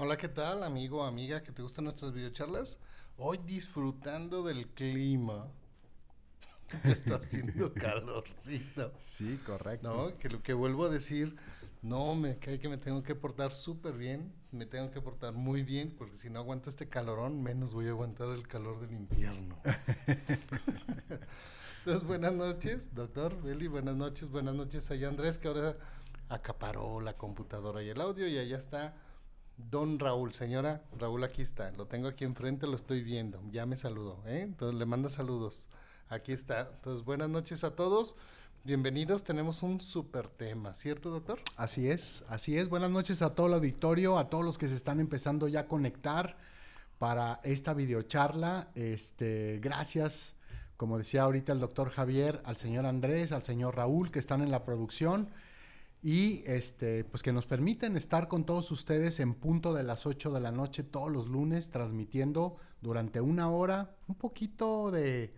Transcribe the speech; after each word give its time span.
Hola, 0.00 0.16
¿qué 0.16 0.28
tal, 0.28 0.62
amigo 0.62 0.98
o 0.98 1.02
amiga 1.02 1.42
que 1.42 1.50
te 1.50 1.60
gustan 1.60 1.86
nuestras 1.86 2.12
videocharlas? 2.12 2.78
Hoy 3.16 3.40
disfrutando 3.44 4.44
del 4.44 4.68
clima. 4.68 5.48
Está 6.84 7.16
haciendo 7.16 7.74
calorcito. 7.74 8.92
Sí, 9.00 9.40
correcto. 9.44 9.92
No, 9.92 10.16
que 10.16 10.28
lo 10.28 10.40
que 10.40 10.52
vuelvo 10.52 10.84
a 10.84 10.88
decir, 10.88 11.34
no, 11.82 12.14
me 12.14 12.38
cae 12.38 12.60
que 12.60 12.68
me 12.68 12.76
tengo 12.76 13.02
que 13.02 13.16
portar 13.16 13.50
súper 13.50 13.94
bien, 13.94 14.32
me 14.52 14.66
tengo 14.66 14.92
que 14.92 15.00
portar 15.00 15.32
muy 15.32 15.64
bien, 15.64 15.92
porque 15.98 16.14
si 16.14 16.30
no 16.30 16.38
aguanto 16.38 16.70
este 16.70 16.88
calorón, 16.88 17.42
menos 17.42 17.74
voy 17.74 17.88
a 17.88 17.90
aguantar 17.90 18.28
el 18.28 18.46
calor 18.46 18.78
del 18.78 18.92
invierno. 18.92 19.58
Entonces, 21.78 22.06
buenas 22.06 22.34
noches, 22.34 22.94
doctor 22.94 23.42
Beli, 23.42 23.66
buenas 23.66 23.96
noches, 23.96 24.30
buenas 24.30 24.54
noches 24.54 24.92
allá 24.92 25.08
Andrés, 25.08 25.38
que 25.38 25.48
ahora 25.48 25.76
acaparó 26.28 27.00
la 27.00 27.14
computadora 27.14 27.82
y 27.82 27.88
el 27.88 28.00
audio, 28.00 28.28
y 28.28 28.38
allá 28.38 28.58
está 28.58 28.94
Don 29.58 29.98
Raúl, 29.98 30.32
señora, 30.32 30.82
Raúl 30.96 31.24
aquí 31.24 31.42
está, 31.42 31.72
lo 31.72 31.86
tengo 31.86 32.06
aquí 32.06 32.24
enfrente, 32.24 32.66
lo 32.68 32.76
estoy 32.76 33.02
viendo, 33.02 33.42
ya 33.50 33.66
me 33.66 33.76
saludó, 33.76 34.22
¿eh? 34.24 34.42
Entonces 34.42 34.78
le 34.78 34.86
manda 34.86 35.08
saludos. 35.08 35.68
Aquí 36.08 36.32
está. 36.32 36.70
Entonces, 36.74 37.04
buenas 37.04 37.28
noches 37.28 37.64
a 37.64 37.72
todos. 37.72 38.16
Bienvenidos, 38.64 39.24
tenemos 39.24 39.62
un 39.62 39.80
súper 39.80 40.28
tema, 40.28 40.74
¿cierto, 40.74 41.10
doctor? 41.10 41.40
Así 41.56 41.90
es, 41.90 42.24
así 42.28 42.56
es. 42.56 42.68
Buenas 42.68 42.90
noches 42.90 43.20
a 43.20 43.34
todo 43.34 43.48
el 43.48 43.54
auditorio, 43.54 44.16
a 44.16 44.30
todos 44.30 44.44
los 44.44 44.58
que 44.58 44.68
se 44.68 44.76
están 44.76 45.00
empezando 45.00 45.48
ya 45.48 45.60
a 45.60 45.66
conectar 45.66 46.36
para 46.98 47.40
esta 47.42 47.74
videocharla. 47.74 48.68
Este, 48.74 49.58
gracias, 49.60 50.34
como 50.76 50.98
decía 50.98 51.22
ahorita 51.22 51.52
el 51.52 51.60
doctor 51.60 51.90
Javier, 51.90 52.40
al 52.44 52.56
señor 52.56 52.86
Andrés, 52.86 53.32
al 53.32 53.42
señor 53.42 53.76
Raúl, 53.76 54.10
que 54.10 54.18
están 54.18 54.40
en 54.40 54.50
la 54.50 54.64
producción 54.64 55.28
y 56.02 56.42
este, 56.46 57.04
pues 57.04 57.22
que 57.22 57.32
nos 57.32 57.46
permiten 57.46 57.96
estar 57.96 58.28
con 58.28 58.44
todos 58.44 58.70
ustedes 58.70 59.18
en 59.18 59.34
punto 59.34 59.74
de 59.74 59.82
las 59.82 60.06
8 60.06 60.32
de 60.32 60.40
la 60.40 60.52
noche 60.52 60.84
todos 60.84 61.10
los 61.10 61.26
lunes, 61.26 61.70
transmitiendo 61.70 62.56
durante 62.80 63.20
una 63.20 63.50
hora 63.50 63.96
un 64.06 64.14
poquito 64.14 64.90
de 64.90 65.34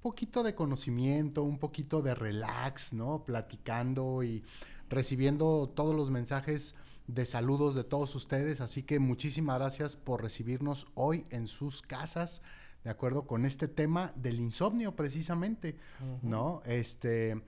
poquito 0.00 0.42
de 0.42 0.54
conocimiento, 0.54 1.42
un 1.42 1.58
poquito 1.58 2.02
de 2.02 2.14
relax, 2.14 2.92
¿no? 2.92 3.24
Platicando 3.24 4.22
y 4.22 4.44
recibiendo 4.90 5.70
todos 5.74 5.94
los 5.94 6.10
mensajes 6.10 6.76
de 7.06 7.24
saludos 7.24 7.74
de 7.74 7.84
todos 7.84 8.14
ustedes. 8.14 8.60
Así 8.60 8.82
que 8.82 8.98
muchísimas 8.98 9.58
gracias 9.58 9.96
por 9.96 10.22
recibirnos 10.22 10.88
hoy 10.94 11.24
en 11.30 11.46
sus 11.46 11.80
casas, 11.80 12.42
de 12.84 12.90
acuerdo 12.90 13.26
con 13.26 13.46
este 13.46 13.66
tema 13.66 14.12
del 14.14 14.40
insomnio, 14.40 14.94
precisamente, 14.94 15.76
¿no? 16.22 16.62
Este. 16.66 17.42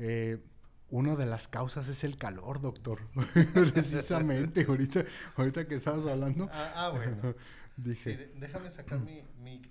Eh, 0.00 0.42
una 0.90 1.16
de 1.16 1.26
las 1.26 1.48
causas 1.48 1.88
es 1.88 2.04
el 2.04 2.16
calor, 2.16 2.60
doctor. 2.60 3.00
Precisamente, 3.54 4.64
ahorita, 4.68 5.04
ahorita 5.36 5.66
que 5.66 5.76
estabas 5.76 6.06
hablando. 6.06 6.48
Ah, 6.52 6.72
ah 6.76 6.88
bueno. 6.90 7.34
Dije. 7.76 8.32
déjame 8.36 8.70
sacar 8.70 9.00
mi, 9.00 9.24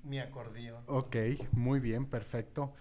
mi, 0.03 0.19
acordeón. 0.19 0.83
Ok, 0.87 1.15
muy 1.53 1.79
bien, 1.79 2.05
perfecto. 2.05 2.73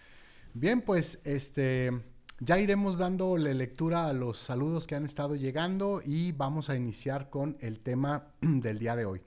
Bien, 0.52 0.82
pues 0.82 1.20
este. 1.24 1.92
Ya 2.40 2.58
iremos 2.58 2.98
dando 2.98 3.36
lectura 3.36 4.08
a 4.08 4.12
los 4.12 4.36
saludos 4.36 4.88
que 4.88 4.96
han 4.96 5.04
estado 5.04 5.36
llegando 5.36 6.02
y 6.04 6.32
vamos 6.32 6.70
a 6.70 6.74
iniciar 6.74 7.30
con 7.30 7.56
el 7.60 7.78
tema 7.78 8.32
del 8.40 8.80
día 8.80 8.96
de 8.96 9.04
hoy. 9.04 9.22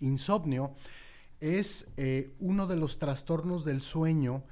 Insomnio 0.00 0.74
es 1.40 1.92
eh, 1.98 2.34
uno 2.38 2.66
de 2.66 2.76
los 2.76 2.98
trastornos 2.98 3.66
del 3.66 3.82
sueño 3.82 4.44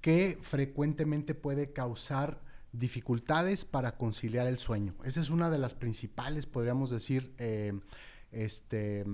que 0.00 0.38
frecuentemente 0.40 1.36
puede 1.36 1.72
causar 1.72 2.40
dificultades 2.72 3.64
para 3.64 3.96
conciliar 3.96 4.46
el 4.46 4.58
sueño. 4.58 4.94
Esa 5.04 5.20
es 5.20 5.30
una 5.30 5.50
de 5.50 5.58
las 5.58 5.74
principales, 5.74 6.46
podríamos 6.46 6.90
decir, 6.90 7.34
eh, 7.38 7.72
este, 8.30 9.04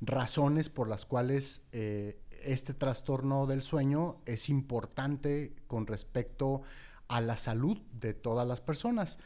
razones 0.00 0.68
por 0.68 0.88
las 0.88 1.06
cuales 1.06 1.62
eh, 1.72 2.20
este 2.42 2.74
trastorno 2.74 3.46
del 3.46 3.62
sueño 3.62 4.20
es 4.26 4.48
importante 4.48 5.54
con 5.66 5.86
respecto 5.86 6.62
a 7.08 7.20
la 7.20 7.36
salud 7.36 7.78
de 7.92 8.14
todas 8.14 8.46
las 8.46 8.60
personas. 8.60 9.18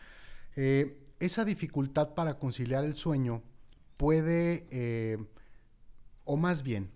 Eh, 0.57 1.05
esa 1.21 1.45
dificultad 1.45 2.15
para 2.15 2.39
conciliar 2.39 2.85
el 2.85 2.97
sueño 2.97 3.43
puede, 3.97 5.27
o 6.25 6.37
más 6.37 6.63
bien, 6.63 6.91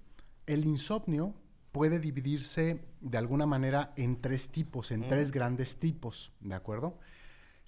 el 0.46 0.64
insomnio 0.64 1.34
puede 1.72 1.98
dividirse 1.98 2.84
de 3.00 3.18
alguna 3.18 3.46
manera 3.46 3.92
en 3.96 4.20
tres 4.20 4.50
tipos, 4.50 4.90
en 4.90 5.08
tres 5.08 5.32
grandes 5.32 5.78
tipos, 5.78 6.32
¿de 6.40 6.54
acuerdo? 6.54 6.98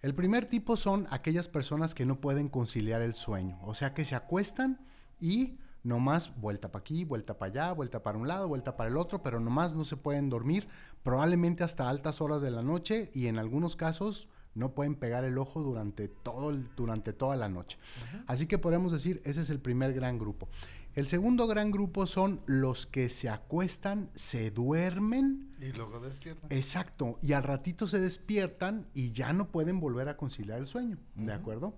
El 0.02 0.14
primer 0.14 0.44
tipo 0.44 0.76
son 0.76 1.06
aquellas 1.10 1.48
personas 1.48 1.94
que 1.94 2.04
no 2.04 2.20
pueden 2.20 2.50
conciliar 2.50 3.00
el 3.00 3.14
sueño, 3.14 3.58
o 3.62 3.74
sea 3.74 3.94
que 3.94 4.04
se 4.04 4.14
acuestan 4.14 4.78
y 5.18 5.58
nomás 5.82 6.38
vuelta 6.38 6.70
para 6.70 6.80
aquí, 6.80 7.04
vuelta 7.04 7.38
para 7.38 7.50
allá, 7.50 7.72
vuelta 7.72 8.02
para 8.02 8.18
un 8.18 8.28
lado, 8.28 8.46
vuelta 8.46 8.76
para 8.76 8.90
el 8.90 8.98
otro, 8.98 9.22
pero 9.22 9.40
nomás 9.40 9.74
no 9.74 9.84
se 9.84 9.96
pueden 9.96 10.28
dormir, 10.28 10.68
probablemente 11.02 11.64
hasta 11.64 11.88
altas 11.88 12.20
horas 12.20 12.42
de 12.42 12.50
la 12.50 12.62
noche 12.62 13.10
y 13.14 13.26
en 13.28 13.38
algunos 13.38 13.76
casos 13.76 14.28
no 14.54 14.72
pueden 14.74 14.94
pegar 14.94 15.24
el 15.24 15.38
ojo 15.38 15.62
durante, 15.62 16.08
todo 16.08 16.52
durante 16.76 17.12
toda 17.12 17.36
la 17.36 17.48
noche. 17.48 17.78
Así 18.26 18.46
que 18.46 18.58
podemos 18.58 18.92
decir, 18.92 19.20
ese 19.24 19.40
es 19.40 19.50
el 19.50 19.60
primer 19.60 19.92
gran 19.92 20.18
grupo. 20.18 20.48
El 20.94 21.08
segundo 21.08 21.48
gran 21.48 21.72
grupo 21.72 22.06
son 22.06 22.40
los 22.46 22.86
que 22.86 23.08
se 23.08 23.28
acuestan, 23.28 24.10
se 24.14 24.52
duermen. 24.52 25.52
Y 25.60 25.72
luego 25.72 25.98
despiertan. 25.98 26.52
Exacto. 26.52 27.18
Y 27.20 27.32
al 27.32 27.42
ratito 27.42 27.88
se 27.88 27.98
despiertan 27.98 28.86
y 28.94 29.10
ya 29.10 29.32
no 29.32 29.50
pueden 29.50 29.80
volver 29.80 30.08
a 30.08 30.16
conciliar 30.16 30.60
el 30.60 30.68
sueño. 30.68 30.98
¿De 31.16 31.32
acuerdo? 31.32 31.74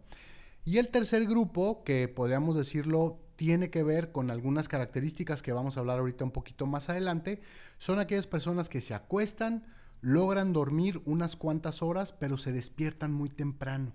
Y 0.66 0.76
el 0.76 0.91
tercer 0.91 1.25
grupo, 1.26 1.82
que 1.82 2.09
podríamos 2.09 2.56
decirlo, 2.56 3.19
tiene 3.37 3.71
que 3.71 3.82
ver 3.82 4.12
con 4.12 4.31
algunas 4.31 4.69
características 4.69 5.43
que 5.43 5.53
vamos 5.53 5.76
a 5.76 5.81
hablar 5.81 6.00
ahorita 6.00 6.25
un 6.25 6.31
poquito 6.31 6.66
más 6.66 6.91
adelante, 6.91 7.41
son 7.78 8.00
aquellas 8.00 8.26
personas 8.26 8.69
que 8.69 8.81
se 8.82 8.93
acuestan, 8.93 9.65
logran 10.03 10.53
dormir 10.53 11.00
unas 11.06 11.37
cuantas 11.37 11.82
horas, 11.82 12.12
pero 12.12 12.37
se 12.37 12.53
despiertan 12.53 13.12
muy 13.12 13.31
temprano. 13.31 13.94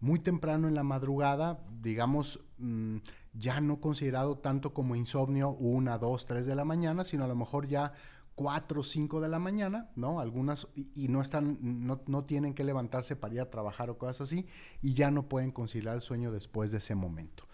Muy 0.00 0.18
temprano 0.18 0.68
en 0.68 0.74
la 0.74 0.82
madrugada, 0.82 1.64
digamos, 1.82 2.44
mm, 2.58 2.98
ya 3.34 3.60
no 3.60 3.80
considerado 3.80 4.38
tanto 4.38 4.72
como 4.72 4.96
insomnio 4.96 5.50
una, 5.50 5.98
dos, 5.98 6.26
tres 6.26 6.46
de 6.46 6.54
la 6.54 6.64
mañana, 6.64 7.04
sino 7.04 7.24
a 7.24 7.28
lo 7.28 7.34
mejor 7.34 7.66
ya 7.66 7.92
cuatro 8.34 8.80
o 8.80 8.84
cinco 8.84 9.20
de 9.20 9.28
la 9.28 9.38
mañana, 9.38 9.90
¿no? 9.96 10.20
Algunas 10.20 10.68
y, 10.74 11.08
no 11.08 11.20
están, 11.20 11.58
no, 11.60 12.00
no, 12.06 12.24
tienen 12.24 12.54
que 12.54 12.64
levantarse 12.64 13.16
para 13.16 13.34
ir 13.34 13.40
a 13.40 13.50
trabajar 13.50 13.90
o 13.90 13.98
cosas 13.98 14.22
así, 14.22 14.46
y 14.82 14.94
ya 14.94 15.10
no 15.10 15.28
pueden 15.28 15.52
conciliar 15.52 15.94
el 15.94 16.00
sueño 16.00 16.32
después 16.32 16.72
de 16.72 16.78
ese 16.78 16.94
momento. 16.94 17.46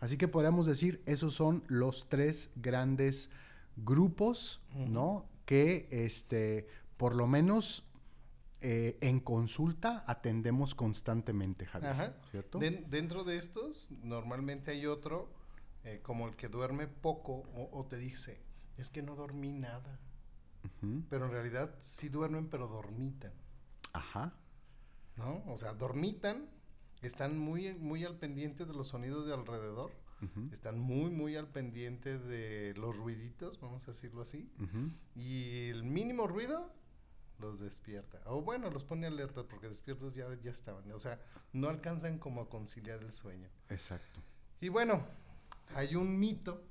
Así 0.00 0.16
que 0.16 0.28
podríamos 0.28 0.66
decir, 0.66 1.02
esos 1.06 1.34
son 1.34 1.64
los 1.66 2.08
tres 2.08 2.50
grandes 2.56 3.30
grupos, 3.76 4.60
¿no? 4.74 5.26
Que 5.44 5.88
este, 5.90 6.66
por 6.96 7.14
lo 7.14 7.26
menos 7.26 7.84
eh, 8.60 8.96
en 9.00 9.20
consulta 9.20 10.04
atendemos 10.06 10.74
constantemente, 10.74 11.66
Javier. 11.66 12.14
¿Cierto? 12.30 12.58
dentro 12.58 13.24
de 13.24 13.36
estos, 13.36 13.90
normalmente 14.02 14.70
hay 14.70 14.86
otro, 14.86 15.28
eh, 15.84 16.00
como 16.02 16.26
el 16.28 16.36
que 16.36 16.48
duerme 16.48 16.86
poco 16.86 17.44
o, 17.54 17.86
te 17.86 17.98
dice, 17.98 18.40
es 18.76 18.88
que 18.88 19.02
no 19.02 19.16
dormí 19.16 19.52
nada. 19.52 20.00
Pero 21.10 21.26
en 21.26 21.32
realidad 21.32 21.74
sí 21.80 22.08
duermen, 22.08 22.48
pero 22.48 22.66
dormitan. 22.66 23.32
Ajá. 23.92 24.34
¿No? 25.16 25.44
O 25.46 25.58
sea, 25.58 25.74
dormitan, 25.74 26.48
están 27.02 27.38
muy, 27.38 27.78
muy 27.78 28.04
al 28.04 28.16
pendiente 28.16 28.64
de 28.64 28.72
los 28.72 28.88
sonidos 28.88 29.26
de 29.26 29.34
alrededor. 29.34 29.92
Están 30.52 30.78
muy, 30.78 31.10
muy 31.10 31.36
al 31.36 31.48
pendiente 31.48 32.18
de 32.18 32.72
los 32.78 32.96
ruiditos, 32.96 33.60
vamos 33.60 33.86
a 33.86 33.90
decirlo 33.90 34.22
así. 34.22 34.50
Y 35.14 35.68
el 35.68 35.82
mínimo 35.82 36.26
ruido 36.26 36.72
los 37.38 37.58
despierta. 37.58 38.20
O 38.26 38.42
bueno, 38.42 38.70
los 38.70 38.84
pone 38.84 39.06
alerta 39.06 39.42
porque 39.44 39.68
despiertos 39.68 40.14
ya, 40.14 40.26
ya 40.42 40.50
estaban. 40.50 40.90
O 40.92 41.00
sea, 41.00 41.20
no 41.52 41.68
alcanzan 41.68 42.18
como 42.18 42.40
a 42.40 42.48
conciliar 42.48 43.02
el 43.02 43.12
sueño. 43.12 43.48
Exacto. 43.68 44.20
Y 44.60 44.68
bueno, 44.68 45.06
hay 45.74 45.96
un 45.96 46.18
mito, 46.18 46.62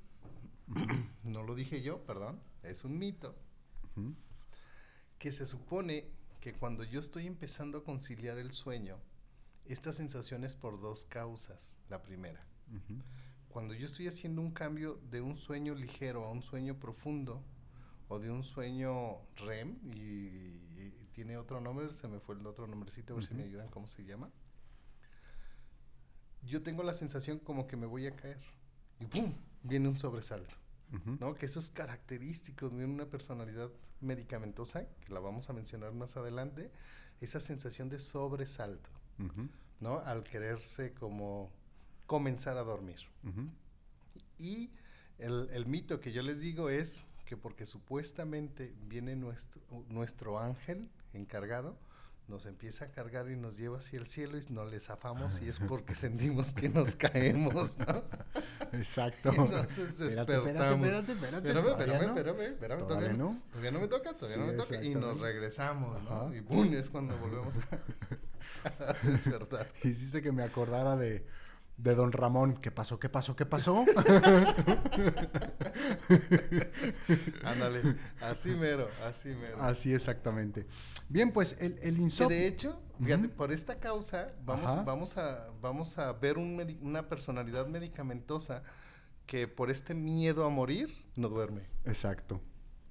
no 1.24 1.44
lo 1.44 1.56
dije 1.56 1.81
yo, 1.81 2.04
perdón, 2.06 2.39
es 2.63 2.86
un 2.86 2.98
mito, 2.98 3.36
que 5.19 5.31
se 5.31 5.45
supone 5.45 6.10
que 6.39 6.54
cuando 6.54 6.83
yo 6.83 7.00
estoy 7.00 7.27
empezando 7.27 7.80
a 7.80 7.83
conciliar 7.83 8.38
el 8.38 8.51
sueño, 8.51 8.98
esta 9.66 9.94
sensación 9.94 10.44
es 10.44 10.56
por 10.56 10.81
dos 10.81 11.06
causas. 11.06 11.80
La 11.89 12.01
primera, 12.01 12.45
cuando 13.50 13.74
yo 13.74 13.86
estoy 13.86 14.07
haciendo 14.07 14.42
un 14.42 14.51
cambio 14.51 15.00
de 15.09 15.21
un 15.21 15.38
sueño 15.38 15.75
ligero 15.75 16.25
a 16.25 16.31
un 16.31 16.44
sueño 16.44 16.80
profundo, 16.80 17.44
o 18.08 18.20
de 18.20 18.32
un 18.32 18.44
sueño 18.44 19.18
REM 19.38 19.78
y, 19.96 20.62
tiene 21.14 21.38
otro 21.38 21.62
nombre, 21.62 21.94
se 21.94 22.08
me 22.08 22.20
fue 22.20 22.34
el 22.34 22.48
otro 22.48 22.66
nombrecito, 22.66 23.14
a 23.14 23.18
ver 23.18 23.26
si 23.26 23.36
me 23.36 23.44
ayudan 23.44 23.70
cómo 23.70 23.88
se 23.88 24.04
llama. 24.04 24.32
Yo 26.42 26.64
tengo 26.64 26.82
la 26.82 26.96
sensación 26.96 27.38
como 27.38 27.68
que 27.68 27.78
me 27.78 27.86
voy 27.86 28.08
a 28.08 28.16
caer 28.16 28.40
y 29.00 29.06
¡pum! 29.06 29.32
viene 29.62 29.88
un 29.88 29.96
sobresalto. 29.96 30.56
¿no? 31.20 31.36
Que 31.36 31.46
eso 31.46 31.60
es 31.60 31.70
característico 31.70 32.70
de 32.70 32.86
una 32.86 33.06
personalidad 33.06 33.70
medicamentosa, 34.02 34.86
que 35.02 35.14
la 35.14 35.20
vamos 35.20 35.50
a 35.50 35.54
mencionar 35.54 35.94
más 35.94 36.18
adelante, 36.18 36.72
esa 37.22 37.40
sensación 37.40 37.90
de 37.90 38.00
sobresalto, 38.00 38.90
¿no? 39.80 40.00
Al 40.00 40.24
quererse 40.24 40.94
como 40.94 41.52
comenzar 42.06 42.58
a 42.58 42.64
dormir. 42.64 42.98
Y 44.38 44.72
el, 45.18 45.50
el, 45.52 45.66
mito 45.66 46.00
que 46.00 46.12
yo 46.12 46.22
les 46.22 46.42
digo 46.42 46.70
es 46.70 47.06
que 47.33 47.38
porque 47.38 47.65
supuestamente 47.65 48.75
viene 48.88 49.15
nuestro, 49.15 49.59
nuestro 49.89 50.38
ángel 50.38 50.88
encargado, 51.13 51.75
nos 52.27 52.45
empieza 52.45 52.85
a 52.85 52.88
cargar 52.89 53.27
y 53.31 53.35
nos 53.35 53.57
lleva 53.57 53.80
hacia 53.80 53.97
el 53.97 54.06
cielo 54.06 54.38
y 54.38 54.53
nos 54.53 54.71
le 54.71 54.80
zafamos 54.80 55.41
y 55.41 55.50
es 55.50 55.57
porque 55.68 55.95
sentimos 55.95 56.53
que 56.53 56.69
nos 56.69 56.95
caemos, 57.03 57.80
¿no? 57.80 58.03
Exacto. 58.71 59.31
entonces 59.35 59.97
despertamos. 59.97 60.85
Espérate, 60.85 61.12
espérate, 61.12 61.12
espérate. 61.13 61.50
Espérame, 61.50 61.69
espérame, 61.69 62.09
espérame, 62.09 62.41
espérame, 62.41 62.88
¿Todavía, 62.88 63.13
no? 63.13 63.41
todavía 63.50 63.71
no 63.71 63.80
me 63.80 63.88
toca, 63.88 64.13
todavía 64.13 64.38
no 64.38 64.51
me 64.51 64.53
toca. 64.53 64.83
Y 64.83 64.94
nos 64.94 65.19
regresamos, 65.19 66.03
¿no? 66.03 66.35
Y 66.35 66.41
¡pum! 66.41 66.71
es 66.71 66.91
cuando 66.91 67.18
volvemos 67.18 67.56
a, 67.57 68.91
a 68.91 68.94
despertar. 69.07 69.68
Hiciste 69.83 70.21
que 70.21 70.31
me 70.31 70.44
acordara 70.44 70.95
de 70.95 71.25
de 71.78 71.96
don 71.96 72.12
Ramón. 72.12 72.58
¿Qué 72.58 72.72
pasó? 72.72 73.00
¿Qué 73.00 73.10
pasó? 73.10 73.36
¿Qué 73.36 73.46
pasó? 73.46 73.86
Ándale, 77.44 77.96
así 78.22 78.50
mero, 78.52 78.88
así 79.06 79.30
mero. 79.30 79.62
Así 79.62 79.94
exactamente. 79.94 80.66
Bien, 81.10 81.31
pues 81.31 81.58
el, 81.60 81.80
el 81.81 81.98
insomnio. 82.00 82.38
De 82.38 82.48
hecho, 82.48 82.80
fíjate, 83.04 83.30
por 83.30 83.52
esta 83.52 83.80
causa 83.80 84.34
vamos, 84.46 84.86
vamos, 84.86 85.18
a, 85.18 85.48
vamos 85.62 85.98
a 85.98 86.14
ver 86.14 86.38
una 86.38 87.10
personalidad 87.10 87.68
medicamentosa 87.68 88.64
que 89.26 89.48
por 89.48 89.69
este 89.69 89.94
miedo 89.94 90.46
a 90.46 90.50
morir 90.50 90.94
no 91.16 91.30
duerme. 91.30 91.68
Exacto. 91.86 92.42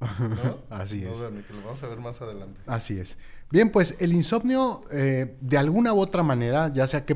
¿No? 0.00 0.58
Así 0.70 1.02
no 1.02 1.12
es. 1.12 1.18
Duerme, 1.20 1.42
que 1.44 1.52
lo 1.52 1.62
vamos 1.62 1.82
a 1.82 1.86
ver 1.86 1.98
más 2.00 2.20
adelante. 2.22 2.60
Así 2.66 2.98
es. 2.98 3.18
Bien, 3.52 3.70
pues 3.70 3.96
el 4.00 4.14
insomnio, 4.14 4.80
eh, 4.90 5.36
de 5.42 5.58
alguna 5.58 5.92
u 5.92 6.00
otra 6.00 6.22
manera, 6.22 6.72
ya 6.72 6.86
sea 6.86 7.04
que 7.04 7.14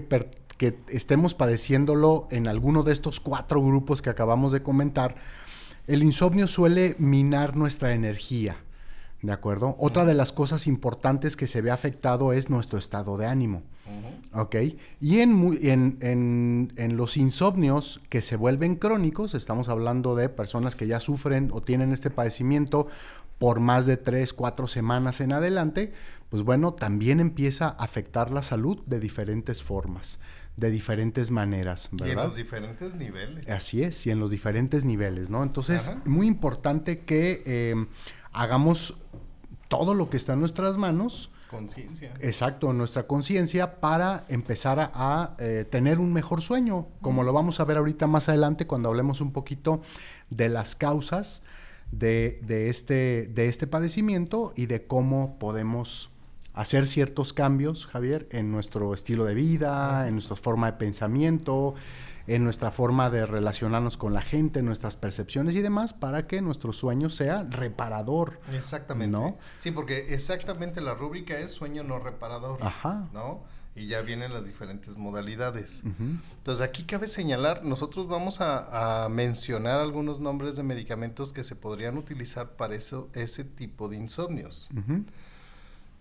que 0.59 0.79
estemos 0.89 1.35
padeciéndolo 1.35 2.29
en 2.31 2.47
alguno 2.47 2.83
de 2.83 2.93
estos 2.93 3.21
cuatro 3.21 3.63
grupos 3.63 4.03
que 4.03 4.11
acabamos 4.11 4.53
de 4.53 4.63
comentar, 4.63 5.17
el 5.87 6.03
insomnio 6.03 6.47
suele 6.47 6.95
minar 6.99 7.57
nuestra 7.57 7.95
energía. 7.95 8.57
¿De 9.23 9.33
acuerdo? 9.33 9.77
Otra 9.79 10.05
de 10.05 10.13
las 10.13 10.31
cosas 10.33 10.67
importantes 10.67 11.37
que 11.37 11.47
se 11.47 11.63
ve 11.63 11.71
afectado 11.71 12.35
es 12.35 12.51
nuestro 12.51 12.79
estado 12.79 13.17
de 13.17 13.27
ánimo. 13.27 13.63
¿Ok? 14.35 14.57
Y 15.01 15.21
en, 15.21 15.59
en, 15.63 16.73
en, 16.77 16.97
los 16.97 17.17
insomnios 17.17 18.03
que 18.11 18.21
se 18.21 18.37
vuelven 18.37 18.75
crónicos, 18.75 19.35
estamos 19.35 19.69
hablando 19.71 20.15
de 20.17 20.29
personas 20.29 20.77
que 20.77 20.87
ya 20.87 21.01
sufren 21.01 21.51
o 21.53 21.63
tienen 21.63 21.93
este 21.93 22.11
padecimiento 22.11 22.89
por 23.39 23.61
más 23.61 23.87
de 23.87 23.97
tres, 23.97 24.33
cuatro 24.33 24.67
semanas 24.67 25.21
en 25.21 25.33
adelante, 25.33 25.93
pues 26.29 26.43
bueno, 26.43 26.75
también 26.75 27.21
empieza 27.21 27.69
a 27.69 27.85
afectar 27.85 28.31
la 28.31 28.43
salud 28.43 28.83
de 28.87 29.01
diferentes 29.01 29.63
formas 29.63 30.21
de 30.57 30.71
diferentes 30.71 31.31
maneras, 31.31 31.91
¿verdad? 31.93 32.07
Y 32.07 32.11
en 32.13 32.17
los 32.17 32.35
diferentes 32.35 32.95
niveles. 32.95 33.49
Así 33.49 33.83
es, 33.83 34.07
y 34.07 34.11
en 34.11 34.19
los 34.19 34.31
diferentes 34.31 34.85
niveles, 34.85 35.29
¿no? 35.29 35.43
Entonces, 35.43 35.89
es 35.89 36.07
muy 36.07 36.27
importante 36.27 37.01
que 37.01 37.43
em, 37.45 37.89
hagamos 38.33 38.97
todo 39.69 39.95
lo 39.95 40.09
que 40.09 40.17
está 40.17 40.33
en 40.33 40.41
nuestras 40.41 40.79
manos. 40.79 41.31
Conciencia. 41.51 42.15
Exacto, 42.21 42.73
nuestra 42.73 43.07
conciencia 43.07 43.81
para 43.81 44.25
empezar 44.29 44.91
a, 44.95 45.37
eh, 45.39 45.67
tener 45.71 45.99
un 45.99 46.13
mejor 46.13 46.41
sueño, 46.41 46.89
como 47.03 47.23
lo 47.23 47.33
vamos 47.33 47.61
a 47.61 47.65
ver 47.65 47.77
ahorita 47.77 48.07
más 48.07 48.29
adelante 48.29 48.67
cuando 48.67 48.89
hablemos 48.89 49.21
un 49.21 49.33
poquito 49.33 49.83
de 50.31 50.49
las 50.49 50.75
causas 50.75 51.43
de, 51.93 52.41
de, 52.43 52.69
este, 52.69 53.31
de 53.33 53.49
este 53.49 53.67
padecimiento 53.67 54.53
y 54.57 54.67
de 54.67 54.87
cómo 54.87 55.39
podemos 55.39 56.11
hacer 56.57 56.87
ciertos 56.87 57.33
cambios, 57.33 57.87
Javier, 57.87 58.27
en 58.33 58.51
nuestro 58.51 58.95
estilo 58.95 59.27
de 59.27 59.35
vida, 59.35 60.09
en 60.09 60.15
nuestra 60.15 60.37
forma 60.37 60.73
de 60.73 60.79
pensamiento, 60.79 61.75
en 62.27 62.43
nuestra 62.43 62.73
forma 62.73 63.11
de 63.11 63.27
relacionarnos 63.27 63.99
con 63.99 64.15
la 64.15 64.23
gente, 64.23 64.61
en 64.61 64.65
nuestras 64.65 64.97
percepciones 64.97 65.55
y 65.55 65.61
demás, 65.61 65.93
para 65.93 66.23
que 66.23 66.41
nuestro 66.41 66.73
sueño 66.73 67.11
sea 67.11 67.43
reparador. 67.43 68.41
Exactamente. 68.55 69.13
¿no? 69.13 69.37
Sí, 69.59 69.71
porque 69.71 70.07
exactamente 70.09 70.81
la 70.81 70.95
rúbrica 70.95 71.39
es 71.39 71.53
sueño 71.53 71.85
no 71.85 71.99
reparador. 71.99 72.59
Ajá. 72.63 73.07
¿No? 73.13 73.45
Y 73.75 73.89
ya 73.89 74.01
vienen 74.01 74.33
las 74.33 74.47
diferentes 74.47 74.97
modalidades. 74.97 75.83
Entonces 75.85 76.67
aquí 76.67 76.85
cabe 76.85 77.09
señalar, 77.09 77.63
nosotros 77.63 78.09
vamos 78.09 78.39
a, 78.41 79.07
mencionar 79.11 79.81
algunos 79.81 80.21
nombres 80.21 80.57
de 80.57 80.63
medicamentos 80.63 81.31
que 81.31 81.45
se 81.45 81.55
podrían 81.55 81.99
utilizar 81.99 82.57
para 82.57 82.75
eso, 82.75 83.11
ese 83.13 83.45
tipo 83.45 83.91
de 83.91 83.99
insomnios. 83.99 84.71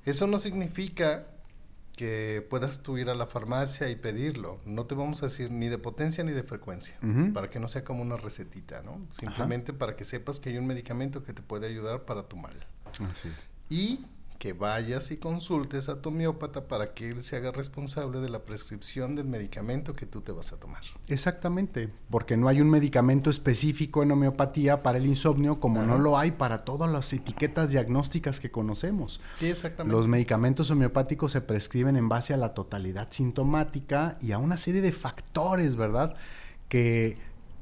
Eso 0.06 0.28
no 0.28 0.40
significa 0.40 1.28
que 1.96 2.46
puedas 2.50 2.84
tú 2.84 2.98
ir 2.98 3.10
a 3.10 3.16
la 3.16 3.25
farmacia 3.25 3.90
y 3.90 3.96
pedirlo. 3.96 4.60
No 4.66 4.86
te 4.86 4.96
vamos 4.96 5.24
a 5.24 5.28
decir 5.28 5.50
ni 5.52 5.68
de 5.68 5.78
potencia 5.78 6.24
ni 6.24 6.31
de 6.31 6.44
frecuencia, 6.44 6.98
para 7.34 7.50
que 7.50 7.60
no 7.60 7.69
sea 7.69 7.84
como 7.84 8.02
una 8.02 8.18
recetita, 8.18 8.81
¿no? 8.81 9.07
Simplemente 9.12 9.74
para 9.74 9.96
que 9.96 10.06
sepas 10.06 10.40
que 10.40 10.50
hay 10.50 10.57
un 10.57 10.68
medicamento 10.68 11.24
que 11.24 11.34
te 11.34 11.42
puede 11.42 11.68
ayudar 11.68 12.06
para 12.06 12.28
tu 12.28 12.38
mal. 12.38 12.66
Así. 13.12 13.30
Y 13.69 14.06
que 14.38 14.54
vayas 14.54 15.12
y 15.12 15.18
consultes 15.18 15.90
a 15.90 16.02
tu 16.02 16.10
homeópata 16.10 16.68
para 16.68 16.94
que 16.94 17.10
él 17.10 17.24
se 17.24 17.38
haga 17.38 17.52
responsable 17.52 18.20
de 18.20 18.30
la 18.30 18.46
prescripción 18.46 19.16
del 19.16 19.28
medicamento 19.28 19.96
que 19.96 20.06
tú 20.06 20.22
te 20.22 20.32
vas 20.32 20.54
a 20.54 20.60
tomar. 20.60 20.84
Exactamente, 21.08 21.90
porque 22.10 22.38
no 22.38 22.48
hay 22.48 22.62
un 22.62 22.70
medicamento 22.70 23.30
específico 23.30 24.04
en 24.04 24.12
homeopatía 24.12 24.82
para 24.82 24.98
el 24.98 25.06
insomnio 25.06 25.60
como 25.60 25.84
no 25.84 25.98
lo 25.98 26.18
hay 26.18 26.32
para 26.32 26.60
todas 26.60 26.92
las 26.92 27.12
etiquetas 27.14 27.72
diagnósticas 27.72 28.40
que 28.40 28.52
conocemos. 28.52 29.22
Sí, 29.40 29.48
exactamente. 29.48 29.96
Los 29.96 30.08
medicamentos 30.08 30.70
homeopáticos 30.70 31.32
se 31.32 31.42
prescriben 31.42 31.96
en 31.98 32.10
base 32.10 32.34
a 32.34 32.38
la 32.38 32.54
totalidad 32.54 33.08
sintomática 33.12 34.18
y 34.22 34.32
a 34.32 34.38
una 34.38 34.58
serie 34.58 34.82
de 34.82 34.92
factores, 34.92 35.76
¿verdad? 35.76 36.16
Que 36.70 37.18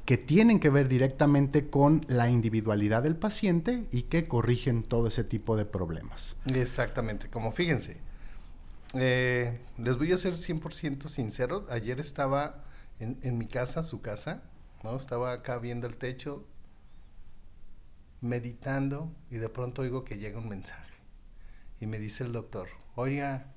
que 0.06 0.18
tienen 0.18 0.60
que 0.60 0.70
ver 0.70 0.90
directamente 0.90 1.70
con 1.70 2.06
la 2.10 2.30
individualidad 2.30 3.04
del 3.04 3.16
paciente 3.16 3.88
y 3.92 4.04
que 4.04 4.28
corrigen 4.28 4.84
todo 4.84 5.08
ese 5.08 5.24
tipo 5.24 5.56
de 5.56 5.66
problemas. 5.66 6.36
Exactamente, 6.46 7.30
como 7.30 7.52
fíjense, 7.52 7.98
eh, 8.96 9.60
les 9.78 9.98
voy 9.98 10.12
a 10.12 10.18
ser 10.18 10.34
100% 10.34 11.08
sinceros, 11.08 11.64
ayer 11.70 12.00
estaba 12.00 12.66
en, 13.00 13.38
mi 13.38 13.48
casa, 13.48 13.84
su 13.84 14.02
casa, 14.02 14.44
¿no? 14.84 14.96
Estaba 14.96 15.32
acá 15.32 15.58
viendo 15.58 15.88
el 15.88 15.96
techo, 15.96 16.46
meditando 18.22 19.12
y 19.30 19.38
de 19.38 19.50
pronto 19.50 19.82
oigo 19.82 20.04
que 20.06 20.18
llega 20.18 20.40
un 20.40 20.48
mensaje 20.48 20.94
y 21.80 21.86
me 21.86 22.00
dice 22.00 22.24
el 22.24 22.32
doctor, 22.32 22.70
oiga, 22.96 23.54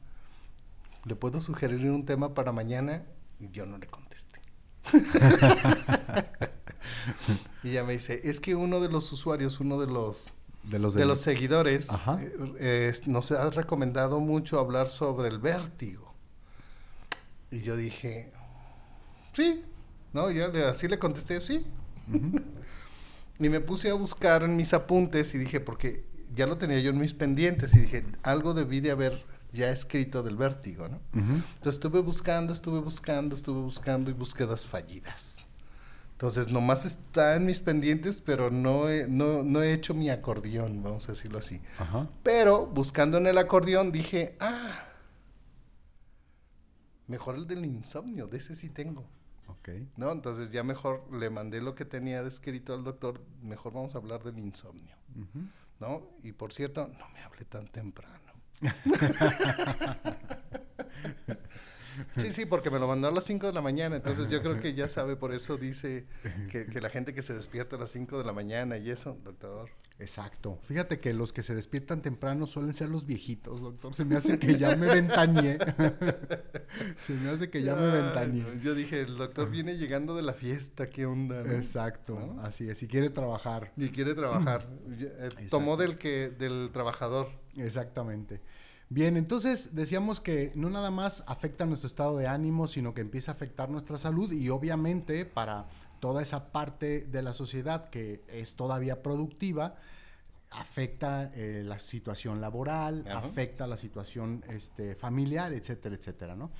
¿le 1.04 1.14
puedo 1.14 1.40
sugerir 1.40 1.90
un 1.90 2.04
tema 2.04 2.34
para 2.34 2.50
mañana? 2.50 3.04
Y 3.38 3.50
yo 3.50 3.66
no 3.66 3.78
le 3.78 3.86
contesté. 3.86 4.40
y 7.62 7.70
ella 7.70 7.84
me 7.84 7.94
dice, 7.94 8.20
es 8.24 8.40
que 8.40 8.54
uno 8.54 8.80
de 8.80 8.88
los 8.88 9.10
usuarios, 9.12 9.60
uno 9.60 9.80
de 9.80 9.86
los 9.86 10.32
de 10.64 10.78
los, 10.78 10.94
de 10.94 11.04
los 11.04 11.20
seguidores, 11.20 11.88
eh, 12.58 12.92
nos 13.06 13.30
ha 13.30 13.50
recomendado 13.50 14.18
mucho 14.18 14.58
hablar 14.58 14.90
sobre 14.90 15.28
el 15.28 15.38
vértigo. 15.38 16.12
Y 17.50 17.60
yo 17.60 17.76
dije, 17.76 18.32
sí, 19.32 19.62
¿no? 20.12 20.30
Ya 20.30 20.50
así 20.68 20.88
le 20.88 20.98
contesté, 20.98 21.40
sí. 21.40 21.64
y 23.38 23.48
me 23.48 23.60
puse 23.60 23.90
a 23.90 23.94
buscar 23.94 24.42
en 24.42 24.56
mis 24.56 24.74
apuntes 24.74 25.34
y 25.34 25.38
dije, 25.38 25.60
porque 25.60 26.04
ya 26.34 26.46
lo 26.46 26.58
tenía 26.58 26.80
yo 26.80 26.90
en 26.90 26.98
mis 26.98 27.14
pendientes 27.14 27.74
y 27.76 27.80
dije, 27.80 28.02
algo 28.22 28.52
debí 28.52 28.80
de 28.80 28.90
haber 28.90 29.24
ya 29.52 29.70
escrito 29.70 30.22
del 30.22 30.36
vértigo, 30.36 30.88
¿no? 30.88 31.00
Entonces 31.12 31.74
estuve 31.74 32.00
buscando, 32.00 32.52
estuve 32.52 32.80
buscando, 32.80 33.34
estuve 33.34 33.60
buscando 33.60 34.10
y 34.10 34.14
búsquedas 34.14 34.66
fallidas. 34.66 35.45
Entonces 36.16 36.50
nomás 36.50 36.86
está 36.86 37.36
en 37.36 37.44
mis 37.44 37.60
pendientes, 37.60 38.22
pero 38.22 38.50
no 38.50 38.88
he, 38.88 39.06
no, 39.06 39.42
no 39.42 39.62
he 39.62 39.74
hecho 39.74 39.92
mi 39.92 40.08
acordeón, 40.08 40.82
vamos 40.82 41.06
a 41.10 41.12
decirlo 41.12 41.36
así. 41.36 41.60
Pero 42.22 42.64
buscando 42.64 43.18
en 43.18 43.26
el 43.26 43.36
acordeón 43.36 43.92
dije, 43.92 44.34
ah, 44.40 44.82
mejor 47.06 47.34
el 47.34 47.46
del 47.46 47.66
insomnio, 47.66 48.28
de 48.28 48.38
ese 48.38 48.54
sí 48.54 48.70
tengo. 48.70 49.06
Ok. 49.48 49.68
¿No? 49.98 50.10
Entonces 50.10 50.48
ya 50.48 50.62
mejor 50.62 51.06
le 51.12 51.28
mandé 51.28 51.60
lo 51.60 51.74
que 51.74 51.84
tenía 51.84 52.22
escrito 52.22 52.72
al 52.72 52.82
doctor, 52.82 53.20
mejor 53.42 53.74
vamos 53.74 53.94
a 53.94 53.98
hablar 53.98 54.24
del 54.24 54.38
insomnio. 54.38 54.96
¿No? 55.80 56.00
Y 56.22 56.32
por 56.32 56.50
cierto, 56.50 56.88
no 56.98 57.10
me 57.10 57.20
hable 57.20 57.44
tan 57.44 57.68
temprano. 57.68 58.32
Sí, 62.16 62.30
sí, 62.30 62.46
porque 62.46 62.70
me 62.70 62.78
lo 62.78 62.86
mandó 62.86 63.08
a 63.08 63.10
las 63.10 63.24
5 63.24 63.46
de 63.46 63.52
la 63.52 63.62
mañana, 63.62 63.96
entonces 63.96 64.28
yo 64.30 64.42
creo 64.42 64.60
que 64.60 64.74
ya 64.74 64.88
sabe, 64.88 65.16
por 65.16 65.32
eso 65.32 65.56
dice 65.56 66.06
que, 66.50 66.66
que, 66.66 66.80
la 66.80 66.90
gente 66.90 67.14
que 67.14 67.22
se 67.22 67.34
despierta 67.34 67.76
a 67.76 67.78
las 67.78 67.90
5 67.90 68.18
de 68.18 68.24
la 68.24 68.32
mañana 68.32 68.76
y 68.76 68.90
eso, 68.90 69.18
doctor. 69.24 69.70
Exacto. 69.98 70.58
Fíjate 70.62 70.98
que 71.00 71.14
los 71.14 71.32
que 71.32 71.42
se 71.42 71.54
despiertan 71.54 72.02
temprano 72.02 72.46
suelen 72.46 72.74
ser 72.74 72.90
los 72.90 73.06
viejitos, 73.06 73.62
doctor. 73.62 73.94
Se 73.94 74.04
me 74.04 74.16
hace 74.16 74.38
que 74.38 74.58
ya 74.58 74.76
me 74.76 74.86
ventañé. 74.86 75.58
se 76.98 77.14
me 77.14 77.30
hace 77.30 77.48
que 77.48 77.62
ya 77.62 77.74
me 77.74 77.90
ventañé. 77.90 78.44
Yo 78.62 78.74
dije, 78.74 79.00
el 79.00 79.16
doctor 79.16 79.50
viene 79.50 79.78
llegando 79.78 80.14
de 80.14 80.22
la 80.22 80.34
fiesta, 80.34 80.90
¿qué 80.90 81.06
onda? 81.06 81.40
Exacto, 81.54 82.36
así 82.42 82.68
es, 82.68 82.82
y 82.82 82.88
quiere 82.88 83.08
trabajar. 83.08 83.72
Y 83.76 83.88
quiere 83.88 84.14
trabajar. 84.14 84.68
Eh, 84.98 85.48
tomó 85.48 85.76
del 85.76 85.96
que 85.96 86.28
del 86.28 86.70
trabajador. 86.72 87.28
Exactamente. 87.56 88.40
Bien, 88.88 89.16
entonces 89.16 89.74
decíamos 89.74 90.20
que 90.20 90.52
no 90.54 90.70
nada 90.70 90.92
más 90.92 91.24
afecta 91.26 91.66
nuestro 91.66 91.88
estado 91.88 92.16
de 92.16 92.28
ánimo, 92.28 92.68
sino 92.68 92.94
que 92.94 93.00
empieza 93.00 93.32
a 93.32 93.34
afectar 93.34 93.68
nuestra 93.68 93.98
salud 93.98 94.32
y 94.32 94.48
obviamente 94.48 95.24
para 95.24 95.66
toda 95.98 96.22
esa 96.22 96.52
parte 96.52 97.00
de 97.00 97.22
la 97.22 97.32
sociedad 97.32 97.90
que 97.90 98.22
es 98.28 98.54
todavía 98.54 99.02
productiva, 99.02 99.74
afecta 100.50 101.32
eh, 101.34 101.62
la 101.64 101.80
situación 101.80 102.40
laboral, 102.40 103.04
afecta 103.08 103.66
la 103.66 103.76
situación 103.76 104.44
este, 104.48 104.94
familiar, 104.94 105.52
etcétera, 105.52 105.96
etcétera, 105.96 106.36
¿no? 106.36 106.52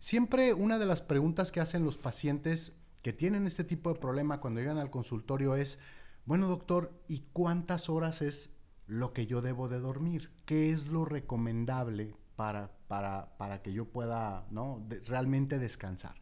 Siempre 0.00 0.54
una 0.54 0.78
de 0.78 0.86
las 0.86 1.02
preguntas 1.02 1.52
que 1.52 1.60
hacen 1.60 1.84
los 1.84 1.96
pacientes 1.96 2.76
que 3.02 3.12
tienen 3.12 3.46
este 3.46 3.62
tipo 3.62 3.92
de 3.92 4.00
problema 4.00 4.40
cuando 4.40 4.60
llegan 4.60 4.78
al 4.78 4.90
consultorio 4.90 5.54
es, 5.54 5.78
bueno 6.26 6.48
doctor, 6.48 6.92
¿y 7.06 7.22
cuántas 7.32 7.88
horas 7.88 8.20
es 8.22 8.50
lo 8.88 9.12
que 9.12 9.26
yo 9.26 9.40
debo 9.40 9.68
de 9.68 9.78
dormir? 9.78 10.30
¿Qué 10.44 10.72
es 10.72 10.88
lo 10.88 11.04
recomendable 11.04 12.16
para, 12.34 12.72
para, 12.88 13.36
para 13.36 13.62
que 13.62 13.72
yo 13.72 13.84
pueda 13.84 14.46
¿no? 14.50 14.84
realmente 15.06 15.58
descansar? 15.58 16.16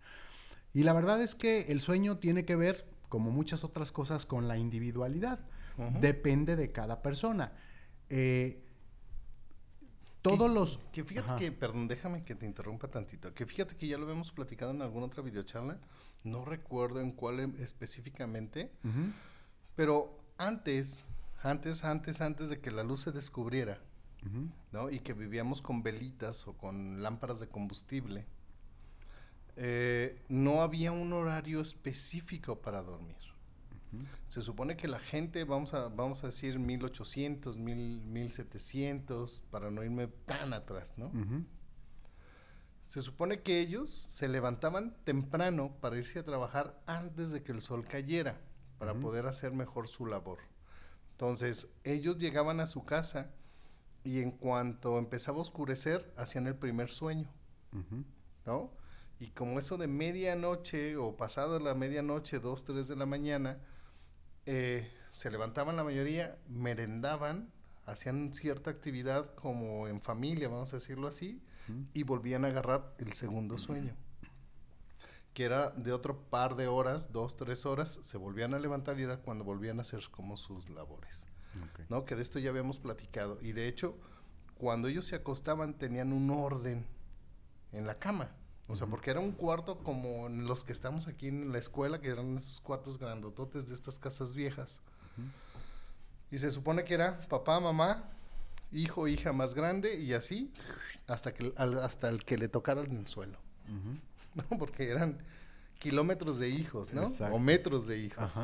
Y 0.75 0.83
la 0.83 0.93
verdad 0.93 1.23
es 1.23 1.35
que 1.35 1.63
el 1.69 1.81
sueño 1.81 2.19
tiene 2.19 2.45
que 2.45 2.55
ver, 2.55 2.87
como 3.09 3.31
muchas 3.31 3.65
otras 3.65 3.93
cosas, 3.93 4.27
con 4.27 4.47
la 4.47 4.59
individualidad. 4.59 5.41
Depende 6.01 6.57
de 6.57 6.73
cada 6.73 7.03
persona. 7.03 7.53
Eh, 8.09 8.63
todos 10.21 10.51
los... 10.51 10.79
Que 10.93 11.05
fíjate 11.05 11.35
que, 11.37 11.53
perdón, 11.53 11.87
déjame 11.89 12.25
que 12.25 12.35
te 12.35 12.47
interrumpa 12.47 12.89
tantito. 12.89 13.33
Que 13.33 13.47
fíjate 13.47 13.77
que 13.77 13.87
ya 13.87 13.97
lo 13.97 14.05
habíamos 14.05 14.33
platicado 14.33 14.73
en 14.73 14.83
alguna 14.83 15.07
otra 15.07 15.23
videocharla. 15.23 15.79
No 16.25 16.45
recuerdo 16.45 17.01
en 17.01 17.13
cuál 17.13 17.41
em, 17.41 17.55
específicamente. 17.61 18.73
Pero 19.77 20.19
antes, 20.39 21.07
antes, 21.51 21.85
antes, 21.85 22.21
antes 22.21 22.49
de 22.49 22.61
que 22.61 22.71
la 22.71 22.83
luz 22.83 23.01
se 23.03 23.13
descubriera, 23.13 23.81
¿no? 24.73 24.91
Y 24.91 24.99
que 24.99 25.13
vivíamos 25.13 25.63
con 25.63 25.83
velitas 25.83 26.49
o 26.49 26.57
con 26.57 27.03
lámparas 27.03 27.39
de 27.39 27.49
combustible, 27.49 28.27
eh, 29.55 30.21
no 30.29 30.63
había 30.63 30.93
un 30.93 31.13
horario 31.13 31.61
específico 31.61 32.61
para 32.61 32.83
dormir. 32.83 33.17
Se 34.29 34.43
supone 34.43 34.77
que 34.77 34.89
la 34.89 34.99
gente, 34.99 35.45
vamos 35.45 35.73
a, 35.73 35.89
vamos 35.89 36.23
a 36.23 36.27
decir 36.27 36.59
1800, 36.59 37.57
1700, 37.57 39.43
para 39.51 39.71
no 39.71 39.85
irme 39.85 40.09
tan 40.27 40.53
atrás, 40.53 40.99
¿no? 40.99 41.13
Se 42.83 43.01
supone 43.01 43.41
que 43.41 43.61
ellos 43.61 43.91
se 43.91 44.29
levantaban 44.29 44.97
temprano 45.05 45.77
para 45.81 45.97
irse 45.97 46.19
a 46.19 46.25
trabajar 46.25 46.81
antes 46.87 47.33
de 47.33 47.43
que 47.43 47.53
el 47.53 47.61
sol 47.61 47.87
cayera, 47.87 48.41
para 48.79 48.95
poder 48.95 49.27
hacer 49.27 49.53
mejor 49.53 49.89
su 49.89 50.05
labor. 50.07 50.41
Entonces, 51.17 51.73
ellos 51.83 52.19
llegaban 52.19 52.61
a 52.61 52.67
su 52.67 52.85
casa 52.85 53.31
y 54.05 54.21
en 54.21 54.33
cuanto 54.33 54.99
empezaba 54.99 55.39
a 55.39 55.41
oscurecer, 55.41 56.13
hacían 56.15 56.47
el 56.47 56.57
primer 56.57 56.91
sueño, 56.91 57.33
¿no? 58.45 58.71
Y 59.19 59.29
como 59.31 59.59
eso 59.59 59.79
de 59.79 59.87
medianoche 59.87 60.97
o 60.97 61.17
pasada 61.17 61.59
la 61.59 61.75
medianoche, 61.75 62.39
dos, 62.39 62.65
tres 62.65 62.87
de 62.87 62.97
la 62.97 63.07
mañana, 63.07 63.59
eh, 64.45 64.93
se 65.09 65.31
levantaban 65.31 65.77
la 65.77 65.85
mayoría, 65.85 66.37
merendaban, 66.51 67.51
hacían 67.87 68.35
cierta 68.35 68.69
actividad 68.69 69.35
como 69.37 69.89
en 69.89 70.03
familia, 70.03 70.51
vamos 70.51 70.75
a 70.75 70.77
decirlo 70.77 71.09
así, 71.09 71.43
y 71.95 72.03
volvían 72.03 72.45
a 72.45 72.49
agarrar 72.49 72.95
el 72.99 73.15
segundo 73.15 73.57
sueño, 73.57 73.97
que 75.37 75.45
era 75.45 75.69
de 75.73 75.93
otro 75.93 76.19
par 76.31 76.57
de 76.57 76.67
horas, 76.67 77.13
dos, 77.13 77.37
tres 77.37 77.67
horas, 77.67 77.99
se 78.01 78.17
volvían 78.17 78.55
a 78.55 78.59
levantar 78.59 78.99
y 78.99 79.03
era 79.03 79.19
cuando 79.19 79.45
volvían 79.45 79.79
a 79.79 79.83
hacer 79.83 80.01
como 80.11 80.39
sus 80.39 80.71
labores. 80.71 81.27
¿No? 81.91 82.07
Que 82.07 82.17
de 82.17 82.23
esto 82.23 82.39
ya 82.39 82.49
habíamos 82.49 82.79
platicado. 82.79 83.39
Y 83.43 83.53
de 83.53 83.69
hecho, 83.69 83.99
cuando 84.55 84.89
ellos 84.89 85.05
se 85.05 85.15
acostaban 85.15 85.75
tenían 85.75 86.15
un 86.15 86.31
orden 86.31 86.87
en 87.73 87.87
la 87.87 87.99
cama. 87.99 88.31
O 88.67 88.77
sea, 88.77 88.87
porque 88.87 89.11
era 89.11 89.21
un 89.21 89.33
cuarto 89.33 89.81
como 89.81 90.27
los 90.31 90.65
que 90.65 90.73
estamos 90.73 91.07
aquí 91.07 91.29
en 91.29 91.53
la 91.53 91.59
escuela, 91.59 92.01
que 92.01 92.09
eran 92.09 92.39
esos 92.39 92.63
cuartos 92.63 92.99
grandototes 92.99 93.69
de 93.69 93.75
estas 93.75 93.99
casas 93.99 94.35
viejas. 94.35 94.81
Y 96.31 96.39
se 96.39 96.51
supone 96.51 96.83
que 96.85 96.95
era 96.95 97.21
papá, 97.29 97.61
mamá, 97.61 98.09
hijo, 98.73 99.07
hija 99.07 99.35
más 99.35 99.53
grande 99.53 100.01
y 100.01 100.15
así 100.15 100.51
hasta 101.07 101.35
que 101.35 101.53
hasta 101.59 102.09
el 102.09 102.25
que 102.25 102.39
le 102.39 102.49
tocara 102.49 102.81
en 102.81 102.97
el 102.97 103.07
suelo. 103.07 103.39
¿No? 104.51 104.59
Porque 104.59 104.89
eran 104.91 105.19
kilómetros 105.79 106.39
de 106.39 106.49
hijos, 106.49 106.93
¿no? 106.93 107.07
O 107.33 107.39
metros 107.39 107.87
de 107.87 107.99
hijos. 107.99 108.35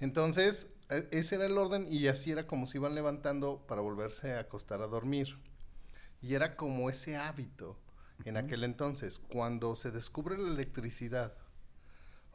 Entonces, 0.00 0.72
e, 0.90 1.08
ese 1.12 1.36
era 1.36 1.46
el 1.46 1.56
orden 1.56 1.86
y 1.88 2.08
así 2.08 2.30
era 2.30 2.46
como 2.46 2.66
se 2.66 2.78
iban 2.78 2.94
levantando 2.94 3.64
para 3.66 3.80
volverse 3.80 4.32
a 4.32 4.40
acostar 4.40 4.82
a 4.82 4.86
dormir. 4.86 5.38
Y 6.20 6.34
era 6.34 6.56
como 6.56 6.90
ese 6.90 7.16
hábito 7.16 7.78
en 8.24 8.36
aquel 8.36 8.64
entonces. 8.64 9.18
Cuando 9.18 9.74
se 9.74 9.90
descubre 9.90 10.38
la 10.38 10.48
electricidad 10.48 11.34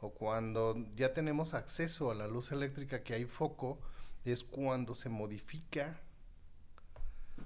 o 0.00 0.10
cuando 0.10 0.76
ya 0.96 1.12
tenemos 1.12 1.54
acceso 1.54 2.10
a 2.10 2.14
la 2.14 2.26
luz 2.26 2.52
eléctrica 2.52 3.02
que 3.02 3.14
hay 3.14 3.24
foco, 3.24 3.80
es 4.24 4.44
cuando 4.44 4.94
se 4.94 5.08
modifica, 5.08 6.00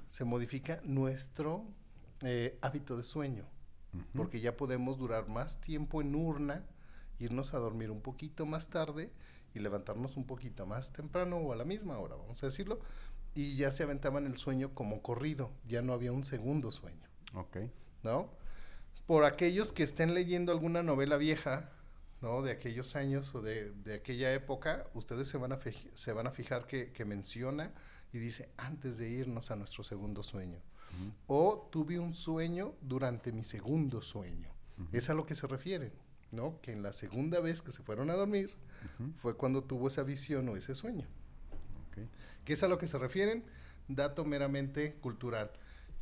se 0.08 0.24
modifica 0.24 0.80
nuestro 0.84 1.64
eh, 2.22 2.58
hábito 2.62 2.96
de 2.96 3.04
sueño. 3.04 3.53
Porque 4.14 4.40
ya 4.40 4.56
podemos 4.56 4.98
durar 4.98 5.28
más 5.28 5.60
tiempo 5.60 6.00
en 6.00 6.14
urna, 6.14 6.64
irnos 7.18 7.54
a 7.54 7.58
dormir 7.58 7.90
un 7.90 8.00
poquito 8.00 8.46
más 8.46 8.68
tarde 8.68 9.12
y 9.54 9.60
levantarnos 9.60 10.16
un 10.16 10.26
poquito 10.26 10.66
más 10.66 10.92
temprano 10.92 11.36
o 11.36 11.52
a 11.52 11.56
la 11.56 11.64
misma 11.64 11.98
hora, 11.98 12.16
vamos 12.16 12.42
a 12.42 12.46
decirlo. 12.46 12.80
Y 13.34 13.56
ya 13.56 13.70
se 13.72 13.82
aventaban 13.82 14.26
el 14.26 14.36
sueño 14.36 14.74
como 14.74 15.02
corrido, 15.02 15.50
ya 15.66 15.82
no 15.82 15.92
había 15.92 16.12
un 16.12 16.24
segundo 16.24 16.70
sueño. 16.70 17.08
Ok. 17.34 17.58
¿no? 18.04 18.30
Por 19.06 19.24
aquellos 19.24 19.72
que 19.72 19.82
estén 19.82 20.14
leyendo 20.14 20.52
alguna 20.52 20.82
novela 20.82 21.16
vieja, 21.16 21.70
¿no? 22.20 22.42
De 22.42 22.52
aquellos 22.52 22.94
años 22.94 23.34
o 23.34 23.42
de, 23.42 23.72
aquella 23.92 24.32
época, 24.32 24.86
ustedes 24.94 25.28
se 25.28 25.38
van 25.38 25.52
a, 25.52 25.58
se 25.94 26.12
van 26.12 26.26
a 26.26 26.30
fijar 26.30 26.66
que, 26.66 27.04
menciona 27.04 27.72
y 28.12 28.18
dice 28.18 28.50
antes 28.56 28.96
de 28.98 29.08
irnos 29.10 29.50
a 29.50 29.56
nuestro 29.56 29.82
segundo 29.82 30.22
sueño. 30.22 30.60
O 31.26 31.68
tuve 31.70 31.98
un 31.98 32.14
sueño 32.14 32.74
durante 32.80 33.32
mi 33.32 33.44
segundo 33.44 34.00
sueño. 34.00 34.50
Es 34.92 35.10
a 35.10 35.14
lo 35.14 35.24
que 35.24 35.34
se 35.34 35.46
refiere, 35.46 35.92
¿no? 36.32 36.60
Que 36.60 36.72
en 36.72 36.82
la 36.82 36.92
segunda 36.92 37.40
vez 37.40 37.62
que 37.62 37.72
se 37.72 37.82
fueron 37.82 38.10
a 38.10 38.14
dormir 38.14 38.50
fue 39.16 39.36
cuando 39.36 39.62
tuvo 39.62 39.88
esa 39.88 40.02
visión 40.02 40.48
o 40.48 40.56
ese 40.56 40.74
sueño. 40.74 41.06
Okay. 41.88 42.08
¿Qué 42.44 42.52
es 42.52 42.62
a 42.62 42.68
lo 42.68 42.78
que 42.78 42.88
se 42.88 42.98
refieren? 42.98 43.44
Dato 43.88 44.24
meramente 44.24 44.94
cultural. 44.94 45.50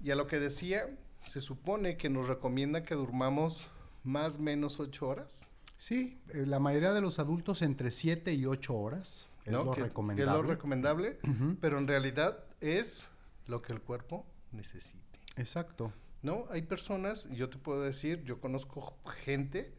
Y 0.02 0.10
a 0.10 0.16
lo 0.16 0.26
que 0.26 0.40
decía, 0.40 0.88
se 1.24 1.40
supone 1.40 1.96
que 1.96 2.08
nos 2.08 2.28
recomienda 2.28 2.82
que 2.82 2.94
durmamos 2.94 3.68
más 4.04 4.36
o 4.36 4.40
menos 4.40 4.80
ocho 4.80 5.08
horas. 5.08 5.52
Sí, 5.78 6.20
eh, 6.30 6.44
la 6.46 6.58
mayoría 6.58 6.92
de 6.92 7.00
los 7.00 7.18
adultos 7.18 7.62
entre 7.62 7.90
siete 7.90 8.34
y 8.34 8.46
ocho 8.46 8.74
horas 8.74 9.28
es 9.44 9.52
lo 9.52 9.72
recomendable. 9.74 10.30
es 10.30 10.36
lo 10.36 10.42
recomendable, 10.42 11.18
pero 11.60 11.78
en 11.78 11.88
realidad 11.88 12.44
es 12.60 13.08
lo 13.46 13.62
que 13.62 13.72
el 13.72 13.80
cuerpo 13.80 14.24
necesite. 14.52 15.20
Exacto. 15.36 15.92
¿No? 16.22 16.46
Hay 16.50 16.62
personas, 16.62 17.28
yo 17.30 17.50
te 17.50 17.58
puedo 17.58 17.82
decir, 17.82 18.22
yo 18.24 18.40
conozco 18.40 18.96
gente 19.24 19.74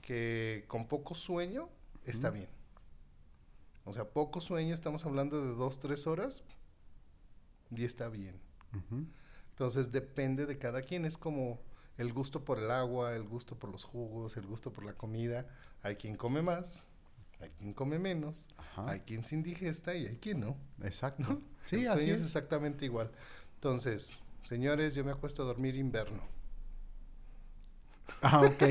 que 0.00 0.64
con 0.66 0.88
poco 0.88 1.14
sueño 1.14 1.68
está 2.04 2.30
bien. 2.30 2.48
O 3.84 3.92
sea, 3.92 4.04
poco 4.08 4.40
sueño, 4.40 4.74
estamos 4.74 5.04
hablando 5.04 5.40
de 5.44 5.54
dos, 5.54 5.78
tres 5.78 6.06
horas, 6.06 6.42
y 7.70 7.84
está 7.84 8.08
bien. 8.08 8.40
Entonces 9.50 9.92
depende 9.92 10.46
de 10.46 10.58
cada 10.58 10.82
quien, 10.82 11.04
es 11.04 11.16
como 11.16 11.60
el 11.96 12.12
gusto 12.12 12.44
por 12.44 12.58
el 12.58 12.70
agua, 12.70 13.14
el 13.14 13.24
gusto 13.24 13.58
por 13.58 13.70
los 13.70 13.84
jugos, 13.84 14.36
el 14.36 14.46
gusto 14.46 14.72
por 14.72 14.84
la 14.84 14.94
comida. 14.94 15.46
Hay 15.82 15.96
quien 15.96 16.16
come 16.16 16.42
más, 16.42 16.86
hay 17.40 17.50
quien 17.50 17.72
come 17.72 17.98
menos, 17.98 18.48
hay 18.76 19.00
quien 19.00 19.24
se 19.24 19.36
indigesta 19.36 19.94
y 19.94 20.06
hay 20.06 20.16
quien 20.16 20.40
no. 20.40 20.56
Exacto. 20.82 21.40
Sí, 21.64 21.86
así 21.86 22.10
es. 22.10 22.20
exactamente 22.20 22.84
igual. 22.84 23.10
Entonces, 23.64 24.18
señores, 24.42 24.94
yo 24.94 25.06
me 25.06 25.10
acuesto 25.10 25.42
a 25.42 25.46
dormir 25.46 25.74
invierno. 25.74 26.22
Ah, 28.20 28.42
ok. 28.42 28.62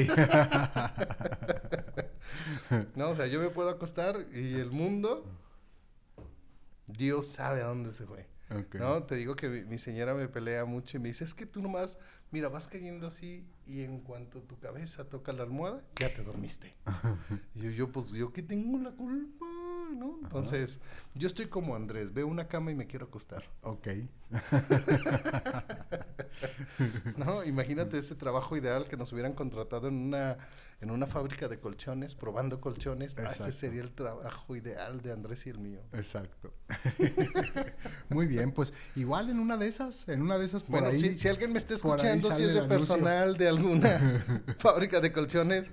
no, 2.95 3.09
o 3.09 3.15
sea, 3.15 3.25
yo 3.25 3.39
me 3.39 3.49
puedo 3.49 3.69
acostar 3.69 4.27
y 4.35 4.53
el 4.53 4.69
mundo, 4.69 5.25
Dios 6.85 7.25
sabe 7.25 7.63
a 7.63 7.69
dónde 7.69 7.91
se 7.91 8.05
fue. 8.05 8.27
¿No? 8.75 9.01
Te 9.01 9.15
digo 9.15 9.35
que 9.35 9.49
mi, 9.49 9.79
señora 9.79 10.13
me 10.13 10.27
pelea 10.27 10.63
mucho 10.65 10.97
y 10.97 10.99
me 10.99 11.07
dice, 11.07 11.23
es 11.23 11.33
que 11.33 11.47
tú 11.47 11.59
nomás, 11.59 11.97
mira, 12.29 12.49
vas 12.49 12.67
cayendo 12.67 13.07
así 13.07 13.47
y 13.65 13.81
en 13.81 13.99
cuanto 13.99 14.43
tu 14.43 14.59
cabeza 14.59 15.09
toca 15.09 15.33
la 15.33 15.41
almohada, 15.41 15.81
ya 15.95 16.13
te 16.13 16.23
dormiste. 16.23 16.75
y 17.55 17.61
yo, 17.61 17.71
yo, 17.71 17.91
pues, 17.91 18.11
¿yo 18.11 18.31
qué 18.31 18.43
tengo 18.43 18.77
la 18.77 18.91
culpa? 18.91 19.43
¿No? 20.03 20.19
Entonces, 20.23 20.79
yo 21.15 21.27
estoy 21.27 21.47
como 21.47 21.75
Andrés, 21.75 22.13
veo 22.13 22.27
una 22.27 22.47
cama 22.47 22.71
y 22.71 22.75
me 22.75 22.87
quiero 22.87 23.05
acostar. 23.05 23.43
Ok. 23.61 23.87
no, 27.17 27.43
imagínate 27.43 27.97
ese 27.97 28.15
trabajo 28.15 28.57
ideal 28.57 28.87
que 28.87 28.97
nos 28.97 29.11
hubieran 29.13 29.33
contratado 29.33 29.87
en 29.87 30.07
una 30.07 30.37
en 30.83 30.91
una 30.91 31.07
fábrica 31.07 31.47
de 31.47 31.59
colchones, 31.59 32.13
probando 32.13 32.59
colchones. 32.59 33.15
Ah, 33.17 33.31
ese 33.31 33.53
sería 33.53 33.81
el 33.81 33.93
trabajo 33.93 34.53
ideal 34.53 35.01
de 35.01 35.13
Andrés 35.13 35.47
y 35.47 35.49
el 35.49 35.57
mío. 35.57 35.79
Exacto. 35.93 36.53
Muy 38.09 38.27
bien, 38.27 38.51
pues 38.51 38.73
igual 38.97 39.29
en 39.29 39.39
una 39.39 39.55
de 39.55 39.67
esas, 39.67 40.09
en 40.09 40.21
una 40.21 40.37
de 40.37 40.45
esas 40.45 40.63
por 40.63 40.81
bueno, 40.81 40.99
si, 40.99 41.27
alguien 41.29 41.53
me 41.53 41.59
está 41.59 41.75
escuchando, 41.75 42.29
si 42.31 42.43
es 42.43 42.53
de 42.53 42.63
personal 42.63 43.37
de 43.37 43.47
alguna 43.47 44.43
fábrica 44.57 44.99
de 44.99 45.13
colchones, 45.13 45.71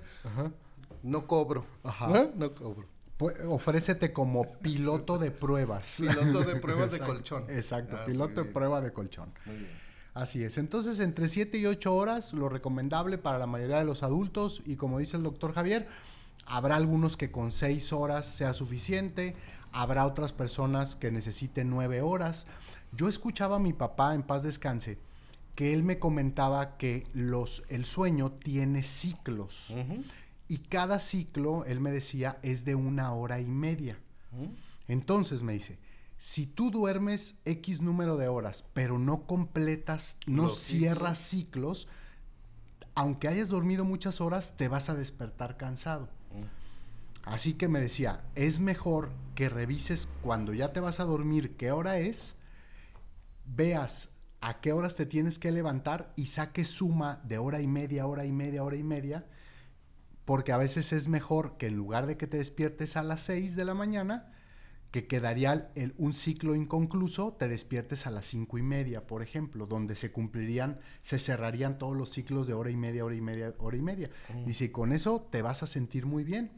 no 1.03 1.27
cobro. 1.27 1.65
Ajá. 1.83 2.29
No 2.35 2.55
cobro. 2.55 2.87
Pues, 3.21 3.37
ofrécete 3.47 4.11
como 4.11 4.51
piloto 4.53 5.19
de 5.19 5.29
pruebas. 5.29 5.97
Piloto 5.99 6.43
de 6.43 6.55
pruebas 6.55 6.89
de 6.89 6.97
colchón. 6.97 7.45
Exacto, 7.49 7.95
ah, 7.99 8.03
piloto 8.03 8.43
de 8.43 8.49
prueba 8.49 8.81
de 8.81 8.91
colchón. 8.91 9.31
Muy 9.45 9.57
bien. 9.57 9.69
Así 10.15 10.43
es. 10.43 10.57
Entonces, 10.57 10.99
entre 10.99 11.27
7 11.27 11.55
y 11.59 11.67
8 11.67 11.93
horas, 11.93 12.33
lo 12.33 12.49
recomendable 12.49 13.19
para 13.19 13.37
la 13.37 13.45
mayoría 13.45 13.77
de 13.77 13.85
los 13.85 14.01
adultos, 14.01 14.63
y 14.65 14.75
como 14.75 14.97
dice 14.97 15.17
el 15.17 15.23
doctor 15.23 15.53
Javier, 15.53 15.87
habrá 16.47 16.77
algunos 16.77 17.15
que 17.15 17.29
con 17.29 17.51
6 17.51 17.93
horas 17.93 18.25
sea 18.25 18.55
suficiente, 18.55 19.35
habrá 19.71 20.07
otras 20.07 20.33
personas 20.33 20.95
que 20.95 21.11
necesiten 21.11 21.69
9 21.69 22.01
horas. 22.01 22.47
Yo 22.91 23.07
escuchaba 23.07 23.57
a 23.57 23.59
mi 23.59 23.73
papá, 23.73 24.15
en 24.15 24.23
paz 24.23 24.41
descanse, 24.41 24.97
que 25.53 25.73
él 25.73 25.83
me 25.83 25.99
comentaba 25.99 26.75
que 26.77 27.05
los, 27.13 27.65
el 27.69 27.85
sueño 27.85 28.31
tiene 28.31 28.81
ciclos. 28.81 29.75
Y 30.51 30.57
cada 30.57 30.99
ciclo, 30.99 31.63
él 31.63 31.79
me 31.79 31.91
decía, 31.91 32.37
es 32.41 32.65
de 32.65 32.75
una 32.75 33.13
hora 33.13 33.39
y 33.39 33.45
media. 33.45 33.97
Entonces 34.89 35.43
me 35.43 35.53
dice, 35.53 35.79
si 36.17 36.45
tú 36.45 36.71
duermes 36.71 37.39
X 37.45 37.81
número 37.81 38.17
de 38.17 38.27
horas, 38.27 38.65
pero 38.73 38.99
no 38.99 39.25
completas, 39.27 40.17
no 40.27 40.49
cierras 40.49 41.19
ciclos. 41.19 41.87
aunque 42.95 43.29
hayas 43.29 43.47
dormido 43.47 43.85
muchas 43.85 44.19
horas, 44.19 44.57
te 44.57 44.67
vas 44.67 44.89
a 44.89 44.93
despertar 44.95 45.55
cansado. 45.55 46.09
Así 47.23 47.53
que 47.53 47.69
me 47.69 47.79
decía, 47.79 48.21
es 48.35 48.59
mejor 48.59 49.13
que 49.35 49.47
revises 49.47 50.09
cuando 50.21 50.53
ya 50.53 50.73
te 50.73 50.81
vas 50.81 50.99
a 50.99 51.05
dormir 51.05 51.55
qué 51.55 51.71
hora 51.71 51.97
es, 51.97 52.35
veas 53.45 54.09
a 54.41 54.59
qué 54.59 54.73
horas 54.73 54.97
te 54.97 55.05
tienes 55.05 55.39
que 55.39 55.53
levantar 55.53 56.11
y 56.17 56.25
saques 56.25 56.67
suma 56.67 57.21
de 57.23 57.37
hora 57.37 57.61
y 57.61 57.67
media, 57.67 58.05
hora 58.05 58.25
y 58.25 58.33
media, 58.33 58.65
hora 58.65 58.75
y 58.75 58.83
media, 58.83 59.25
porque 60.25 60.51
a 60.51 60.57
veces 60.57 60.93
es 60.93 61.07
mejor 61.07 61.57
que 61.57 61.67
en 61.67 61.75
lugar 61.75 62.07
de 62.07 62.17
que 62.17 62.27
te 62.27 62.37
despiertes 62.37 62.97
a 62.97 63.03
las 63.03 63.21
6 63.21 63.55
de 63.55 63.65
la 63.65 63.73
mañana, 63.73 64.31
que 64.91 65.07
quedaría 65.07 65.71
el, 65.75 65.95
un 65.97 66.13
ciclo 66.13 66.53
inconcluso, 66.53 67.33
te 67.33 67.47
despiertes 67.47 68.05
a 68.07 68.11
las 68.11 68.25
cinco 68.25 68.57
y 68.57 68.61
media, 68.61 69.07
por 69.07 69.21
ejemplo, 69.23 69.65
donde 69.65 69.95
se 69.95 70.11
cumplirían, 70.11 70.79
se 71.01 71.17
cerrarían 71.17 71.77
todos 71.77 71.95
los 71.95 72.09
ciclos 72.09 72.45
de 72.45 72.53
hora 72.53 72.69
y 72.71 72.75
media, 72.75 73.05
hora 73.05 73.15
y 73.15 73.21
media, 73.21 73.53
hora 73.57 73.77
y 73.77 73.81
media. 73.81 74.09
Mm. 74.33 74.49
Y 74.49 74.53
si 74.53 74.69
con 74.69 74.91
eso 74.91 75.27
te 75.31 75.41
vas 75.41 75.63
a 75.63 75.67
sentir 75.67 76.05
muy 76.05 76.25
bien. 76.25 76.51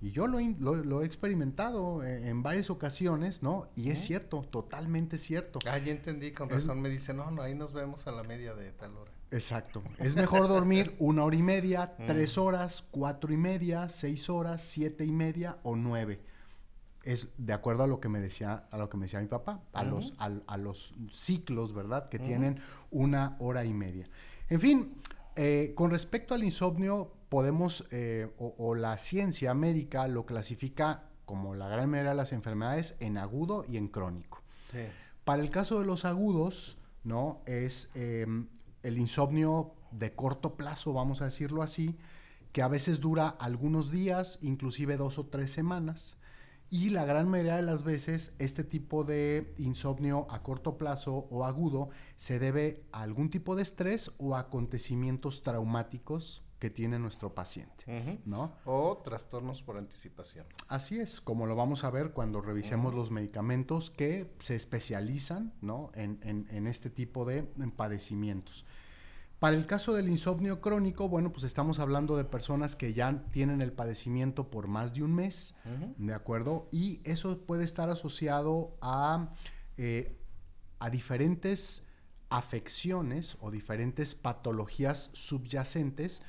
Y 0.00 0.10
yo 0.10 0.26
lo, 0.26 0.38
lo, 0.40 1.02
he 1.02 1.06
experimentado 1.06 2.04
eh, 2.04 2.28
en, 2.28 2.42
varias 2.42 2.68
ocasiones, 2.68 3.42
¿no? 3.42 3.68
Y 3.76 3.90
es 3.90 4.00
cierto, 4.00 4.42
totalmente 4.42 5.16
cierto. 5.16 5.58
Ah, 5.66 5.78
ya 5.78 5.92
entendí, 5.92 6.32
con 6.32 6.50
razón 6.50 6.82
me 6.82 6.90
dice, 6.90 7.14
no, 7.14 7.30
no, 7.30 7.40
ahí 7.40 7.54
nos 7.54 7.72
vemos 7.72 8.06
a 8.06 8.12
la 8.12 8.22
media 8.22 8.54
de 8.54 8.72
tal 8.72 8.94
hora. 8.96 9.10
Exacto. 9.30 9.82
Es 9.98 10.16
mejor 10.16 10.48
dormir 10.48 10.94
una 10.98 11.24
hora 11.24 11.36
y 11.36 11.42
media, 11.42 11.94
mm. 11.98 12.06
tres 12.06 12.38
horas, 12.38 12.84
cuatro 12.90 13.32
y 13.32 13.36
media, 13.36 13.88
seis 13.88 14.30
horas, 14.30 14.62
siete 14.62 15.04
y 15.04 15.12
media 15.12 15.58
o 15.62 15.76
nueve 15.76 16.20
es 17.06 17.32
de 17.38 17.52
acuerdo 17.52 17.84
a 17.84 17.86
lo 17.86 18.00
que 18.00 18.08
me 18.08 18.20
decía, 18.20 18.66
a 18.68 18.76
lo 18.76 18.90
que 18.90 18.96
me 18.96 19.04
decía 19.04 19.20
mi 19.20 19.28
papá, 19.28 19.62
a, 19.72 19.84
los, 19.84 20.14
a, 20.18 20.56
los 20.56 20.96
ciclos, 21.08 21.72
¿verdad? 21.72 22.08
Que 22.08 22.18
tienen 22.18 22.58
una 22.90 23.36
hora 23.38 23.64
y 23.64 23.72
media. 23.72 24.08
En 24.50 24.60
fin, 24.60 24.96
eh, 25.36 25.72
con 25.76 25.92
respecto 25.92 26.34
al 26.34 26.42
insomnio, 26.42 27.12
podemos, 27.28 27.86
eh, 27.92 28.28
o, 28.38 28.74
la 28.74 28.98
ciencia 28.98 29.54
médica 29.54 30.08
lo 30.08 30.26
clasifica 30.26 31.04
como 31.24 31.54
la 31.54 31.68
gran 31.68 31.88
mayoría 31.88 32.10
de 32.10 32.16
las 32.16 32.32
enfermedades 32.32 32.96
en 32.98 33.18
agudo 33.18 33.64
y 33.68 33.76
en 33.76 33.86
crónico. 33.86 34.42
Para 35.24 35.42
el 35.42 35.50
caso 35.50 35.78
de 35.78 35.86
los 35.86 36.04
agudos, 36.04 36.76
¿no? 37.04 37.40
Es 37.46 37.90
em, 37.94 38.48
el 38.86 38.98
insomnio 38.98 39.74
de 39.90 40.14
corto 40.14 40.56
plazo, 40.56 40.92
vamos 40.92 41.20
a 41.20 41.24
decirlo 41.24 41.62
así, 41.62 41.96
que 42.52 42.62
a 42.62 42.68
veces 42.68 43.00
dura 43.00 43.28
algunos 43.28 43.90
días, 43.90 44.38
inclusive 44.42 44.96
dos 44.96 45.18
o 45.18 45.26
tres 45.26 45.50
semanas. 45.50 46.18
Y 46.70 46.90
la 46.90 47.04
gran 47.04 47.28
mayoría 47.28 47.56
de 47.56 47.62
las 47.62 47.84
veces 47.84 48.34
este 48.38 48.64
tipo 48.64 49.04
de 49.04 49.54
insomnio 49.58 50.26
a 50.30 50.42
corto 50.42 50.78
plazo 50.78 51.26
o 51.30 51.44
agudo 51.44 51.90
se 52.16 52.38
debe 52.38 52.84
a 52.92 53.02
algún 53.02 53.30
tipo 53.30 53.56
de 53.56 53.62
estrés 53.62 54.12
o 54.18 54.36
acontecimientos 54.36 55.42
traumáticos 55.42 56.45
que 56.58 56.70
tiene 56.70 56.98
nuestro 56.98 57.34
paciente, 57.34 58.20
¿no? 58.24 58.54
O 58.64 58.98
trastornos 59.04 59.62
por 59.62 59.76
anticipación. 59.76 60.46
Así 60.68 60.98
es, 60.98 61.20
como 61.20 61.46
lo 61.46 61.54
vamos 61.54 61.84
a 61.84 61.90
ver 61.90 62.12
cuando 62.12 62.40
revisemos 62.40 62.94
los 62.94 63.10
medicamentos 63.10 63.90
que 63.90 64.34
se 64.38 64.54
especializan, 64.54 65.52
¿no? 65.60 65.90
En, 65.94 66.18
en 66.22 66.66
este 66.66 66.88
tipo 66.90 67.24
de 67.24 67.42
padecimientos. 67.76 68.64
Para 69.38 69.54
el 69.54 69.66
caso 69.66 69.92
del 69.92 70.08
insomnio 70.08 70.62
crónico, 70.62 71.10
bueno, 71.10 71.30
pues 71.30 71.44
estamos 71.44 71.78
hablando 71.78 72.16
de 72.16 72.24
personas 72.24 72.74
que 72.74 72.94
ya 72.94 73.22
tienen 73.32 73.60
el 73.60 73.70
padecimiento 73.70 74.50
por 74.50 74.66
más 74.66 74.94
de 74.94 75.02
un 75.02 75.14
mes, 75.14 75.54
¿de 75.98 76.14
acuerdo? 76.14 76.68
Y 76.72 77.00
eso 77.04 77.38
puede 77.40 77.64
estar 77.64 77.90
asociado 77.90 78.78
a, 78.80 79.34
eh, 79.76 80.18
a 80.78 80.88
diferentes 80.88 81.86
afecciones 82.30 83.36
o 83.40 83.50
diferentes 83.50 84.14
patologías 84.14 85.10
subyacentes 85.12 86.22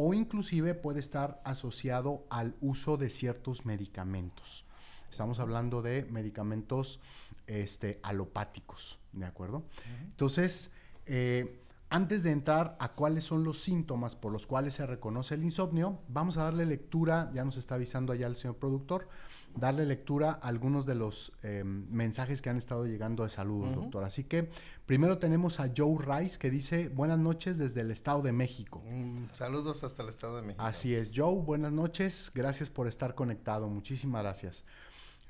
o 0.00 0.14
inclusive 0.14 0.76
puede 0.76 1.00
estar 1.00 1.42
asociado 1.44 2.24
al 2.30 2.54
uso 2.60 2.96
de 2.96 3.10
ciertos 3.10 3.66
medicamentos. 3.66 4.64
Estamos 5.10 5.40
hablando 5.40 5.82
de 5.82 6.04
medicamentos 6.04 7.00
este, 7.48 7.98
alopáticos, 8.04 9.00
¿de 9.12 9.26
acuerdo? 9.26 9.64
Entonces, 10.04 10.70
eh, 11.06 11.64
antes 11.90 12.22
de 12.22 12.30
entrar 12.30 12.76
a 12.78 12.92
cuáles 12.92 13.24
son 13.24 13.42
los 13.42 13.60
síntomas 13.60 14.14
por 14.14 14.30
los 14.30 14.46
cuales 14.46 14.74
se 14.74 14.86
reconoce 14.86 15.34
el 15.34 15.42
insomnio, 15.42 15.98
vamos 16.06 16.36
a 16.36 16.44
darle 16.44 16.64
lectura, 16.64 17.32
ya 17.34 17.44
nos 17.44 17.56
está 17.56 17.74
avisando 17.74 18.12
allá 18.12 18.28
el 18.28 18.36
señor 18.36 18.56
productor, 18.56 19.08
darle 19.56 19.86
lectura 19.86 20.38
a 20.42 20.48
algunos 20.48 20.86
de 20.86 20.94
los 20.94 21.32
em, 21.42 21.86
mensajes 21.90 22.42
que 22.42 22.50
han 22.50 22.56
estado 22.56 22.86
llegando 22.86 23.24
de 23.24 23.30
salud, 23.30 23.68
doctor. 23.74 24.04
Así 24.04 24.24
que 24.24 24.50
primero 24.86 25.18
tenemos 25.18 25.60
a 25.60 25.70
Joe 25.76 25.98
Rice 25.98 26.38
que 26.38 26.50
dice 26.50 26.88
buenas 26.88 27.18
noches 27.18 27.58
desde 27.58 27.80
el 27.80 27.90
Estado 27.90 28.22
de 28.22 28.32
México. 28.32 28.82
Mm, 28.86 29.26
saludos 29.32 29.84
hasta 29.84 30.02
el 30.02 30.08
Estado 30.08 30.36
de 30.36 30.42
México. 30.42 30.62
Así 30.62 30.94
es, 30.94 31.12
Joe, 31.14 31.42
buenas 31.42 31.72
noches, 31.72 32.30
gracias 32.34 32.70
por 32.70 32.86
estar 32.86 33.14
conectado, 33.14 33.68
muchísimas 33.68 34.22
gracias. 34.22 34.64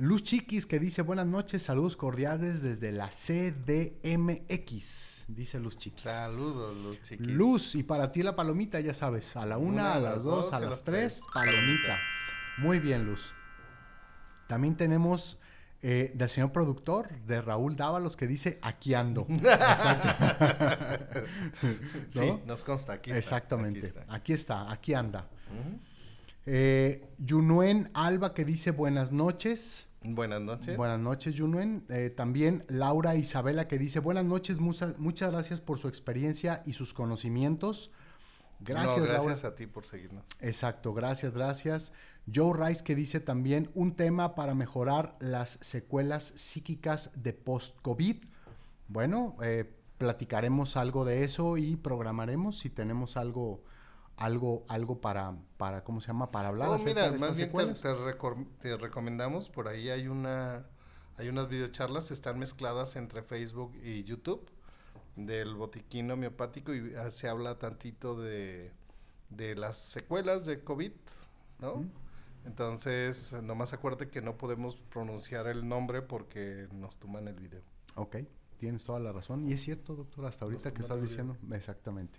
Luz 0.00 0.22
Chiquis 0.22 0.64
que 0.64 0.78
dice 0.78 1.02
buenas 1.02 1.26
noches, 1.26 1.60
saludos 1.62 1.96
cordiales 1.96 2.62
desde 2.62 2.92
la 2.92 3.08
CDMX, 3.08 4.44
dice 5.26 5.58
Luz 5.58 5.76
Chiquis. 5.76 6.02
Saludos, 6.02 6.76
Luz 6.76 7.02
Chiquis. 7.02 7.26
Luz, 7.26 7.74
y 7.74 7.82
para 7.82 8.12
ti 8.12 8.22
la 8.22 8.36
palomita, 8.36 8.78
ya 8.78 8.94
sabes, 8.94 9.34
a 9.36 9.44
la 9.44 9.58
una, 9.58 9.94
a 9.94 9.98
las 9.98 10.22
dos, 10.22 10.52
a 10.52 10.60
las 10.60 10.84
tres, 10.84 11.22
palomita. 11.34 11.98
Muy 12.58 12.78
bien, 12.78 13.06
Luz. 13.06 13.34
También 14.48 14.76
tenemos 14.76 15.38
eh, 15.80 16.10
del 16.12 16.28
señor 16.28 16.50
productor, 16.50 17.08
de 17.20 17.40
Raúl 17.40 17.76
Dávalos, 17.76 18.16
que 18.16 18.26
dice 18.26 18.58
aquí 18.62 18.94
ando. 18.94 19.28
Sí, 22.08 22.32
nos 22.46 22.64
consta, 22.64 22.94
aquí 22.94 23.10
está. 23.10 23.18
Exactamente, 23.18 23.92
aquí 24.08 24.32
está, 24.32 24.72
aquí, 24.72 24.94
anda. 24.94 25.28
Eh, 26.46 27.06
Yunuen 27.18 27.90
Alba 27.94 28.34
que 28.34 28.44
dice 28.44 28.72
buenas 28.72 29.12
noches. 29.12 29.86
Buenas 30.02 30.40
noches. 30.40 30.76
Buenas 30.76 30.98
noches, 30.98 31.34
Yunuen. 31.34 31.84
Eh, 31.90 32.10
también 32.10 32.64
Laura 32.68 33.14
Isabela 33.14 33.68
que 33.68 33.78
dice, 33.78 34.00
buenas 34.00 34.24
noches, 34.24 34.58
muchas 34.58 35.30
gracias 35.30 35.60
por 35.60 35.78
su 35.78 35.86
experiencia 35.88 36.62
y 36.64 36.72
sus 36.72 36.94
conocimientos. 36.94 37.92
Gracias, 38.60 39.06
gracias 39.06 39.44
a 39.44 39.54
ti 39.54 39.66
por 39.66 39.86
seguirnos. 39.86 40.24
Exacto, 40.40 40.92
gracias, 40.92 41.32
gracias. 41.32 41.92
Joe 42.32 42.52
Rice 42.56 42.82
que 42.82 42.94
dice 42.94 43.20
también 43.20 43.70
un 43.74 43.94
tema 43.94 44.34
para 44.34 44.54
mejorar 44.54 45.16
las 45.20 45.58
secuelas 45.60 46.32
psíquicas 46.36 47.10
de 47.14 47.32
post-COVID. 47.32 48.24
Bueno, 48.88 49.36
eh, 49.42 49.70
platicaremos 49.98 50.76
algo 50.76 51.04
de 51.04 51.24
eso 51.24 51.56
y 51.56 51.76
programaremos 51.76 52.58
si 52.58 52.70
tenemos 52.70 53.16
algo 53.16 53.62
algo, 54.16 54.64
algo 54.68 55.00
para, 55.00 55.36
para, 55.56 55.84
¿cómo 55.84 56.00
se 56.00 56.08
llama? 56.08 56.32
Para 56.32 56.48
hablar 56.48 56.68
oh, 56.70 56.78
mira, 56.80 57.12
más 57.12 57.36
bien 57.36 57.52
te, 58.60 58.76
recomendamos, 58.76 59.48
por 59.48 59.68
ahí 59.68 59.90
hay 59.90 60.08
una, 60.08 60.66
hay 61.16 61.28
unas 61.28 61.48
videocharlas, 61.48 62.10
están 62.10 62.36
mezcladas 62.36 62.96
entre 62.96 63.22
Facebook 63.22 63.76
y 63.80 64.02
YouTube 64.02 64.50
del 65.26 65.54
botiquín 65.54 66.10
homeopático 66.10 66.74
y 66.74 66.92
se 67.10 67.28
habla 67.28 67.58
tantito 67.58 68.20
de, 68.20 68.72
de 69.30 69.54
las 69.56 69.78
secuelas 69.78 70.44
de 70.44 70.62
COVID, 70.62 70.92
¿no? 71.60 71.84
Entonces, 72.44 73.34
nomás 73.42 73.72
acuérdate 73.72 74.08
que 74.08 74.22
no 74.22 74.36
podemos 74.36 74.76
pronunciar 74.76 75.48
el 75.48 75.68
nombre 75.68 76.02
porque 76.02 76.68
nos 76.72 76.98
toman 76.98 77.28
el 77.28 77.34
video. 77.34 77.62
Ok, 77.94 78.16
tienes 78.58 78.84
toda 78.84 79.00
la 79.00 79.12
razón. 79.12 79.46
Y 79.46 79.52
es 79.52 79.60
cierto, 79.60 79.94
doctor, 79.94 80.24
hasta 80.26 80.44
ahorita 80.44 80.72
que 80.72 80.82
estás 80.82 81.00
diciendo. 81.00 81.36
Exactamente. 81.52 82.18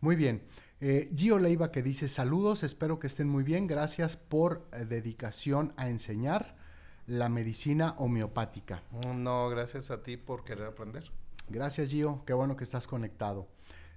Muy 0.00 0.16
bien. 0.16 0.42
Eh, 0.80 1.10
Gio 1.14 1.38
Leiva 1.38 1.70
que 1.70 1.82
dice 1.82 2.08
saludos, 2.08 2.62
espero 2.62 2.98
que 2.98 3.06
estén 3.06 3.28
muy 3.28 3.44
bien. 3.44 3.66
Gracias 3.66 4.16
por 4.16 4.66
eh, 4.72 4.84
dedicación 4.84 5.72
a 5.76 5.88
enseñar 5.88 6.56
la 7.06 7.28
medicina 7.28 7.94
homeopática. 7.98 8.82
No, 9.14 9.48
gracias 9.48 9.90
a 9.90 10.02
ti 10.02 10.16
por 10.16 10.44
querer 10.44 10.66
aprender. 10.66 11.10
Gracias 11.48 11.90
Gio, 11.90 12.22
qué 12.26 12.32
bueno 12.32 12.56
que 12.56 12.64
estás 12.64 12.86
conectado. 12.86 13.48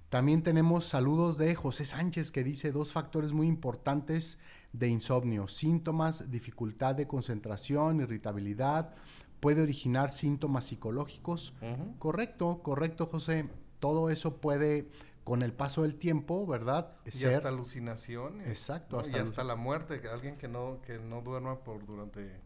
También 0.08 0.42
tenemos 0.42 0.84
saludos 0.84 1.36
de 1.36 1.54
José 1.54 1.84
Sánchez 1.84 2.30
que 2.30 2.44
dice 2.44 2.70
dos 2.70 2.92
factores 2.92 3.32
muy 3.32 3.48
importantes 3.48 4.38
de 4.72 4.88
insomnio, 4.88 5.48
síntomas, 5.48 6.30
dificultad 6.30 6.94
de 6.94 7.06
concentración, 7.06 8.00
irritabilidad, 8.00 8.94
puede 9.40 9.62
originar 9.62 10.10
síntomas 10.10 10.64
psicológicos. 10.64 11.54
Correcto, 11.98 12.62
correcto 12.62 13.06
José. 13.06 13.48
Todo 13.80 14.10
eso 14.10 14.36
puede, 14.36 14.88
con 15.24 15.42
el 15.42 15.52
paso 15.52 15.82
del 15.82 15.96
tiempo, 15.96 16.46
¿verdad? 16.46 16.96
Y 17.04 17.24
hasta 17.26 17.48
alucinación. 17.48 18.40
Exacto. 18.42 19.02
y 19.08 19.16
hasta 19.16 19.44
la 19.44 19.56
muerte, 19.56 20.00
alguien 20.12 20.36
que 20.36 20.48
no, 20.48 20.80
que 20.82 20.98
no 20.98 21.20
duerma 21.22 21.60
por 21.60 21.84
durante... 21.84 22.40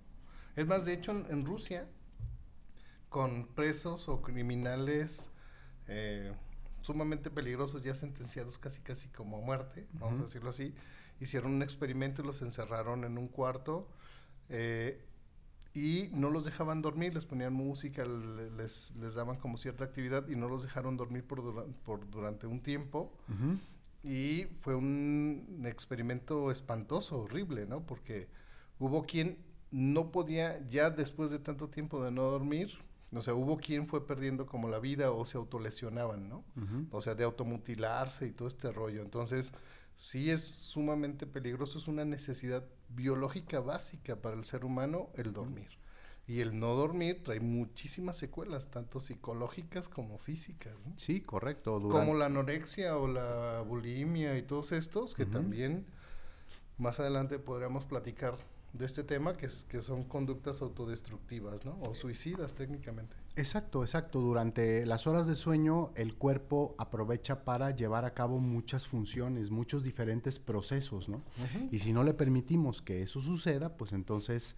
Es 0.57 0.67
más, 0.67 0.85
de 0.85 0.95
hecho, 0.95 1.13
en, 1.13 1.45
Rusia, 1.45 1.89
con 3.11 3.49
presos 3.49 4.09
o 4.09 4.23
criminales 4.23 5.31
eh, 5.89 6.33
sumamente 6.79 7.29
peligrosos, 7.31 7.83
ya 7.83 7.95
sentenciados 7.95 8.57
casi 8.57 8.81
casi 8.81 9.09
como 9.09 9.37
a 9.37 9.41
muerte, 9.41 9.87
vamos 9.93 10.21
a 10.21 10.23
decirlo 10.25 10.51
así, 10.51 10.73
hicieron 11.21 11.53
un 11.53 11.63
experimento 11.63 12.23
y 12.23 12.25
los 12.25 12.41
encerraron 12.41 13.05
en 13.05 13.19
un 13.19 13.29
cuarto 13.29 13.89
eh, 14.49 15.05
y 15.75 16.09
no 16.13 16.31
los 16.31 16.45
dejaban 16.45 16.83
dormir, 16.83 17.15
les 17.15 17.27
ponían 17.27 17.53
música, 17.53 18.05
les, 18.05 18.95
les 18.97 19.15
daban 19.15 19.37
como 19.37 19.57
cierta 19.57 19.85
actividad 19.85 20.27
y 20.29 20.37
no 20.37 20.49
los 20.49 20.63
dejaron 20.63 20.97
dormir 20.97 21.25
por, 21.25 21.73
por 21.85 22.11
durante 22.11 22.47
un 22.49 22.59
tiempo. 22.59 23.13
Y 24.03 24.47
fue 24.61 24.75
un 24.75 25.63
experimento 25.65 26.51
espantoso, 26.51 27.21
horrible, 27.21 27.67
¿no? 27.67 27.87
Porque 27.87 28.29
hubo 28.81 29.05
quien 29.05 29.39
no 29.71 30.11
podía, 30.11 30.67
ya 30.69 30.91
después 30.91 31.31
de 31.31 31.39
tanto 31.39 31.69
tiempo 31.69 32.03
de 32.03 32.11
no 32.11 32.23
dormir, 32.23 32.71
o 33.13 33.23
sea, 33.23 33.35
hubo 33.35 33.57
quien 33.57 33.89
fue 33.89 34.07
perdiendo 34.07 34.47
como 34.47 34.69
la 34.69 34.79
vida 34.79 35.11
o 35.11 35.25
se 35.25 35.37
autolesionaban, 35.37 36.29
¿no? 36.29 36.45
O 36.91 37.01
sea, 37.01 37.15
de 37.15 37.25
automutilarse 37.25 38.27
y 38.27 38.33
todo 38.33 38.47
este 38.47 38.71
rollo. 38.71 39.03
Entonces, 39.03 39.53
sí 39.97 40.31
es 40.31 40.43
sumamente 40.43 41.27
peligroso, 41.27 41.79
es 41.79 41.89
una 41.89 42.05
necesidad 42.05 42.65
biológica 42.89 43.61
básica 43.61 44.17
para 44.17 44.37
el 44.37 44.45
ser 44.45 44.65
humano 44.65 45.11
el 45.15 45.33
dormir. 45.33 45.69
Y 46.27 46.41
el 46.41 46.61
no 46.61 46.77
dormir 46.77 47.25
trae 47.25 47.41
muchísimas 47.41 48.17
secuelas, 48.17 48.71
tanto 48.71 49.01
psicológicas 49.01 49.89
como 49.89 50.17
físicas. 50.19 50.77
Sí, 50.97 51.21
correcto. 51.21 51.81
Como 51.81 52.15
la 52.15 52.27
anorexia 52.27 52.97
o 52.97 53.09
la 53.09 53.63
bulimia 53.63 54.39
y 54.39 54.43
todos 54.43 54.71
estos, 54.71 55.15
que 55.15 55.27
también 55.27 55.87
más 56.79 57.01
adelante 57.01 57.41
podríamos 57.41 57.85
platicar 57.85 58.39
de 58.73 58.87
este 58.87 59.03
tema, 59.03 59.37
que, 59.37 59.47
es, 59.47 59.65
que 59.65 59.81
son 59.81 60.05
conductas 60.05 60.63
autodestructivas, 60.63 61.65
¿no? 61.65 61.79
O 61.81 61.93
suicidas 61.95 62.55
técnicamente. 62.55 63.17
Exacto, 63.37 63.83
exacto. 63.83 64.21
Durante 64.21 64.87
las 64.87 65.07
horas 65.07 65.27
de 65.27 65.35
sueño 65.35 65.93
el 65.97 66.15
cuerpo 66.15 66.75
aprovecha 66.79 67.45
para 67.45 67.71
llevar 67.71 68.05
a 68.05 68.15
cabo 68.15 68.39
muchas 68.39 68.87
funciones, 68.87 69.51
muchos 69.51 69.83
diferentes 69.83 70.39
procesos, 70.39 71.09
¿no? 71.09 71.19
Y 71.71 71.81
si 71.81 71.93
no 71.93 72.05
le 72.05 72.15
permitimos 72.15 72.83
que 72.83 73.03
eso 73.03 73.21
suceda, 73.21 73.77
pues 73.77 73.93
entonces 73.93 74.57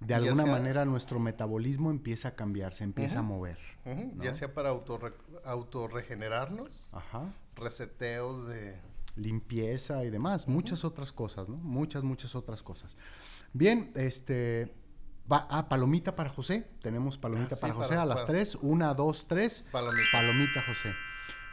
de 0.00 0.14
alguna 0.14 0.46
manera 0.46 0.84
nuestro 0.84 1.18
metabolismo 1.20 1.90
empieza 1.90 2.28
a 2.28 2.34
cambiar, 2.34 2.74
se 2.74 2.84
empieza 2.84 3.20
a 3.20 3.22
mover. 3.22 3.58
Ya 4.18 4.34
sea 4.34 4.52
para 4.54 4.70
autorregenerarnos, 5.44 6.92
reseteos 7.54 8.46
de... 8.46 8.76
Limpieza 9.14 10.04
y 10.04 10.10
demás, 10.10 10.48
muchas 10.48 10.86
otras 10.86 11.12
cosas, 11.12 11.46
¿no? 11.46 11.56
Muchas, 11.56 12.02
muchas 12.02 12.34
otras 12.34 12.62
cosas. 12.62 12.96
Bien, 13.52 13.92
este... 13.94 14.74
Va, 15.30 15.46
ah, 15.50 15.68
palomita 15.68 16.16
para 16.16 16.30
José. 16.30 16.66
Tenemos 16.82 17.16
palomita 17.16 17.54
ah, 17.56 17.60
para 17.60 17.74
José 17.74 17.94
a 17.94 18.04
las 18.04 18.26
tres. 18.26 18.56
Una, 18.60 18.92
dos, 18.92 19.26
tres. 19.28 19.64
Palomita. 19.70 20.08
Palomita 20.12 20.62
José. 20.66 20.92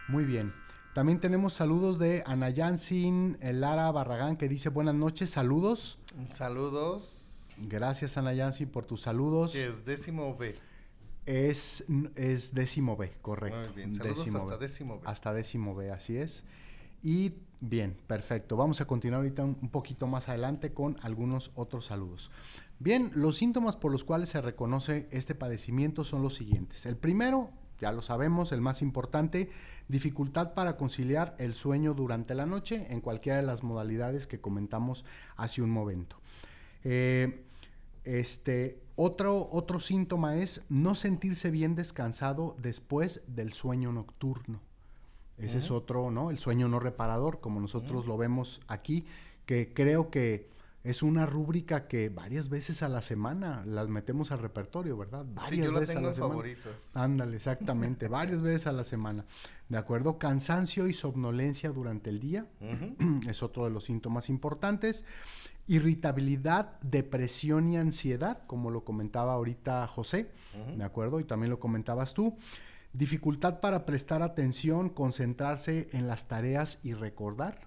Muy 0.08 0.26
bien. 0.26 0.54
También 0.94 1.20
tenemos 1.20 1.54
saludos 1.54 2.00
de 2.00 2.24
Anayansin 2.26 3.38
Lara 3.42 3.92
Barragán 3.92 4.38
que 4.38 4.50
dice 4.50 4.70
buenas 4.70 4.96
noches, 4.96 5.30
saludos. 5.30 6.00
Saludos. 6.30 7.54
Gracias 7.58 8.18
Anayansin 8.18 8.70
por 8.70 8.86
tus 8.86 9.02
saludos. 9.02 9.56
es 9.56 9.86
décimo 9.86 10.36
B. 10.36 10.56
Es, 11.26 11.86
es 12.16 12.56
décimo 12.56 12.98
B, 12.98 13.14
correcto. 13.22 13.70
Muy 13.70 13.76
bien, 13.76 13.94
saludos 13.94 14.34
hasta 14.34 14.58
décimo 14.58 15.00
B. 15.00 15.04
Hasta 15.06 15.34
décimo 15.34 15.76
B, 15.76 15.92
así 15.92 16.18
es. 16.18 16.44
Y 17.04 17.34
bien, 17.62 17.98
perfecto. 18.08 18.58
Vamos 18.58 18.82
a 18.82 18.86
continuar 18.86 19.22
ahorita 19.22 19.44
un, 19.44 19.70
poquito 19.70 20.08
más 20.08 20.30
adelante 20.30 20.74
con 20.74 20.98
algunos 21.02 21.52
otros 21.56 21.86
saludos. 21.86 22.32
Bien, 22.80 23.12
los 23.16 23.38
síntomas 23.38 23.76
por 23.76 23.92
los 23.92 24.04
cuales 24.04 24.30
se 24.30 24.42
reconoce 24.42 25.08
este 25.12 25.36
padecimiento 25.36 26.04
son 26.04 26.22
los 26.22 26.36
siguientes. 26.36 26.86
El 26.86 26.98
primero, 26.98 27.52
ya 27.80 27.92
lo 27.92 28.02
sabemos, 28.02 28.52
el 28.52 28.62
más 28.62 28.82
importante, 28.82 29.50
dificultad 29.88 30.54
para 30.54 30.78
conciliar 30.78 31.36
el 31.40 31.56
sueño 31.56 31.94
durante 31.94 32.36
la 32.36 32.46
noche 32.46 32.88
en 32.90 33.02
cualquiera 33.02 33.38
de 33.38 33.44
las 33.44 33.64
modalidades 33.64 34.28
que 34.28 34.40
comentamos 34.40 35.06
hace 35.36 35.62
un 35.62 35.70
momento. 35.70 36.18
Eh, 36.84 37.44
este, 38.06 38.82
otro, 38.96 39.48
otro 39.52 39.80
síntoma 39.80 40.38
es 40.38 40.62
no 40.70 40.96
sentirse 40.96 41.52
bien 41.52 41.76
descansado 41.76 42.56
después 42.62 43.22
del 43.28 43.54
sueño 43.54 43.92
nocturno. 43.92 44.62
Ese 45.40 45.60
es 45.60 45.72
otro, 45.72 46.12
¿no? 46.12 46.30
El 46.30 46.40
sueño 46.40 46.68
no 46.68 46.80
reparador, 46.80 47.40
como 47.40 47.60
nosotros 47.60 48.06
lo 48.06 48.18
vemos 48.18 48.62
aquí, 48.68 49.06
que 49.46 49.74
creo 49.74 50.10
que 50.10 50.48
es 50.84 51.04
una 51.04 51.26
rúbrica 51.26 51.88
que 51.88 52.10
varias 52.10 52.50
veces 52.50 52.84
a 52.84 52.90
la 52.90 53.02
semana 53.02 53.64
las 53.66 53.90
metemos 53.90 54.32
al 54.32 54.40
repertorio, 54.40 54.98
¿verdad? 54.98 55.26
Varias 55.34 55.74
veces 55.74 55.96
a 55.98 56.02
la 56.02 56.14
semana. 56.14 56.34
Favoritos. 56.34 56.96
Ándale, 56.96 57.36
exactamente, 57.36 58.08
varias 58.08 58.42
veces 58.42 58.68
a 58.68 58.72
la 58.72 58.84
semana. 58.84 59.26
¿De 59.68 59.78
acuerdo? 59.78 60.18
Cansancio 60.18 60.88
y 60.88 60.94
somnolencia 60.94 61.70
durante 61.72 62.10
el 62.10 62.20
día 62.20 62.48
es 63.28 63.44
otro 63.44 63.66
de 63.66 63.72
los 63.72 63.86
síntomas 63.86 64.30
importantes. 64.30 65.06
Irritabilidad, 65.68 66.80
depresión 66.82 67.70
y 67.70 67.78
ansiedad, 67.78 68.42
como 68.48 68.72
lo 68.72 68.84
comentaba 68.84 69.34
ahorita 69.34 69.86
José, 69.88 70.32
¿de 70.76 70.84
acuerdo? 70.84 71.20
Y 71.20 71.26
también 71.26 71.52
lo 71.52 71.60
comentabas 71.60 72.14
tú. 72.14 72.38
Dificultad 72.94 73.60
para 73.60 73.86
prestar 73.86 74.24
atención, 74.24 74.90
concentrarse 74.90 75.90
en 75.94 76.08
las 76.08 76.28
tareas 76.28 76.80
y 76.84 76.94
recordar. 76.94 77.62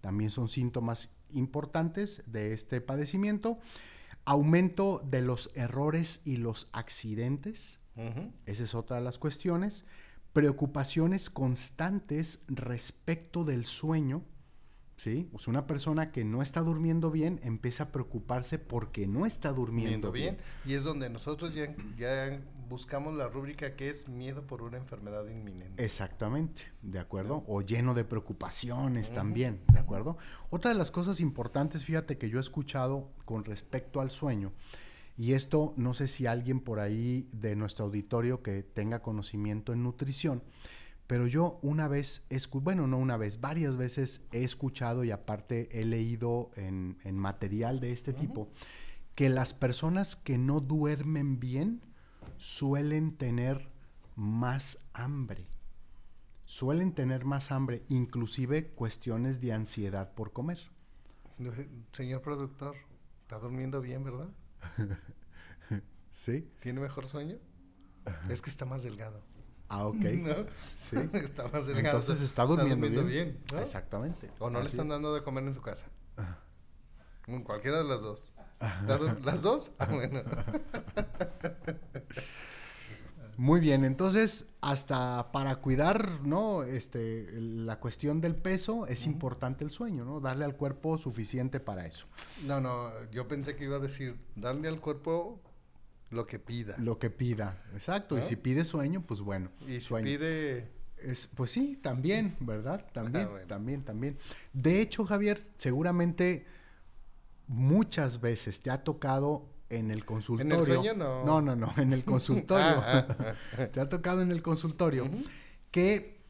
También 0.00 0.30
son 0.30 0.48
síntomas 0.48 1.14
importantes 1.30 2.22
de 2.26 2.52
este 2.52 2.80
padecimiento. 2.80 3.58
Aumento 4.24 5.00
de 5.04 5.20
los 5.22 5.50
errores 5.54 6.22
y 6.24 6.36
los 6.36 6.68
accidentes. 6.72 7.80
Esa 8.46 8.64
es 8.64 8.74
otra 8.74 8.96
de 8.96 9.02
las 9.02 9.18
cuestiones. 9.18 9.84
Preocupaciones 10.32 11.30
constantes 11.30 12.40
respecto 12.48 13.44
del 13.44 13.66
sueño. 13.66 14.24
¿Sí? 14.96 15.28
O 15.32 15.38
sea, 15.38 15.50
una 15.50 15.66
persona 15.66 16.12
que 16.12 16.24
no 16.24 16.40
está 16.40 16.60
durmiendo 16.60 17.10
bien 17.10 17.40
empieza 17.42 17.84
a 17.84 17.92
preocuparse 17.92 18.58
porque 18.58 19.06
no 19.06 19.26
está 19.26 19.52
durmiendo 19.52 20.12
bien. 20.12 20.38
Y 20.64 20.74
es 20.74 20.84
donde 20.84 21.10
nosotros 21.10 21.54
ya, 21.54 21.74
ya 21.98 22.40
buscamos 22.68 23.14
la 23.14 23.28
rúbrica 23.28 23.76
que 23.76 23.90
es 23.90 24.08
miedo 24.08 24.46
por 24.46 24.62
una 24.62 24.76
enfermedad 24.76 25.26
inminente. 25.28 25.84
Exactamente, 25.84 26.62
¿de 26.82 26.98
acuerdo? 26.98 27.44
O 27.46 27.60
lleno 27.62 27.94
de 27.94 28.04
preocupaciones 28.04 29.12
también, 29.12 29.60
¿de 29.72 29.78
acuerdo? 29.78 30.16
Otra 30.50 30.72
de 30.72 30.78
las 30.78 30.90
cosas 30.90 31.20
importantes, 31.20 31.84
fíjate 31.84 32.16
que 32.16 32.30
yo 32.30 32.38
he 32.38 32.40
escuchado 32.40 33.10
con 33.24 33.44
respecto 33.44 34.00
al 34.00 34.10
sueño, 34.10 34.52
y 35.16 35.32
esto 35.32 35.74
no 35.76 35.94
sé 35.94 36.08
si 36.08 36.26
alguien 36.26 36.60
por 36.60 36.80
ahí 36.80 37.28
de 37.32 37.54
nuestro 37.54 37.84
auditorio 37.84 38.42
que 38.42 38.62
tenga 38.62 39.02
conocimiento 39.02 39.72
en 39.72 39.82
nutrición, 39.82 40.42
pero 41.06 41.26
yo 41.26 41.58
una 41.62 41.86
vez, 41.86 42.26
bueno, 42.52 42.86
no 42.86 42.98
una 42.98 43.16
vez, 43.16 43.40
varias 43.40 43.76
veces 43.76 44.26
he 44.32 44.42
escuchado 44.42 45.04
y 45.04 45.10
aparte 45.10 45.80
he 45.80 45.84
leído 45.84 46.50
en, 46.56 46.96
material 47.12 47.80
de 47.80 47.92
este 47.92 48.12
tipo, 48.12 48.48
que 49.14 49.28
las 49.28 49.52
personas 49.52 50.16
que 50.16 50.38
no 50.38 50.60
duermen 50.60 51.38
bien, 51.40 51.82
suelen 52.38 53.12
tener 53.16 53.68
más 54.16 54.78
hambre. 54.94 55.46
Suelen 56.46 56.94
tener 56.94 57.24
más 57.24 57.52
hambre, 57.52 57.82
inclusive 57.88 58.68
cuestiones 58.68 59.40
de 59.40 59.52
ansiedad 59.52 60.14
por 60.14 60.32
comer. 60.32 60.58
Señor 61.92 62.22
productor, 62.22 62.76
está 63.22 63.38
durmiendo 63.38 63.80
bien, 63.80 64.04
¿verdad? 64.04 64.28
sí. 66.10 66.48
¿Tiene 66.60 66.80
mejor 66.80 67.06
sueño? 67.06 67.36
Es 68.28 68.40
que 68.40 68.50
está 68.50 68.64
más 68.64 68.82
delgado. 68.82 69.22
Ah, 69.74 69.86
ok. 69.86 69.96
Sí. 70.76 70.96
está 71.14 71.48
más 71.48 71.66
delgado. 71.66 71.98
Entonces 71.98 72.20
está 72.22 72.44
durmiendo, 72.44 73.04
bien. 73.04 73.38
Exactamente. 73.58 74.30
O 74.38 74.50
no 74.50 74.60
le 74.60 74.66
están 74.66 74.88
dando 74.88 75.14
de 75.14 75.22
comer 75.22 75.44
en 75.44 75.54
su 75.54 75.62
casa. 75.62 75.86
Mm, 77.26 77.40
Cualquiera 77.40 77.78
de 77.78 77.84
las 77.84 78.02
dos. 78.02 78.34
¿Dado- 78.86 79.16
¿Las 79.24 79.42
dos? 79.42 79.72
Ah, 79.78 79.86
bueno. 79.86 80.22
Muy 83.36 83.58
bien, 83.58 83.84
entonces 83.84 84.54
hasta 84.60 85.32
para 85.32 85.56
cuidar, 85.56 86.20
¿no? 86.24 86.62
Este, 86.62 87.26
la 87.40 87.80
cuestión 87.80 88.20
del 88.20 88.36
peso 88.36 88.86
es 88.86 89.06
importante 89.06 89.64
el 89.64 89.70
sueño, 89.72 90.04
¿no? 90.04 90.20
Darle 90.20 90.44
al 90.44 90.54
cuerpo 90.56 90.98
suficiente 90.98 91.58
para 91.58 91.84
eso. 91.84 92.06
No, 92.46 92.60
no, 92.60 92.90
yo 93.10 93.26
pensé 93.26 93.56
que 93.56 93.64
iba 93.64 93.76
a 93.76 93.80
decir, 93.80 94.20
darle 94.36 94.68
al 94.68 94.80
cuerpo 94.80 95.40
lo 96.14 96.26
que 96.26 96.38
pida. 96.38 96.76
Lo 96.78 96.98
que 96.98 97.10
pida, 97.10 97.62
exacto. 97.74 98.16
Y 98.18 98.22
si 98.22 98.36
pide 98.36 98.64
sueño, 98.64 99.02
pues 99.06 99.20
bueno. 99.20 99.50
y 99.66 99.74
si 99.74 99.80
sueño. 99.80 100.06
pide... 100.06 100.72
Es, 100.98 101.26
pues 101.26 101.50
sí, 101.50 101.78
también, 101.82 102.34
¿verdad? 102.40 102.86
También, 102.92 103.26
Ah, 103.26 103.30
bueno. 103.30 103.46
también, 103.46 103.82
también. 103.84 104.16
De 104.54 104.80
hecho, 104.80 105.04
Javier, 105.04 105.38
seguramente 105.58 106.46
muchas 107.46 108.20
veces 108.20 108.60
te 108.62 108.70
ha 108.70 108.84
tocado 108.84 109.50
en 109.68 109.90
el 109.90 110.04
consultorio. 110.04 110.60
sueño 110.62 110.94
no. 110.94 111.24
No, 111.24 111.42
no, 111.42 111.56
no, 111.56 111.74
en 111.76 111.92
el 111.92 112.04
consultorio. 112.06 112.64
Ah, 112.64 113.06
ah, 113.18 113.34
ah. 113.58 113.66
te 113.72 113.80
ha 113.80 113.88
tocado 113.88 114.22
en 114.22 114.30
el 114.30 114.40
consultorio 114.40 115.10
que 115.70 116.20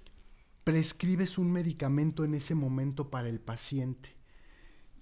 prescribes 0.64 1.36
un 1.38 1.52
medicamento 1.52 2.24
en 2.24 2.34
ese 2.34 2.54
momento 2.54 3.10
para 3.10 3.28
el 3.28 3.38
paciente. 3.38 4.13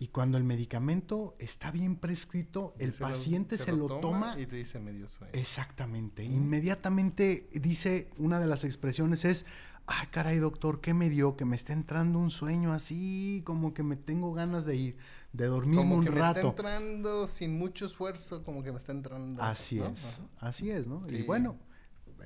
Y 0.03 0.09
cuando 0.09 0.37
el 0.37 0.43
medicamento 0.43 1.37
está 1.39 1.71
bien 1.71 1.95
prescrito, 1.95 2.75
el 2.81 2.91
lo- 2.91 3.07
paciente 3.07 3.57
se, 3.57 3.71
lo, 3.71 3.87
toma 3.87 4.35
y 4.37 4.47
te 4.47 4.57
dice 4.57 4.81
medio 4.81 5.07
sueño. 5.07 5.31
Exactamente. 5.33 6.25
Inmediatamente 6.25 7.49
dice, 7.53 8.11
una 8.19 8.41
de 8.41 8.49
las 8.49 8.65
expresiones 8.65 9.25
es, 9.25 9.47
ay 9.87 10.09
caray 10.11 10.39
doctor, 10.39 10.81
¿qué 10.81 10.93
me 10.93 11.09
dio? 11.09 11.37
Que 11.37 11.45
me 11.45 11.55
está 11.55 11.73
entrando 11.73 12.19
un 12.19 12.33
sueño 12.33 12.73
así, 12.73 13.43
como 13.45 13.75
que 13.75 13.85
me 13.85 13.95
tengo 13.95 14.33
ganas 14.33 14.65
de 14.65 14.75
ir, 14.75 14.97
de 15.33 15.47
dormirme 15.47 15.77
como 15.83 15.95
un 15.97 16.05
que 16.05 16.11
me 16.11 16.17
está 16.19 16.33
rato. 16.33 16.49
entrando 16.49 17.27
sin 17.29 17.57
mucho 17.57 17.87
esfuerzo, 17.87 18.43
como 18.43 18.65
que 18.65 18.73
me 18.73 18.79
está 18.79 18.91
entrando. 18.91 19.41
Así 19.41 19.77
¿no? 19.77 19.87
es, 19.87 20.05
Ajá. 20.05 20.29
así 20.49 20.69
es, 20.71 20.89
¿no? 20.89 21.03
Y 21.09 21.23
bueno, 21.23 21.59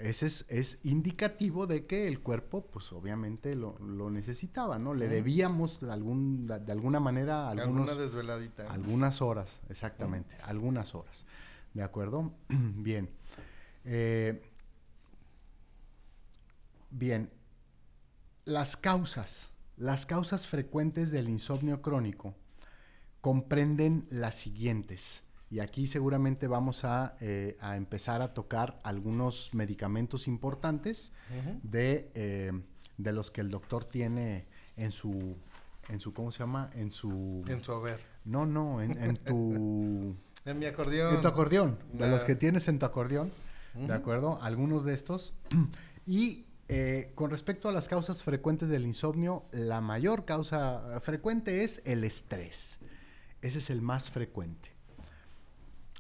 ese 0.00 0.26
es, 0.26 0.46
es 0.48 0.80
indicativo 0.84 1.66
de 1.66 1.86
que 1.86 2.08
el 2.08 2.20
cuerpo, 2.20 2.66
pues 2.66 2.92
obviamente 2.92 3.54
lo, 3.54 3.78
lo 3.78 4.10
necesitaba, 4.10 4.78
¿no? 4.78 4.94
Le 4.94 5.08
debíamos 5.08 5.80
de, 5.80 5.92
algún, 5.92 6.46
de 6.46 6.72
alguna 6.72 7.00
manera 7.00 7.48
algunos, 7.48 7.88
Alguna 7.88 8.02
desveladita. 8.02 8.70
Algunas 8.70 9.22
horas, 9.22 9.60
exactamente, 9.68 10.36
algunas 10.42 10.94
horas. 10.94 11.24
¿De 11.74 11.82
acuerdo? 11.82 12.32
bien. 12.48 13.10
Eh, 13.84 14.42
bien. 16.90 17.30
Las 18.44 18.76
causas, 18.76 19.50
las 19.76 20.06
causas 20.06 20.46
frecuentes 20.46 21.10
del 21.10 21.28
insomnio 21.28 21.82
crónico 21.82 22.34
comprenden 23.20 24.06
las 24.10 24.36
siguientes. 24.36 25.25
Y 25.50 25.60
aquí 25.60 25.86
seguramente 25.86 26.48
vamos 26.48 26.84
a, 26.84 27.16
eh, 27.20 27.56
a 27.60 27.76
empezar 27.76 28.20
a 28.20 28.34
tocar 28.34 28.80
algunos 28.82 29.54
medicamentos 29.54 30.26
importantes 30.26 31.12
de, 31.62 32.10
eh, 32.14 32.52
de 32.98 33.12
los 33.12 33.30
que 33.30 33.42
el 33.42 33.50
doctor 33.50 33.84
tiene 33.84 34.46
en 34.76 34.90
su, 34.90 35.36
en 35.88 36.00
su, 36.00 36.12
¿cómo 36.12 36.32
se 36.32 36.40
llama? 36.40 36.70
En 36.74 36.90
su... 36.90 37.44
En 37.46 37.62
su 37.62 37.72
haber. 37.72 38.00
No, 38.24 38.44
no, 38.44 38.82
en, 38.82 39.02
en 39.02 39.16
tu... 39.16 40.16
En 40.46 40.60
mi 40.60 40.66
acordeón. 40.66 41.12
En 41.12 41.20
tu 41.22 41.26
acordeón, 41.26 41.76
de 41.92 42.08
los 42.08 42.24
que 42.24 42.36
tienes 42.36 42.68
en 42.68 42.78
tu 42.78 42.86
acordeón. 42.86 43.32
¿de 43.76 43.92
acuerdo? 43.92 44.38
Algunos 44.42 44.84
de 44.84 44.94
estos. 44.94 45.34
Y 46.08 46.46
eh, 46.68 47.10
con 47.16 47.30
respecto 47.32 47.68
a 47.68 47.72
las 47.72 47.88
causas 47.88 48.22
frecuentes 48.22 48.68
del 48.68 48.86
insomnio, 48.86 49.44
la 49.50 49.80
mayor 49.80 50.24
causa 50.24 51.00
frecuente 51.00 51.64
es 51.64 51.82
el 51.84 52.04
estrés. 52.04 52.78
Ese 53.42 53.58
es 53.58 53.70
el 53.70 53.82
más 53.82 54.08
frecuente. 54.08 54.75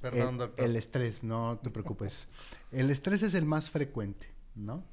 Perdón, 0.00 0.34
el, 0.34 0.38
doctor. 0.38 0.64
el 0.64 0.76
estrés, 0.76 1.24
no 1.24 1.58
te 1.62 1.70
preocupes. 1.70 2.28
el 2.72 2.90
estrés 2.90 3.22
es 3.22 3.34
el 3.34 3.46
más 3.46 3.70
frecuente, 3.70 4.28
¿no? 4.54 4.84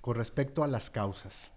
Con 0.00 0.16
respecto 0.16 0.62
a 0.62 0.66
las 0.66 0.90
causas. 0.90 1.52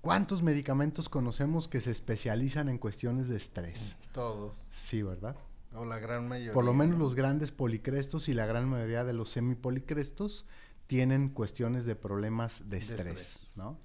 ¿Cuántos 0.00 0.42
medicamentos 0.42 1.08
conocemos 1.08 1.66
que 1.66 1.80
se 1.80 1.90
especializan 1.90 2.68
en 2.68 2.78
cuestiones 2.78 3.28
de 3.28 3.36
estrés? 3.36 3.96
Todos. 4.12 4.56
Sí, 4.72 5.02
¿verdad? 5.02 5.36
O 5.74 5.84
la 5.84 5.98
gran 5.98 6.28
mayoría. 6.28 6.52
Por 6.52 6.64
lo 6.64 6.72
menos 6.72 6.98
los 6.98 7.14
grandes 7.14 7.50
policrestos 7.50 8.28
y 8.28 8.34
la 8.34 8.46
gran 8.46 8.68
mayoría 8.68 9.04
de 9.04 9.12
los 9.12 9.30
semipolicrestos 9.30 10.46
tienen 10.86 11.28
cuestiones 11.28 11.84
de 11.84 11.96
problemas 11.96 12.60
de 12.64 12.70
De 12.70 12.78
estrés, 12.78 12.98
estrés. 12.98 13.52
¿no? 13.56 13.78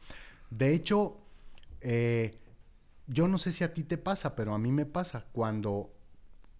De 0.50 0.74
hecho, 0.74 1.18
eh, 1.82 2.40
yo 3.08 3.28
no 3.28 3.38
sé 3.38 3.52
si 3.52 3.64
a 3.64 3.74
ti 3.74 3.84
te 3.84 3.98
pasa, 3.98 4.36
pero 4.36 4.54
a 4.54 4.58
mí 4.58 4.72
me 4.72 4.86
pasa 4.86 5.26
cuando 5.34 5.94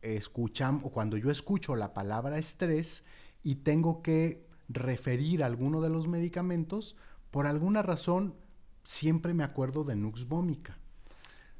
escuchamos 0.04 0.84
o 0.86 0.92
cuando 0.92 1.18
yo 1.18 1.30
escucho 1.32 1.76
la 1.76 1.94
palabra 1.94 2.38
estrés 2.38 3.04
y 3.42 3.56
tengo 3.56 4.02
que 4.02 4.46
referir 4.70 5.44
alguno 5.44 5.82
de 5.82 5.90
los 5.90 6.08
medicamentos, 6.08 6.96
por 7.32 7.48
alguna 7.48 7.82
razón 7.82 8.36
siempre 8.84 9.34
me 9.34 9.44
acuerdo 9.44 9.84
de 9.84 9.96
Nux 9.96 10.28
vomica. 10.28 10.78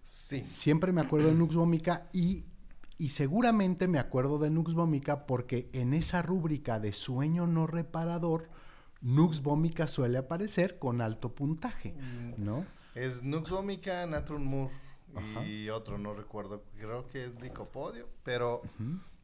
Sí. 0.04 0.42
Siempre 0.42 0.92
me 0.92 1.02
acuerdo 1.02 1.30
de 1.30 1.36
Nux 1.36 1.56
Vomica 1.56 2.10
y, 2.12 2.44
y 2.98 3.10
seguramente 3.10 3.88
me 3.88 4.00
acuerdo 4.00 4.38
de 4.38 4.50
Nux 4.50 4.74
Vomica 4.74 5.26
porque 5.26 5.70
en 5.74 5.94
esa 5.94 6.22
rúbrica 6.22 6.80
de 6.80 6.92
sueño 6.92 7.48
no 7.48 7.68
reparador, 7.68 8.50
Nux 9.02 9.42
Vomica 9.42 9.88
suele 9.88 10.18
aparecer 10.18 10.78
con 10.78 11.02
alto 11.02 11.34
puntaje, 11.34 11.94
Mm, 11.94 12.44
¿no? 12.44 12.66
Es 12.96 13.24
Nux 13.24 13.50
Vomica, 13.50 14.06
Natron 14.06 14.46
Moore 14.46 14.74
Ajá. 15.16 15.46
y 15.46 15.70
otro, 15.70 15.98
no 15.98 16.14
recuerdo. 16.14 16.64
Creo 16.76 17.08
que 17.08 17.26
es 17.26 17.42
Licopodio, 17.42 18.08
pero 18.24 18.62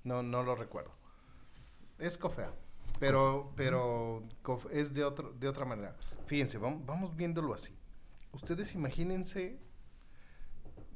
no, 0.04 0.22
no 0.24 0.44
lo 0.44 0.56
recuerdo. 0.56 0.92
Es 1.98 2.18
Cofea, 2.18 2.54
pero, 3.00 3.52
pero 3.56 4.22
es 4.72 4.94
de, 4.94 5.04
otro, 5.04 5.34
de 5.34 5.48
otra 5.48 5.66
manera. 5.66 5.96
Fíjense, 6.28 6.58
vamos, 6.58 6.86
vamos 6.86 7.16
viéndolo 7.16 7.54
así. 7.54 7.76
Ustedes 8.32 8.76
imagínense 8.76 9.60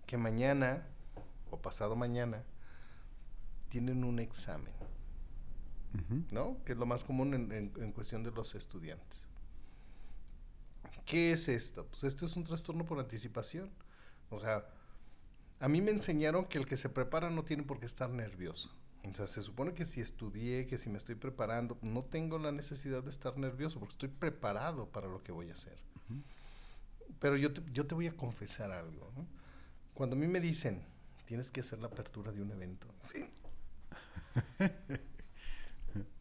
que 0.05 0.17
mañana 0.17 0.87
o 1.49 1.61
pasado 1.61 1.95
mañana 1.95 2.43
tienen 3.69 4.03
un 4.03 4.19
examen. 4.19 4.71
¿no? 6.31 6.57
Que 6.65 6.71
es 6.71 6.77
lo 6.77 6.85
más 6.87 7.03
común 7.03 7.33
en, 7.35 7.51
en- 7.51 7.73
en 7.77 7.91
cuestión 7.91 8.23
de 8.23 8.31
los 8.31 8.55
estudiantes. 8.55 9.27
¿Qué 11.05 11.31
es 11.31 11.47
esto? 11.49 11.85
Pues 11.87 12.03
esto 12.03 12.25
es 12.25 12.35
un 12.35 12.43
trastorno 12.43 12.85
por 12.85 12.99
anticipación. 12.99 13.69
O 14.29 14.37
sea, 14.37 14.65
a 15.59 15.67
mí 15.67 15.81
me 15.81 15.91
enseñaron 15.91 16.45
que 16.45 16.57
el 16.57 16.65
que 16.65 16.77
se 16.77 16.89
prepara 16.89 17.29
no 17.29 17.43
tiene 17.43 17.63
por 17.63 17.79
qué 17.79 17.85
estar 17.85 18.09
nervioso. 18.09 18.75
O 19.09 19.15
sea, 19.15 19.27
se 19.27 19.41
supone 19.41 19.73
que 19.73 19.85
si 19.85 20.01
estudié, 20.01 20.65
que 20.65 20.77
si 20.77 20.89
me 20.89 20.97
estoy 20.97 21.15
preparando, 21.15 21.77
no 21.81 22.03
tengo 22.03 22.39
la 22.39 22.51
necesidad 22.51 23.03
de 23.03 23.09
estar 23.09 23.37
nervioso 23.37 23.79
porque 23.79 23.93
estoy 23.93 24.09
preparado 24.09 24.89
para 24.89 25.07
lo 25.07 25.23
que 25.23 25.31
voy 25.31 25.49
a 25.49 25.53
hacer. 25.53 25.77
Pero 27.19 27.35
yo 27.35 27.53
te, 27.53 27.61
yo 27.71 27.85
te 27.85 27.95
voy 27.95 28.07
a 28.07 28.15
confesar 28.15 28.71
algo. 28.71 29.11
¿no? 29.15 29.27
Cuando 29.93 30.15
a 30.15 30.19
mí 30.19 30.27
me 30.27 30.39
dicen, 30.39 30.83
tienes 31.25 31.51
que 31.51 31.61
hacer 31.61 31.79
la 31.79 31.87
apertura 31.87 32.31
de 32.31 32.41
un 32.41 32.51
evento. 32.51 32.87
sí. 33.11 33.25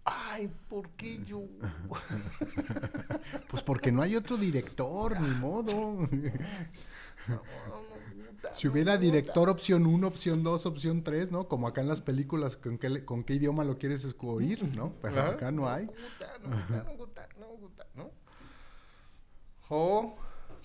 Ay, 0.05 0.51
¿por 0.69 0.91
qué 0.91 1.23
yo? 1.25 1.41
Pues 3.49 3.63
porque 3.63 3.93
no 3.93 4.03
hay 4.03 4.17
otro 4.17 4.37
director, 4.37 5.21
ni 5.21 5.35
modo. 5.35 6.07
No, 7.29 7.37
no, 7.37 7.92
Si 8.53 8.69
hubiera 8.69 8.97
director 8.99 9.49
opción 9.49 9.87
1, 9.87 10.07
opción 10.07 10.43
2, 10.43 10.67
opción 10.67 11.03
3, 11.05 11.31
¿no? 11.31 11.49
Como 11.49 11.67
acá 11.69 11.81
en 11.81 11.89
las 11.89 12.01
películas, 12.01 12.57
¿con 12.57 12.79
qué, 12.79 13.05
con 13.05 13.25
qué 13.25 13.35
idioma 13.35 13.65
lo 13.65 13.79
quieres 13.79 14.15
oír, 14.21 14.63
no? 14.77 14.95
Pero 15.01 15.21
Ajá. 15.21 15.31
acá 15.31 15.51
no 15.51 15.69
hay. 15.69 15.87
no 15.87 15.93
gusta, 15.93 16.39
no 16.85 16.97
gusta, 16.97 17.29
no 17.39 17.47
gusta, 17.57 17.87
¿no? 17.95 18.11
O 19.69 20.17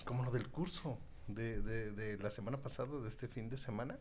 como 0.04 0.24
lo 0.24 0.30
del 0.30 0.48
curso 0.48 0.98
de, 1.28 1.60
de, 1.62 1.92
de 1.92 2.18
la 2.18 2.30
semana 2.30 2.60
pasada, 2.60 3.00
de 3.00 3.08
este 3.08 3.28
fin 3.28 3.48
de 3.48 3.56
semana. 3.56 3.98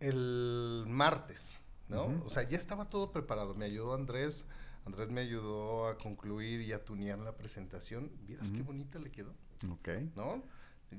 El 0.00 0.84
martes, 0.86 1.60
¿no? 1.88 2.22
O 2.24 2.30
sea, 2.30 2.42
ya 2.44 2.56
estaba 2.56 2.84
todo 2.86 3.12
preparado. 3.12 3.54
Me 3.54 3.64
ayudó 3.64 3.94
Andrés. 3.94 4.44
Andrés 4.84 5.10
me 5.10 5.20
ayudó 5.20 5.86
a 5.86 5.98
concluir 5.98 6.60
y 6.62 6.72
a 6.72 6.84
tunear 6.84 7.18
la 7.18 7.36
presentación. 7.36 8.10
¿Vieras 8.26 8.50
qué 8.50 8.58
Ujú. 8.58 8.68
bonita 8.68 8.98
le 8.98 9.10
quedó? 9.10 9.34
Ok. 9.70 9.88
¿no? 10.16 10.42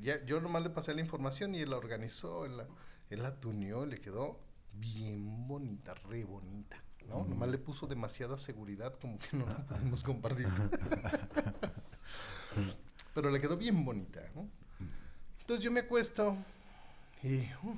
Ya, 0.01 0.23
yo 0.25 0.39
nomás 0.39 0.63
le 0.63 0.69
pasé 0.69 0.93
la 0.93 1.01
información 1.01 1.55
y 1.55 1.59
él 1.59 1.71
la 1.71 1.77
organizó, 1.77 2.45
él 2.45 2.57
la, 2.57 2.67
él 3.09 3.23
la 3.23 3.39
tuneó, 3.39 3.85
le 3.85 3.99
quedó 3.99 4.39
bien 4.73 5.47
bonita, 5.47 5.93
re 5.93 6.23
bonita, 6.23 6.81
¿no? 7.07 7.25
Nomás 7.25 7.49
le 7.49 7.57
puso 7.57 7.87
demasiada 7.87 8.37
seguridad, 8.37 8.97
como 8.99 9.17
que 9.17 9.35
no 9.35 9.47
la 9.47 9.65
podemos 9.65 10.03
compartir. 10.03 10.47
Pero 13.13 13.29
le 13.29 13.41
quedó 13.41 13.57
bien 13.57 13.83
bonita, 13.83 14.21
¿no? 14.35 14.47
Entonces 15.41 15.65
yo 15.65 15.71
me 15.71 15.81
acuesto 15.81 16.37
y... 17.23 17.41
uh, 17.63 17.77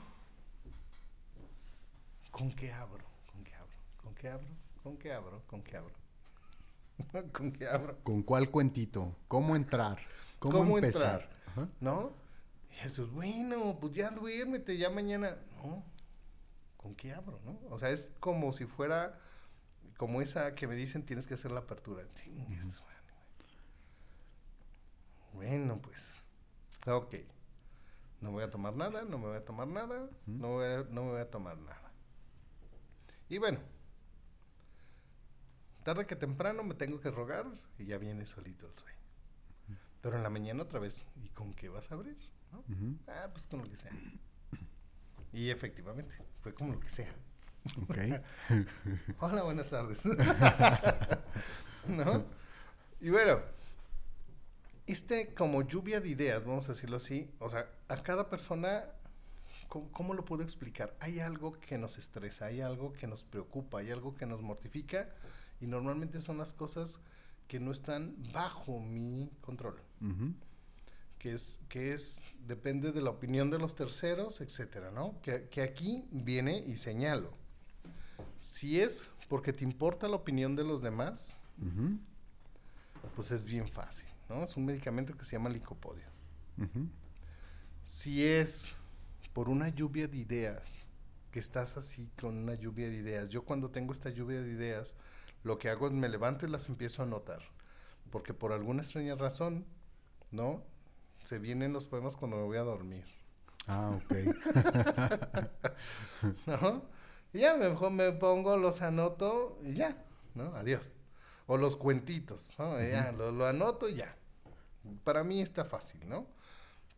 ¿Con 2.29 2.51
qué 2.51 2.71
abro? 2.71 3.03
¿Con 3.31 3.43
qué 3.43 3.55
abro? 3.55 3.77
¿Con 3.97 4.15
qué 4.15 4.29
abro? 4.29 4.47
¿Con 4.83 4.97
qué 4.97 5.13
abro? 5.13 5.43
¿Con 5.47 5.63
qué 5.63 5.77
abro? 5.77 5.95
¿Con 7.33 7.51
qué 7.51 7.67
abro? 7.67 7.97
¿Con 8.03 8.23
cuál 8.23 8.49
cuentito? 8.49 9.15
¿Cómo 9.27 9.55
entrar? 9.55 9.99
¿Cómo, 10.39 10.77
empezar? 10.77 11.29
Ajá. 11.51 11.67
¿No? 11.79 12.13
Y 12.71 12.75
Jesús, 12.75 13.11
bueno, 13.11 13.77
pues 13.79 13.93
ya 13.93 14.09
duérmete, 14.11 14.77
ya 14.77 14.89
mañana. 14.89 15.37
No, 15.63 15.83
¿con 16.77 16.95
qué 16.95 17.13
abro, 17.13 17.39
no? 17.45 17.59
O 17.69 17.79
sea, 17.79 17.89
es 17.91 18.11
como 18.19 18.51
si 18.51 18.65
fuera, 18.65 19.19
como 19.97 20.21
esa 20.21 20.55
que 20.55 20.67
me 20.67 20.75
dicen 20.75 21.05
tienes 21.05 21.27
que 21.27 21.35
hacer 21.35 21.51
la 21.51 21.61
apertura. 21.61 22.03
Chingues, 22.15 22.81
Bueno, 25.33 25.79
pues, 25.81 26.13
ok. 26.87 27.15
No 28.21 28.31
voy 28.31 28.43
a 28.43 28.49
tomar 28.49 28.73
nada, 28.75 29.03
no 29.03 29.17
me 29.17 29.27
voy 29.27 29.37
a 29.37 29.43
tomar 29.45 29.67
nada, 29.67 30.09
no, 30.25 30.47
voy 30.49 30.65
a- 30.65 30.85
no 30.89 31.03
me 31.05 31.11
voy 31.11 31.21
a 31.21 31.29
tomar 31.29 31.57
nada. 31.57 31.91
Y 33.29 33.37
bueno, 33.39 33.59
tarde 35.83 36.05
que 36.07 36.15
temprano 36.15 36.63
me 36.63 36.73
tengo 36.75 36.99
que 36.99 37.11
rogar 37.11 37.45
y 37.77 37.85
ya 37.85 37.97
viene 37.97 38.25
solito 38.25 38.67
el 38.67 38.73
sueño. 38.77 39.00
Pero 40.01 40.17
en 40.17 40.23
la 40.23 40.29
mañana 40.29 40.63
otra 40.63 40.79
vez, 40.79 41.05
¿y 41.23 41.29
con 41.29 41.53
qué 41.53 41.69
vas 41.69 41.91
a 41.91 41.95
abrir? 41.95 42.17
¿no? 42.51 42.63
Ah, 43.07 43.29
pues 43.31 43.45
con 43.45 43.61
lo 43.61 43.69
que 43.69 43.77
sea. 43.77 43.91
Y 45.31 45.49
efectivamente, 45.49 46.15
fue 46.41 46.53
como 46.53 46.73
lo 46.73 46.79
que 46.79 46.89
sea. 46.89 47.13
Ok. 47.83 47.97
Hola, 49.19 49.43
buenas 49.43 49.69
tardes. 49.69 50.03
¿No? 51.87 52.25
Y 52.99 53.09
bueno, 53.09 53.39
este 54.87 55.33
como 55.33 55.61
lluvia 55.61 56.01
de 56.01 56.09
ideas, 56.09 56.43
vamos 56.43 56.67
a 56.67 56.73
decirlo 56.73 56.97
así, 56.97 57.31
o 57.39 57.49
sea, 57.49 57.69
a 57.87 58.01
cada 58.01 58.29
persona, 58.29 58.85
¿cómo, 59.69 59.91
cómo 59.91 60.13
lo 60.13 60.25
puedo 60.25 60.43
explicar? 60.43 60.95
Hay 60.99 61.19
algo 61.19 61.53
que 61.53 61.77
nos 61.77 61.97
estresa, 61.97 62.47
hay 62.47 62.61
algo 62.61 62.93
que 62.93 63.07
nos 63.07 63.23
preocupa, 63.23 63.79
hay 63.79 63.91
algo 63.91 64.15
que 64.15 64.25
nos 64.25 64.41
mortifica 64.41 65.09
y 65.59 65.67
normalmente 65.67 66.21
son 66.21 66.39
las 66.39 66.53
cosas 66.53 66.99
que 67.51 67.59
no 67.59 67.71
están 67.71 68.15
bajo 68.31 68.79
mi 68.79 69.29
control, 69.41 69.75
que 71.19 71.33
es, 71.33 71.59
que 71.67 71.91
es, 71.91 72.23
depende 72.47 72.93
de 72.93 73.01
la 73.01 73.09
opinión 73.09 73.51
de 73.51 73.59
los 73.59 73.75
terceros, 73.75 74.39
etcétera, 74.39 74.89
¿no? 74.89 75.19
Que, 75.21 75.49
que 75.49 75.61
aquí 75.61 76.05
viene 76.11 76.59
y 76.65 76.77
señalo. 76.77 77.33
Si 78.39 78.79
es 78.79 79.05
porque 79.27 79.51
te 79.51 79.65
importa 79.65 80.07
la 80.07 80.15
opinión 80.15 80.55
de 80.55 80.63
los 80.63 80.81
demás, 80.81 81.43
pues 83.17 83.31
es 83.31 83.43
bien 83.43 83.67
fácil, 83.67 84.07
¿no? 84.29 84.45
Es 84.45 84.55
un 84.55 84.65
medicamento 84.65 85.13
que 85.17 85.25
se 85.25 85.33
llama 85.33 85.49
licopodio. 85.49 86.05
Si 87.83 88.25
es 88.25 88.77
por 89.33 89.49
una 89.49 89.67
lluvia 89.67 90.07
de 90.07 90.15
ideas, 90.15 90.87
que 91.31 91.39
estás 91.39 91.75
así 91.75 92.09
con 92.17 92.37
una 92.37 92.53
lluvia 92.55 92.87
de 92.87 92.95
ideas, 92.95 93.27
yo 93.27 93.43
cuando 93.43 93.69
tengo 93.71 93.91
esta 93.91 94.09
lluvia 94.09 94.41
de 94.41 94.51
ideas, 94.53 94.95
lo 95.43 95.57
que 95.57 95.69
hago 95.69 95.87
es 95.87 95.93
me 95.93 96.09
levanto 96.09 96.45
y 96.45 96.49
las 96.49 96.69
empiezo 96.69 97.01
a 97.01 97.05
anotar, 97.05 97.41
porque 98.09 98.33
por 98.33 98.53
alguna 98.53 98.81
extraña 98.81 99.15
razón, 99.15 99.65
¿no? 100.31 100.63
Se 101.23 101.39
vienen 101.39 101.73
los 101.73 101.87
poemas 101.87 102.15
cuando 102.15 102.37
me 102.37 102.43
voy 102.43 102.57
a 102.57 102.61
dormir, 102.63 103.05
Ah, 103.67 103.95
ok. 103.95 104.13
¿no? 106.47 106.83
Y 107.33 107.39
ya 107.39 107.55
mejor 107.55 107.91
me 107.91 108.11
pongo, 108.11 108.57
los 108.57 108.81
anoto 108.81 109.59
y 109.63 109.75
ya, 109.75 110.03
¿no? 110.35 110.55
Adiós. 110.55 110.97
O 111.47 111.57
los 111.57 111.75
cuentitos, 111.75 112.53
¿no? 112.57 112.81
Ya, 112.81 113.11
lo, 113.11 113.31
lo 113.31 113.45
anoto 113.45 113.87
y 113.89 113.95
ya. 113.95 114.15
Para 115.03 115.23
mí 115.23 115.41
está 115.41 115.63
fácil, 115.63 116.07
¿no? 116.07 116.27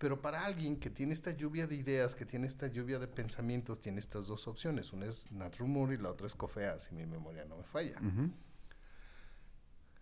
Pero 0.03 0.21
para 0.21 0.43
alguien 0.43 0.75
que 0.75 0.89
tiene 0.89 1.13
esta 1.13 1.31
lluvia 1.31 1.65
de 1.65 1.75
ideas, 1.75 2.13
que 2.13 2.25
tiene 2.25 2.45
esta 2.45 2.67
lluvia 2.67 2.99
de 2.99 3.07
pensamientos, 3.07 3.79
tiene 3.79 3.99
estas 3.99 4.27
dos 4.27 4.49
opciones. 4.49 4.91
Una 4.91 5.05
es 5.05 5.31
Natrumur 5.31 5.93
y 5.93 5.97
la 5.97 6.09
otra 6.11 6.27
es 6.27 6.35
Cofea, 6.35 6.77
si 6.81 6.93
mi 6.93 7.05
memoria 7.05 7.45
no 7.45 7.55
me 7.55 7.63
falla. 7.63 7.97
Ujú. 8.01 8.29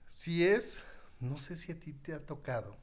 Si 0.09 0.43
es, 0.43 0.81
no 1.19 1.39
sé 1.39 1.55
si 1.55 1.71
a 1.71 1.79
ti 1.79 1.93
te 1.93 2.15
ha 2.15 2.25
tocado 2.25 2.77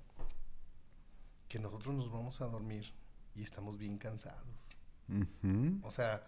que 1.48 1.58
nosotros 1.58 1.92
nos 1.96 2.08
vamos 2.12 2.40
a 2.40 2.46
dormir 2.46 2.94
y 3.34 3.42
estamos 3.42 3.78
bien 3.78 3.98
cansados. 3.98 4.76
Ujú. 5.08 5.80
O 5.82 5.90
sea, 5.90 6.24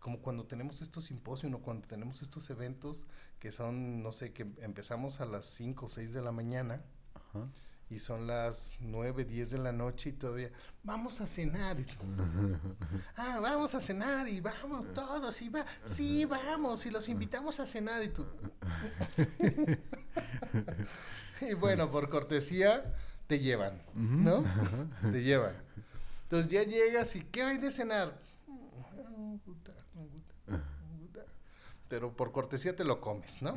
como 0.00 0.20
cuando 0.20 0.46
tenemos 0.46 0.82
estos 0.82 1.04
simposios 1.04 1.52
o 1.52 1.60
cuando 1.60 1.86
tenemos 1.86 2.22
estos 2.22 2.50
eventos 2.50 3.06
que 3.38 3.52
son, 3.52 4.02
no 4.02 4.10
sé, 4.10 4.32
que 4.32 4.52
empezamos 4.62 5.20
a 5.20 5.26
las 5.26 5.44
5 5.44 5.86
o 5.86 5.88
6 5.88 6.12
de 6.12 6.22
la 6.22 6.32
mañana 6.32 6.82
Ajá. 7.14 7.48
Y 7.90 7.98
son 7.98 8.26
las 8.26 8.76
9, 8.80 9.24
10 9.24 9.50
de 9.50 9.58
la 9.58 9.72
noche 9.72 10.10
y 10.10 10.12
todavía, 10.12 10.50
vamos 10.82 11.20
a 11.20 11.26
cenar. 11.26 11.78
Y 11.78 11.84
tú, 11.84 11.96
ah, 13.16 13.38
vamos 13.40 13.74
a 13.74 13.80
cenar 13.80 14.28
y 14.28 14.40
vamos 14.40 14.92
todos 14.94 15.40
y 15.42 15.48
va, 15.48 15.64
sí, 15.84 16.24
vamos 16.24 16.86
y 16.86 16.90
los 16.90 17.08
invitamos 17.08 17.60
a 17.60 17.66
cenar 17.66 18.02
y 18.02 18.08
tú. 18.08 18.26
y 21.40 21.54
bueno, 21.54 21.90
por 21.90 22.08
cortesía 22.08 22.94
te 23.26 23.38
llevan, 23.38 23.82
¿no? 23.94 24.44
Te 25.10 25.22
llevan. 25.22 25.54
Entonces 26.24 26.50
ya 26.50 26.62
llegas 26.62 27.14
y 27.16 27.20
¿qué 27.22 27.42
hay 27.42 27.58
de 27.58 27.70
cenar? 27.70 28.18
Pero 31.88 32.16
por 32.16 32.32
cortesía 32.32 32.74
te 32.74 32.82
lo 32.82 33.00
comes, 33.00 33.42
¿no? 33.42 33.54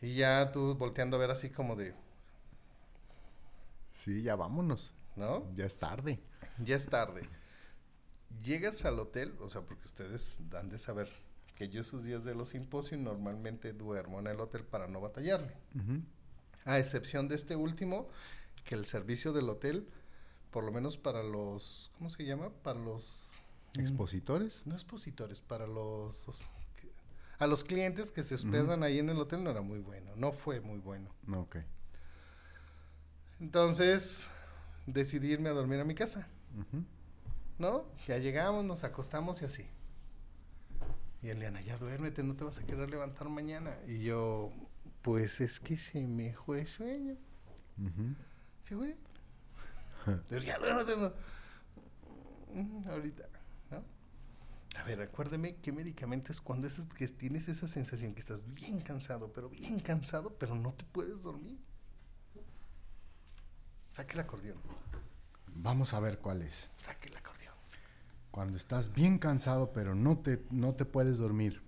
Y 0.00 0.14
ya 0.14 0.50
tú 0.52 0.74
volteando 0.74 1.16
a 1.16 1.20
ver 1.20 1.30
así 1.30 1.50
como 1.50 1.76
de, 1.76 1.94
Sí, 4.04 4.22
ya 4.22 4.36
vámonos. 4.36 4.94
¿no? 5.16 5.52
Ya 5.54 5.66
es 5.66 5.78
tarde. 5.78 6.20
Ya 6.64 6.76
es 6.76 6.86
tarde. 6.86 7.28
Llegas 8.42 8.84
al 8.84 8.98
hotel, 8.98 9.34
o 9.40 9.48
sea, 9.48 9.62
porque 9.62 9.84
ustedes 9.84 10.38
dan 10.48 10.68
de 10.68 10.78
saber 10.78 11.08
que 11.56 11.68
yo 11.68 11.80
esos 11.80 12.04
días 12.04 12.24
de 12.24 12.34
los 12.34 12.50
simposios 12.50 13.00
normalmente 13.00 13.72
duermo 13.72 14.18
en 14.20 14.28
el 14.28 14.40
hotel 14.40 14.64
para 14.64 14.88
no 14.88 15.00
batallarle. 15.00 15.54
A 16.64 16.78
excepción 16.78 17.28
de 17.28 17.34
este 17.34 17.56
último, 17.56 18.08
que 18.64 18.74
el 18.74 18.84
servicio 18.84 19.32
del 19.32 19.48
hotel, 19.48 19.88
por 20.50 20.64
lo 20.64 20.72
menos 20.72 20.96
para 20.96 21.22
los, 21.22 21.90
¿cómo 21.98 22.08
se 22.08 22.24
llama? 22.24 22.50
Para 22.62 22.78
los... 22.78 23.32
mm, 23.76 23.80
¿Expositores? 23.80 24.66
No 24.66 24.74
expositores, 24.74 25.40
para 25.40 25.66
los... 25.66 26.26
A 27.38 27.46
los 27.46 27.64
clientes 27.64 28.10
que 28.10 28.22
se 28.22 28.34
hospedan 28.34 28.82
ahí 28.82 28.98
en 28.98 29.08
el 29.08 29.16
hotel 29.18 29.42
no 29.42 29.50
era 29.50 29.62
muy 29.62 29.78
bueno, 29.78 30.12
no 30.16 30.30
fue 30.30 30.60
muy 30.60 30.78
bueno. 30.78 31.08
Ok. 31.34 31.56
Entonces, 33.40 34.26
decidí 34.86 35.32
irme 35.32 35.48
a 35.48 35.52
dormir 35.52 35.80
a 35.80 35.84
mi 35.84 35.94
casa. 35.94 36.28
¿no? 37.58 37.84
Ya 38.06 38.18
llegamos, 38.18 38.64
nos 38.64 38.84
acostamos 38.84 39.42
y 39.42 39.44
así. 39.44 39.66
Y 41.22 41.28
Eliana, 41.28 41.60
ya 41.60 41.76
duérmete, 41.76 42.22
no 42.22 42.34
te 42.34 42.44
vas 42.44 42.58
a 42.58 42.64
querer 42.64 42.90
levantar 42.90 43.28
mañana. 43.28 43.76
Y 43.86 44.02
yo, 44.02 44.50
pues 45.02 45.40
es 45.40 45.60
que 45.60 45.76
se 45.76 46.00
me 46.06 46.32
fue 46.34 46.60
el 46.62 46.66
sueño. 46.66 47.16
Ujú. 47.78 48.14
¿Sí, 48.62 48.74
güey? 48.74 48.96
Ya 50.44 50.58
duérmete. 50.58 50.96
no. 50.96 51.12
Mm, 52.54 52.88
Ahorita, 52.88 53.28
¿no? 53.70 53.84
A 54.78 54.84
ver, 54.84 55.02
acuérdeme 55.02 55.56
qué 55.56 55.72
medicamento 55.72 56.32
es 56.32 56.40
cuando 56.40 56.66
es 56.66 56.80
que 56.96 57.06
tienes 57.08 57.48
esa 57.48 57.68
sensación 57.68 58.14
que 58.14 58.20
estás 58.20 58.50
bien 58.54 58.80
cansado, 58.80 59.30
pero 59.32 59.50
bien 59.50 59.78
cansado, 59.80 60.34
pero 60.38 60.54
no 60.54 60.72
te 60.72 60.84
puedes 60.86 61.22
dormir. 61.22 61.58
Saque 63.92 64.14
el 64.14 64.20
acordeón. 64.20 64.58
Vamos 65.54 65.94
a 65.94 66.00
ver 66.00 66.18
cuál 66.18 66.42
es. 66.42 66.70
Saque 66.80 67.08
el 67.08 67.16
acordeón. 67.16 67.54
Cuando 68.30 68.56
estás 68.56 68.92
bien 68.92 69.18
cansado, 69.18 69.72
pero 69.72 69.94
no 69.94 70.18
te, 70.18 70.44
no 70.50 70.74
te 70.74 70.84
puedes 70.84 71.18
dormir. 71.18 71.62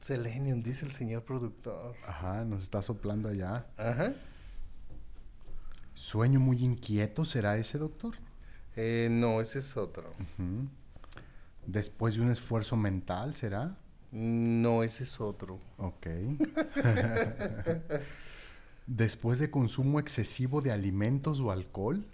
Selenium, 0.00 0.62
dice 0.62 0.84
el 0.84 0.92
señor 0.92 1.24
productor. 1.24 1.96
Ajá, 2.06 2.44
nos 2.44 2.62
está 2.62 2.82
soplando 2.82 3.28
allá. 3.28 3.66
Ajá. 3.76 4.12
¿Sueño 5.94 6.38
muy 6.38 6.62
inquieto 6.62 7.24
será 7.24 7.56
ese, 7.56 7.78
doctor? 7.78 8.14
Eh, 8.76 9.08
no, 9.10 9.40
ese 9.40 9.60
es 9.60 9.76
otro. 9.76 10.12
¿Después 11.66 12.14
de 12.14 12.20
un 12.20 12.30
esfuerzo 12.30 12.76
mental 12.76 13.34
será? 13.34 13.76
No, 14.12 14.82
ese 14.82 15.04
es 15.04 15.20
otro. 15.20 15.58
Ok. 15.78 16.06
¿Después 18.86 19.38
de 19.38 19.50
consumo 19.50 19.98
excesivo 20.00 20.60
de 20.62 20.72
alimentos 20.72 21.40
o 21.40 21.50
alcohol? 21.50 22.04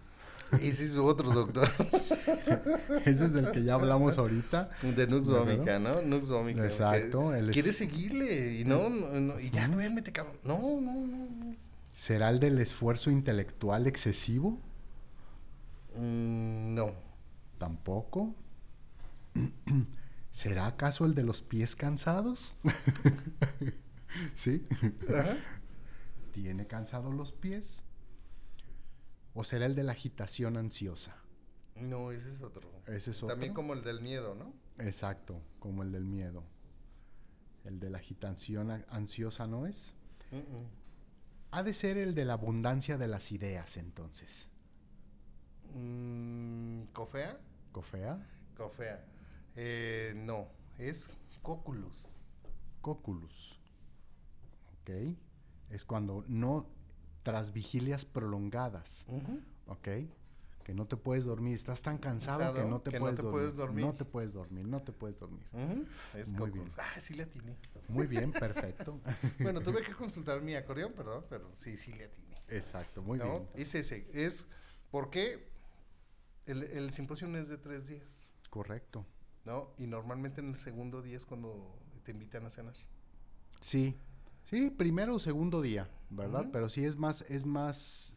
Ese 0.61 0.85
es 0.85 0.97
otro, 0.97 1.31
doctor. 1.31 1.69
Ese 3.07 3.25
es 3.25 3.33
del 3.33 3.51
que 3.53 3.63
ya 3.63 3.75
hablamos 3.75 4.19
ahorita. 4.19 4.71
De 4.97 5.07
Nux. 5.07 5.29
Vomica, 5.31 5.79
¿no? 5.79 6.03
Nux 6.03 6.29
Vomica. 6.31 6.65
Exacto, 6.65 7.35
es- 7.35 7.53
Quieres 7.53 7.77
seguirle 7.77 8.61
y 8.61 8.65
no, 8.65 8.91
no, 8.91 9.09
no, 9.19 9.41
y 9.41 9.51
ya 9.51 9.67
duérmete, 9.69 10.13
cabrón. 10.13 10.37
No, 10.45 10.59
no, 10.81 10.95
no. 11.07 11.27
no. 11.31 11.57
¿Será 11.95 12.31
el 12.31 12.41
del 12.41 12.59
esfuerzo 12.59 13.11
intelectual 13.11 13.87
excesivo? 13.87 14.59
Mm, 15.97 16.75
no. 16.75 16.93
Tampoco. 17.59 18.35
¿Será 20.31 20.67
acaso 20.67 21.05
el 21.05 21.15
de 21.15 21.23
los 21.23 21.43
pies 21.43 21.77
cansados? 21.77 22.57
¿Sí? 24.35 24.67
Ajá. 25.09 25.37
¿Tiene 26.33 26.67
cansados 26.67 27.15
los 27.15 27.33
pies? 27.33 27.85
¿O 29.35 29.45
será 29.45 29.67
el 29.67 29.75
de 29.75 29.83
la 29.85 29.93
agitación 29.93 30.57
ansiosa? 30.57 31.17
No, 31.77 32.11
ese 32.11 32.31
es 32.31 32.43
otro. 32.43 32.69
Ese 32.87 33.11
es 33.11 33.21
También 33.21 33.53
otro. 33.53 33.55
como 33.63 33.73
el 33.75 33.83
del 33.83 34.01
miedo, 34.01 34.35
¿no? 34.35 34.53
Exacto, 34.79 35.41
como 35.59 35.83
el 35.83 35.93
del 35.93 36.05
miedo. 36.05 36.45
El 37.65 37.79
de 37.81 37.91
la 37.91 37.99
agitación 37.99 38.71
ansiosa 38.89 39.47
no 39.47 39.67
es. 39.67 39.95
Ha 41.51 41.63
de 41.63 41.73
ser 41.75 41.99
el 41.99 42.15
de 42.15 42.25
la 42.25 42.35
abundancia 42.35 42.97
de 42.99 43.09
las 43.09 43.31
ideas, 43.31 43.77
entonces. 43.77 44.49
Mm, 45.75 46.85
¿Cofea? 46.93 47.39
¿Cofea? 47.73 48.27
Cofea. 48.57 49.05
Eh, 49.57 50.15
no, 50.17 50.49
es 50.79 51.09
cóculus. 51.43 52.21
Cóculus. 52.81 53.61
Ok. 54.81 54.91
Es 55.73 55.85
cuando 55.85 56.25
no, 56.29 56.67
tras 57.23 57.53
vigilias 57.53 58.05
prolongadas. 58.05 59.07
Ok. 59.67 59.89
Que 60.65 60.75
no 60.75 60.87
te 60.87 60.97
puedes 60.97 61.25
dormir. 61.25 61.55
Estás 61.55 61.83
tan 61.83 61.99
cansado, 61.99 62.55
que 62.55 62.65
no 62.65 62.81
te, 62.81 62.97
puedes, 62.99 63.57
dormir. 63.57 63.85
No 63.85 63.93
te 63.95 64.05
puedes 64.05 64.33
dormir. 64.33 64.67
No 64.67 64.83
te 64.83 64.93
puedes 64.93 65.19
dormir. 65.19 65.45
Es 66.15 66.33
Muy 66.33 66.51
bien. 66.51 66.69
Ah, 66.77 67.01
sí 67.01 67.15
le 67.15 67.25
atiné. 67.25 67.57
Muy 67.89 68.07
bien, 68.07 68.31
perfecto. 68.31 69.01
bueno, 69.41 69.61
tuve 69.61 69.83
que 69.83 69.93
consultar 69.93 70.41
mi 70.43 70.55
acordeón, 70.55 70.93
perdón, 70.93 71.25
pero 71.29 71.51
sí, 71.55 71.77
sí 71.77 71.93
le 71.93 72.05
atiné. 72.05 72.37
Exacto, 72.49 73.03
muy 73.03 73.19
bien. 73.19 73.49
Es 73.55 73.75
ese. 73.75 74.09
Es 74.13 74.47
porque 74.91 75.49
el, 76.47 76.63
el 76.63 76.93
simposio 76.93 77.35
es 77.37 77.49
de 77.49 77.57
tres 77.57 77.89
días. 77.89 78.29
Correcto. 78.51 79.07
¿No? 79.45 79.73
Y 79.79 79.87
normalmente 79.87 80.41
en 80.41 80.51
el 80.51 80.57
segundo 80.57 81.03
día 81.03 81.17
es 81.17 81.27
cuando 81.27 81.77
te 82.05 82.13
invitan 82.13 82.47
a 82.47 82.51
cenar. 82.51 82.75
Sí, 83.61 83.97
sí, 84.45 84.71
primero 84.71 85.15
o 85.15 85.19
segundo 85.19 85.61
día, 85.61 85.89
¿verdad? 86.11 86.47
Pero 86.53 86.69
sí 86.69 86.85
es 86.85 86.97
más, 86.97 87.23
es 87.23 87.47
más 87.47 88.17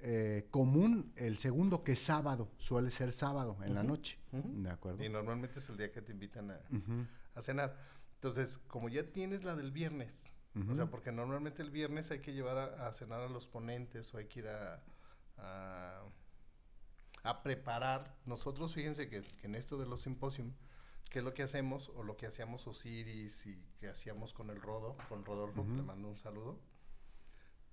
eh, 0.00 0.46
común 0.50 1.12
el 1.16 1.38
segundo 1.38 1.84
que 1.84 1.96
sábado, 1.96 2.50
suele 2.58 2.90
ser 2.90 3.12
sábado 3.12 3.56
en 3.62 3.74
la 3.74 3.82
noche, 3.82 4.18
¿de 4.32 4.70
acuerdo? 4.70 5.04
Y 5.04 5.08
normalmente 5.08 5.58
es 5.58 5.68
el 5.68 5.76
día 5.76 5.92
que 5.92 6.02
te 6.02 6.12
invitan 6.12 6.50
a, 6.50 6.60
a 7.34 7.42
cenar. 7.42 7.76
Entonces, 8.14 8.58
como 8.66 8.88
ya 8.88 9.10
tienes 9.12 9.44
la 9.44 9.54
del 9.54 9.72
viernes, 9.72 10.30
o 10.70 10.74
sea, 10.74 10.86
porque 10.86 11.12
normalmente 11.12 11.62
el 11.62 11.70
viernes 11.70 12.10
hay 12.10 12.20
que 12.20 12.32
llevar 12.32 12.56
a, 12.56 12.90
cenar 12.92 13.20
a 13.20 13.28
los 13.28 13.46
ponentes 13.46 14.14
o 14.14 14.18
hay 14.18 14.24
que 14.24 14.40
ir 14.40 14.48
a, 14.48 14.82
a, 17.22 17.42
preparar. 17.42 18.16
Nosotros, 18.24 18.72
fíjense 18.72 19.08
que, 19.10 19.22
en 19.42 19.54
esto 19.54 19.76
de 19.76 19.84
los 19.84 20.00
simposium, 20.00 20.54
¿qué 21.10 21.20
es 21.20 21.24
lo 21.24 21.34
que 21.34 21.42
hacemos? 21.42 21.90
O 21.94 22.02
lo 22.02 22.16
que 22.16 22.26
hacíamos 22.26 22.66
Osiris 22.66 23.46
y 23.46 23.62
que 23.78 23.88
hacíamos 23.88 24.32
con 24.32 24.50
el 24.50 24.60
Rodo, 24.60 24.96
con 25.08 25.24
Rodolfo, 25.24 25.64
le 25.64 25.82
mando 25.82 26.08
un 26.08 26.18
saludo. 26.18 26.60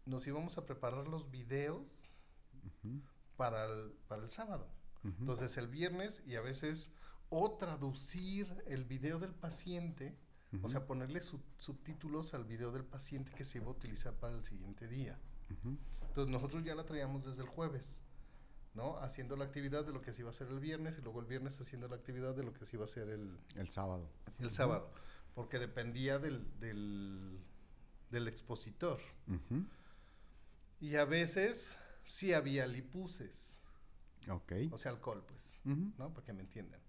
Nos 0.05 0.25
íbamos 0.27 0.57
a 0.57 0.65
preparar 0.65 1.07
los 1.07 1.31
videos 1.31 2.11
para, 3.37 3.65
el, 3.65 3.93
para 4.07 4.23
el 4.23 4.29
sábado. 4.29 4.67
Entonces, 5.03 5.57
el 5.57 5.67
viernes 5.67 6.23
y 6.25 6.35
a 6.35 6.41
veces 6.41 6.91
o 7.29 7.57
traducir 7.57 8.63
el 8.67 8.85
video 8.85 9.19
del 9.19 9.33
paciente 9.33 10.17
o 10.61 10.69
sea, 10.69 10.85
ponerle 10.85 11.21
subtítulos 11.21 12.33
al 12.33 12.43
video 12.43 12.71
del 12.71 12.85
paciente 12.85 13.31
que 13.31 13.43
se 13.43 13.57
iba 13.57 13.67
a 13.67 13.71
utilizar 13.71 14.13
para 14.13 14.35
el 14.35 14.43
siguiente 14.43 14.87
día. 14.87 15.19
Entonces 16.07 16.31
nosotros 16.31 16.63
ya 16.63 16.75
la 16.75 16.85
traíamos 16.85 17.25
desde 17.25 17.41
el 17.41 17.49
jueves, 17.49 18.05
¿no? 18.73 18.97
Haciendo 18.97 19.35
la 19.35 19.45
actividad 19.45 19.85
de 19.85 19.93
lo 19.93 20.01
que 20.01 20.13
se 20.13 20.21
iba 20.21 20.29
a 20.29 20.31
hacer 20.31 20.47
el 20.47 20.59
viernes 20.59 20.97
y 20.97 21.01
luego 21.01 21.19
el 21.19 21.25
viernes 21.25 21.59
haciendo 21.59 21.87
la 21.87 21.95
actividad 21.95 22.35
de 22.35 22.43
lo 22.43 22.53
que 22.53 22.65
se 22.65 22.75
iba 22.75 22.83
a 22.83 22.85
hacer 22.85 23.09
el... 23.09 23.37
El 23.55 23.69
sábado. 23.69 24.09
El 24.39 24.51
sábado, 24.51 24.91
porque 25.35 25.59
dependía 25.59 26.19
del, 26.19 26.59
del, 26.59 27.39
del 28.09 28.27
expositor. 28.27 28.99
Y 30.79 30.95
a 30.95 31.05
veces 31.05 31.77
sí 32.03 32.33
había 32.33 32.67
lipuses. 32.67 33.61
Ok. 34.29 34.53
O 34.71 34.77
sea, 34.77 34.91
alcohol, 34.91 35.23
pues, 35.27 35.59
¿no? 35.63 36.13
Para 36.13 36.25
que 36.25 36.33
me 36.33 36.41
entiendan. 36.41 36.81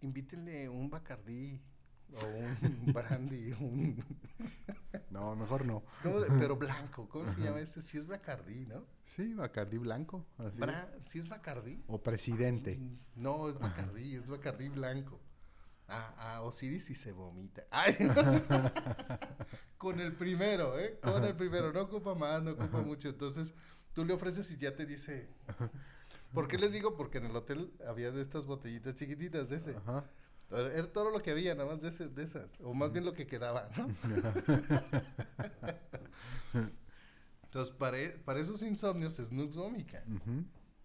Invítenle 0.00 0.68
un 0.68 0.90
Bacardí 0.90 1.60
o 2.14 2.26
un 2.26 2.92
brandy, 2.92 3.52
un... 3.52 4.04
no, 5.10 5.34
mejor 5.34 5.66
no. 5.66 5.82
Pero 6.02 6.56
blanco, 6.56 7.08
¿cómo 7.08 7.26
se 7.26 7.40
llama 7.40 7.60
ese? 7.60 7.82
Sí 7.82 7.98
es 7.98 8.06
Bacardí, 8.06 8.66
¿no? 8.66 8.84
Sí, 9.04 9.34
Bacardí 9.34 9.78
blanco. 9.78 10.24
¿Sí 11.04 11.18
es 11.18 11.28
Bacardí? 11.28 11.82
O 11.88 12.02
presidente. 12.02 12.78
No, 13.16 13.48
es 13.48 13.58
Bacardí, 13.58 14.14
es 14.14 14.28
Bacardí 14.28 14.68
blanco. 14.68 15.20
Ah, 15.88 16.14
ah, 16.18 16.42
Osiris 16.42 16.88
y 16.90 16.94
se 16.94 17.10
vomita. 17.10 17.64
Con 19.76 19.98
el 19.98 20.14
primero, 20.14 20.78
¿eh? 20.78 21.00
Con 21.02 21.24
el 21.24 21.34
primero. 21.34 21.72
No 21.72 21.82
ocupa 21.82 22.14
más, 22.14 22.40
no 22.42 22.52
ocupa 22.52 22.80
mucho. 22.80 23.08
Entonces, 23.08 23.54
tú 23.92 24.04
le 24.04 24.12
ofreces 24.12 24.48
y 24.52 24.56
ya 24.56 24.74
te 24.74 24.86
dice... 24.86 25.28
¿Por 26.32 26.46
qué 26.46 26.58
les 26.58 26.72
digo? 26.72 26.96
Porque 26.96 27.18
en 27.18 27.26
el 27.26 27.34
hotel 27.34 27.72
había 27.88 28.12
de 28.12 28.22
estas 28.22 28.46
botellitas 28.46 28.94
chiquititas 28.94 29.48
de 29.48 29.56
ese. 29.56 29.76
Ajá. 29.76 30.04
Era 30.50 30.92
todo 30.92 31.10
lo 31.10 31.22
que 31.22 31.30
había, 31.30 31.54
nada 31.54 31.70
más 31.70 31.80
de, 31.80 31.88
esas. 31.88 32.50
O 32.62 32.74
más 32.74 32.92
bien 32.92 33.04
lo 33.04 33.14
que 33.14 33.26
quedaba, 33.26 33.68
¿no? 33.76 33.88
Entonces, 37.44 37.74
para, 37.74 37.96
para, 38.24 38.40
esos 38.40 38.62
insomnios 38.62 39.18
es 39.18 39.30
Nux 39.32 39.56
vomica, 39.56 40.04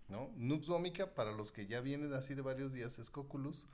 ¿no? 0.08 0.32
Nux 0.36 0.68
vomica, 0.68 1.14
para 1.14 1.32
los 1.32 1.52
que 1.52 1.66
ya 1.68 1.82
vienen 1.82 2.14
así 2.14 2.36
de 2.36 2.42
varios 2.42 2.74
días, 2.74 3.00
es 3.00 3.10
Coculus. 3.10 3.68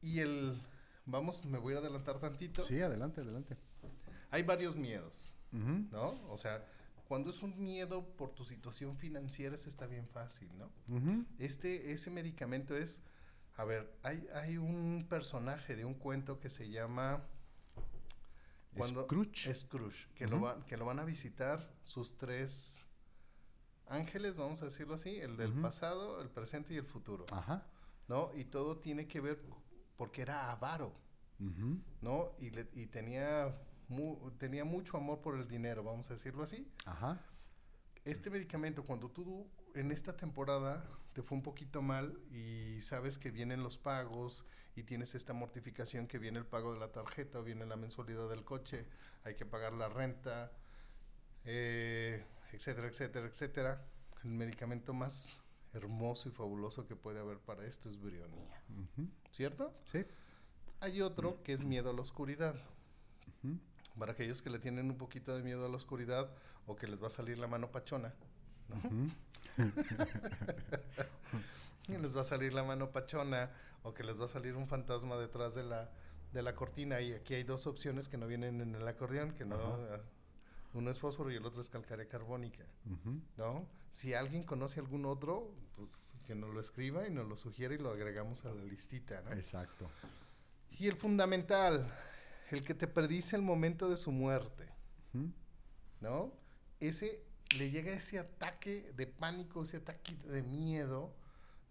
Y 0.00 0.20
el... 0.20 0.62
Vamos, 1.06 1.44
me 1.44 1.58
voy 1.58 1.74
a 1.74 1.78
adelantar 1.78 2.18
tantito. 2.18 2.64
Sí, 2.64 2.80
adelante, 2.80 3.20
adelante. 3.20 3.56
Hay 4.30 4.42
varios 4.42 4.76
miedos, 4.76 5.34
¿no? 5.52 6.20
O 6.30 6.36
sea, 6.36 6.66
cuando 7.06 7.30
es 7.30 7.42
un 7.42 7.62
miedo 7.62 8.04
por 8.16 8.34
tu 8.34 8.44
situación 8.44 8.96
financiera, 8.96 9.54
está 9.54 9.86
bien 9.86 10.08
fácil, 10.08 10.50
¿no? 10.58 10.70
Este, 11.38 11.92
ese 11.92 12.10
medicamento 12.10 12.76
es 12.76 13.00
a 13.56 13.64
ver, 13.64 13.90
hay, 14.02 14.26
hay 14.34 14.58
un 14.58 15.06
personaje 15.08 15.76
de 15.76 15.84
un 15.84 15.94
cuento 15.94 16.38
que 16.38 16.50
se 16.50 16.68
llama... 16.68 17.24
Cuando, 18.76 19.04
Scrooge. 19.04 19.54
Scrooge, 19.54 20.06
que, 20.14 20.26
lo 20.26 20.62
que 20.66 20.76
lo 20.76 20.84
van 20.84 20.98
a 20.98 21.04
visitar 21.04 21.72
sus 21.82 22.18
tres 22.18 22.84
ángeles, 23.86 24.36
vamos 24.36 24.60
a 24.60 24.66
decirlo 24.66 24.94
así, 24.94 25.16
el 25.16 25.38
del 25.38 25.54
pasado, 25.54 26.20
el 26.20 26.28
presente 26.28 26.74
y 26.74 26.76
el 26.76 26.84
futuro. 26.84 27.24
Ajá. 27.32 27.66
¿No? 28.06 28.30
Y 28.34 28.44
todo 28.44 28.76
tiene 28.76 29.08
que 29.08 29.20
ver 29.20 29.42
porque 29.96 30.20
era 30.20 30.52
avaro, 30.52 30.92
¿no? 32.02 32.32
Y, 32.38 32.50
le, 32.50 32.68
y 32.74 32.86
tenía, 32.86 33.56
tenía 34.36 34.66
mucho 34.66 34.98
amor 34.98 35.22
por 35.22 35.36
el 35.36 35.48
dinero, 35.48 35.82
vamos 35.82 36.10
a 36.10 36.12
decirlo 36.12 36.42
así. 36.42 36.70
Ajá. 36.84 37.18
Este 38.04 38.28
medicamento, 38.28 38.84
cuando 38.84 39.10
tú 39.10 39.48
en 39.74 39.90
esta 39.90 40.14
temporada 40.14 40.86
te 41.16 41.22
fue 41.22 41.38
un 41.38 41.42
poquito 41.42 41.80
mal 41.80 42.20
y 42.30 42.82
sabes 42.82 43.16
que 43.16 43.30
vienen 43.30 43.62
los 43.62 43.78
pagos 43.78 44.44
y 44.74 44.82
tienes 44.82 45.14
esta 45.14 45.32
mortificación 45.32 46.06
que 46.06 46.18
viene 46.18 46.38
el 46.38 46.44
pago 46.44 46.74
de 46.74 46.78
la 46.78 46.92
tarjeta 46.92 47.38
o 47.38 47.42
viene 47.42 47.64
la 47.64 47.76
mensualidad 47.76 48.28
del 48.28 48.44
coche, 48.44 48.86
hay 49.24 49.34
que 49.34 49.46
pagar 49.46 49.72
la 49.72 49.88
renta, 49.88 50.52
eh, 51.46 52.22
etcétera, 52.52 52.88
etcétera, 52.88 53.26
etcétera. 53.28 53.86
El 54.24 54.32
medicamento 54.32 54.92
más 54.92 55.42
hermoso 55.72 56.28
y 56.28 56.32
fabuloso 56.32 56.86
que 56.86 56.96
puede 56.96 57.18
haber 57.18 57.38
para 57.38 57.64
esto 57.64 57.88
es 57.88 57.98
brionía. 57.98 58.62
¿Cierto? 59.32 59.72
Sí. 59.84 60.04
Hay 60.80 61.00
otro 61.00 61.42
que 61.42 61.54
es 61.54 61.64
miedo 61.64 61.88
a 61.88 61.94
la 61.94 62.02
oscuridad. 62.02 62.56
Para 63.98 64.12
aquellos 64.12 64.42
que 64.42 64.50
le 64.50 64.58
tienen 64.58 64.90
un 64.90 64.98
poquito 64.98 65.34
de 65.34 65.42
miedo 65.42 65.64
a 65.64 65.70
la 65.70 65.76
oscuridad 65.76 66.30
o 66.66 66.76
que 66.76 66.86
les 66.86 67.02
va 67.02 67.06
a 67.06 67.10
salir 67.10 67.38
la 67.38 67.46
mano 67.46 67.72
pachona, 67.72 68.14
les 71.88 72.16
va 72.16 72.20
a 72.20 72.24
salir 72.24 72.52
la 72.52 72.64
mano 72.64 72.90
pachona 72.90 73.50
o 73.82 73.94
que 73.94 74.02
les 74.02 74.20
va 74.20 74.24
a 74.24 74.28
salir 74.28 74.56
un 74.56 74.66
fantasma 74.66 75.16
detrás 75.16 75.54
de 75.54 75.64
la, 75.64 75.90
de 76.32 76.42
la 76.42 76.54
cortina. 76.54 77.00
Y 77.00 77.12
aquí 77.12 77.34
hay 77.34 77.44
dos 77.44 77.66
opciones 77.66 78.08
que 78.08 78.16
no 78.16 78.26
vienen 78.26 78.60
en 78.60 78.74
el 78.74 78.86
acordeón, 78.86 79.32
que 79.32 79.44
no... 79.44 79.56
Ah, 79.56 80.00
uno 80.76 80.90
es 80.90 80.98
fósforo 80.98 81.32
y 81.32 81.36
el 81.36 81.46
otro 81.46 81.60
es 81.62 81.70
calcárea 81.70 82.06
carbónica, 82.06 82.64
¿no? 83.38 83.66
Si 83.88 84.12
alguien 84.12 84.42
conoce 84.42 84.78
algún 84.78 85.06
otro, 85.06 85.54
pues 85.74 86.12
que 86.26 86.34
nos 86.34 86.52
lo 86.52 86.60
escriba 86.60 87.06
y 87.08 87.10
nos 87.10 87.26
lo 87.26 87.36
sugiere 87.36 87.76
y 87.76 87.78
lo 87.78 87.90
agregamos 87.90 88.44
a 88.44 88.52
la 88.52 88.62
listita, 88.62 89.22
¿no? 89.22 89.32
Exacto. 89.32 89.88
Y 90.78 90.88
el 90.88 90.96
fundamental, 90.96 91.90
el 92.50 92.62
que 92.62 92.74
te 92.74 92.86
predice 92.86 93.36
el 93.36 93.42
momento 93.42 93.88
de 93.88 93.96
su 93.96 94.12
muerte, 94.12 94.68
¿no? 96.00 96.34
Ese 96.78 97.24
le 97.56 97.70
llega 97.70 97.92
ese 97.92 98.18
ataque 98.18 98.92
de 98.96 99.06
pánico, 99.06 99.62
ese 99.62 99.78
ataque 99.78 100.14
de 100.26 100.42
miedo 100.42 101.14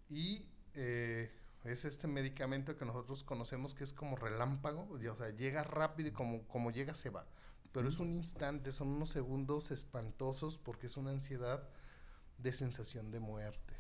y 0.10 0.46
eh, 0.74 1.32
es 1.64 1.86
este 1.86 2.08
medicamento 2.08 2.78
que 2.78 2.86
nosotros 2.86 3.24
conocemos 3.24 3.74
que 3.74 3.84
es 3.84 3.94
como 3.94 4.16
relámpago, 4.16 4.88
o 4.90 5.16
sea, 5.16 5.30
llega 5.30 5.64
rápido 5.64 6.10
y 6.10 6.12
como, 6.12 6.48
como 6.48 6.72
llega 6.72 6.94
se 6.94 7.10
va. 7.10 7.26
Pero 7.72 7.90
es 7.90 8.00
un 8.00 8.14
instante, 8.14 8.72
son 8.72 8.88
unos 8.88 9.10
segundos 9.10 9.72
espantosos 9.72 10.58
porque 10.58 10.86
es 10.86 10.96
una 10.96 11.12
ansiedad 11.12 11.68
de 12.38 12.54
sensación 12.54 13.12
de 13.12 13.20
muerte. 13.20 13.74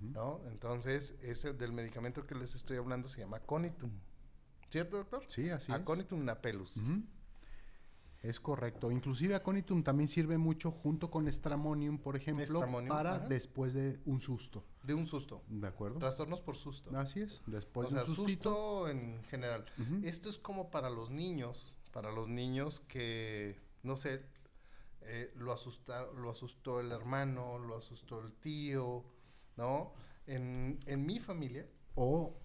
¿no? 0.00 0.40
Entonces, 0.46 1.16
ese 1.20 1.52
del 1.52 1.72
medicamento 1.72 2.26
que 2.26 2.34
les 2.34 2.54
estoy 2.54 2.76
hablando 2.76 3.08
se 3.08 3.20
llama 3.20 3.40
Conitum. 3.40 3.90
¿Cierto, 4.70 4.96
doctor? 4.96 5.24
Sí, 5.28 5.50
así 5.50 5.72
es. 5.72 5.78
Aconitum 5.78 6.24
napellus. 6.24 6.80
Es 8.24 8.40
correcto. 8.40 8.90
Inclusive 8.90 9.34
aconitum 9.34 9.82
también 9.82 10.08
sirve 10.08 10.38
mucho 10.38 10.70
junto 10.70 11.10
con 11.10 11.28
estramonium, 11.28 11.98
por 11.98 12.16
ejemplo, 12.16 12.66
para 12.88 13.18
después 13.18 13.74
de 13.74 14.00
un 14.06 14.18
susto. 14.18 14.64
De 14.82 14.94
un 14.94 15.06
susto. 15.06 15.42
¿De 15.46 15.68
acuerdo? 15.68 15.98
Trastornos 15.98 16.40
por 16.40 16.56
susto. 16.56 16.96
Así 16.96 17.20
es. 17.20 17.42
Después 17.46 17.90
de 17.90 17.96
un 17.96 18.16
susto 18.16 18.88
en 18.88 19.22
general. 19.24 19.66
Esto 20.02 20.30
es 20.30 20.38
como 20.38 20.70
para 20.70 20.88
los 20.88 21.10
niños, 21.10 21.74
para 21.92 22.10
los 22.12 22.26
niños 22.26 22.80
que, 22.80 23.60
no 23.82 23.98
sé, 23.98 24.22
eh, 25.02 25.30
lo, 25.36 25.52
asusta, 25.52 26.06
lo 26.16 26.30
asustó 26.30 26.80
el 26.80 26.92
hermano, 26.92 27.58
lo 27.58 27.76
asustó 27.76 28.20
el 28.20 28.32
tío, 28.32 29.04
¿no? 29.58 29.92
En, 30.26 30.80
en 30.86 31.04
mi 31.04 31.20
familia. 31.20 31.68
O 31.94 32.38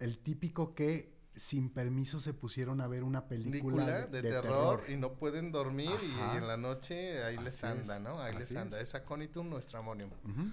el 0.00 0.18
típico 0.18 0.74
que 0.74 1.19
sin 1.34 1.70
permiso 1.70 2.20
se 2.20 2.34
pusieron 2.34 2.80
a 2.80 2.88
ver 2.88 3.04
una 3.04 3.28
película, 3.28 3.86
película 3.86 4.06
de, 4.06 4.22
terror, 4.22 4.84
y 4.88 4.96
no 4.96 5.14
pueden 5.14 5.52
dormir 5.52 5.90
y, 6.02 6.36
en 6.36 6.46
la 6.46 6.56
noche 6.56 7.22
ahí 7.22 7.36
les 7.38 7.62
anda, 7.62 7.96
es, 7.96 8.02
¿no? 8.02 8.20
Ahí 8.20 8.34
les 8.34 8.54
anda. 8.56 8.78
es. 8.80 8.88
Es 8.88 8.94
aconitum 8.94 9.48
nuestra 9.48 9.78
amonium. 9.78 10.10
Ujú. 10.24 10.50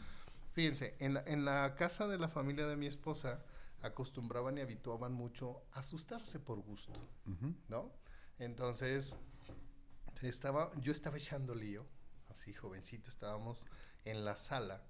Fíjense, 0.54 0.96
en 1.00 1.16
la, 1.16 1.24
en 1.26 1.46
la 1.46 1.76
casa 1.76 2.08
de 2.08 2.18
la 2.18 2.28
familia 2.28 2.68
de 2.68 2.76
mi 2.76 2.88
esposa 2.88 3.44
acostumbraban 3.82 4.58
y 4.58 4.62
habituaban 4.62 5.14
mucho 5.14 5.64
a 5.72 5.80
asustarse 5.80 6.40
por 6.40 6.60
gusto. 6.62 7.00
¿no? 7.68 7.92
Entonces, 8.40 9.16
estaba, 10.22 10.72
yo 10.82 10.92
estaba 10.92 11.18
echando 11.18 11.54
lío, 11.54 11.86
así 12.30 12.54
jovencito, 12.54 13.10
estábamos 13.10 13.68
en 14.06 14.26
la 14.26 14.36
sala 14.36 14.84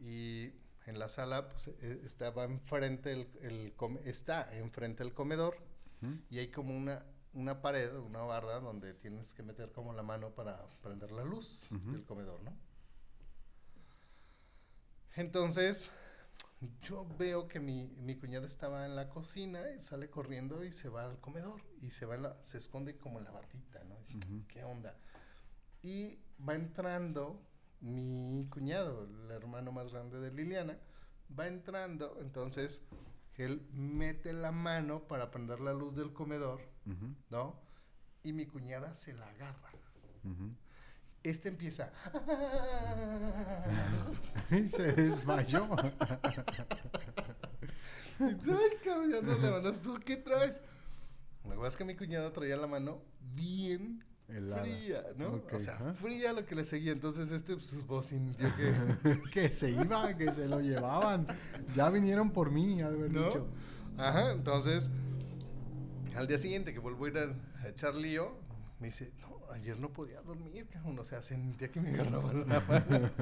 y 0.00 0.52
en 0.86 0.98
la 0.98 1.08
sala 1.08 1.48
pues, 1.48 1.68
eh, 1.68 2.02
estaba 2.04 2.44
enfrente 2.44 3.12
el, 3.12 3.28
el 3.42 3.74
está 4.04 4.52
enfrente 4.56 5.02
el 5.02 5.12
comedor 5.14 5.56
Ujú. 6.02 6.18
y 6.30 6.38
hay 6.38 6.50
como 6.50 6.76
una 6.76 7.04
una 7.34 7.62
pared, 7.62 7.94
una 7.96 8.20
barda 8.20 8.60
donde 8.60 8.92
tienes 8.92 9.32
que 9.32 9.42
meter 9.42 9.72
como 9.72 9.94
la 9.94 10.02
mano 10.02 10.34
para 10.34 10.66
prender 10.82 11.12
la 11.12 11.24
luz 11.24 11.66
Ujú. 11.70 11.92
del 11.92 12.04
comedor, 12.04 12.42
¿no? 12.42 12.54
Entonces, 15.14 15.90
yo 16.80 17.06
veo 17.18 17.48
que 17.48 17.60
mi, 17.60 17.88
mi 17.98 18.16
cuñada 18.16 18.46
estaba 18.46 18.84
en 18.86 18.96
la 18.96 19.08
cocina 19.08 19.60
y 19.76 19.80
sale 19.80 20.08
corriendo 20.10 20.64
y 20.64 20.72
se 20.72 20.88
va 20.88 21.04
al 21.04 21.18
comedor 21.20 21.62
y 21.80 21.90
se 21.90 22.06
va 22.06 22.16
la- 22.16 22.36
se 22.44 22.58
esconde 22.58 22.96
como 22.96 23.18
en 23.18 23.24
la 23.24 23.30
bardita, 23.30 23.82
¿no? 23.84 23.96
Y, 24.08 24.16
Ujú. 24.16 24.46
¿Qué 24.48 24.64
onda? 24.64 24.96
Y 25.82 26.18
va 26.46 26.54
entrando 26.54 27.42
mi 27.82 28.46
cuñado, 28.48 29.04
el 29.04 29.30
hermano 29.30 29.72
más 29.72 29.92
grande 29.92 30.18
de 30.20 30.30
Liliana, 30.30 30.78
va 31.38 31.46
entrando, 31.48 32.16
entonces 32.20 32.80
él 33.34 33.66
mete 33.72 34.32
la 34.32 34.52
mano 34.52 35.06
para 35.08 35.30
prender 35.30 35.60
la 35.60 35.72
luz 35.72 35.94
del 35.96 36.12
comedor. 36.12 36.60
¿no? 37.30 37.60
Y 38.22 38.32
mi 38.32 38.46
cuñada 38.46 38.94
se 38.94 39.12
la 39.14 39.26
agarra. 39.28 39.72
Este 41.22 41.48
empieza. 41.48 41.92
Y 44.50 44.68
se 44.68 44.92
desmayó. 44.92 45.64
Ay, 48.20 48.70
cabrón, 48.84 49.42
levantas 49.42 49.80
tú, 49.80 49.94
¿qué 50.04 50.16
traes? 50.16 50.60
Lo 51.44 51.52
que 51.52 51.56
pasa 51.56 51.68
es 51.68 51.76
que 51.76 51.84
mi 51.84 51.96
cuñada 51.96 52.32
traía 52.32 52.56
la 52.56 52.66
mano 52.66 53.02
bien 53.20 54.04
Helada. 54.28 54.64
fría, 54.64 55.04
¿no? 55.18 55.42
O 55.52 55.60
sea, 55.60 55.76
fría 55.94 56.32
lo 56.32 56.46
que 56.46 56.54
le 56.54 56.64
seguía. 56.64 56.92
Entonces 56.92 57.30
este 57.30 57.56
pues, 57.56 58.06
sintió 58.06 58.48
que, 58.56 59.20
que 59.32 59.52
se 59.52 59.70
iba, 59.70 60.16
que 60.16 60.32
se 60.32 60.48
lo 60.48 60.60
llevaban. 60.60 61.26
Ya 61.74 61.90
vinieron 61.90 62.30
por 62.30 62.50
mí, 62.50 62.80
ha 62.80 62.90
de 62.90 62.96
haber 62.96 63.12
¿no? 63.12 63.26
dicho. 63.26 63.46
Ajá, 63.98 64.32
entonces 64.32 64.90
al 66.16 66.26
día 66.26 66.38
siguiente 66.38 66.72
que 66.72 66.78
vuelvo 66.78 67.04
a 67.04 67.08
ir 67.08 67.18
a, 67.18 67.62
a 67.62 67.68
echar 67.68 67.94
lío, 67.94 68.34
me 68.80 68.86
dice, 68.88 69.12
no, 69.20 69.38
ayer 69.52 69.78
no 69.78 69.92
podía 69.92 70.20
dormir, 70.22 70.66
cabrón. 70.68 70.98
O 70.98 71.04
sea, 71.04 71.22
sentía 71.22 71.70
que 71.70 71.80
me 71.80 71.90
agarraban 71.90 72.48
la 72.48 72.60
mano. 72.60 73.10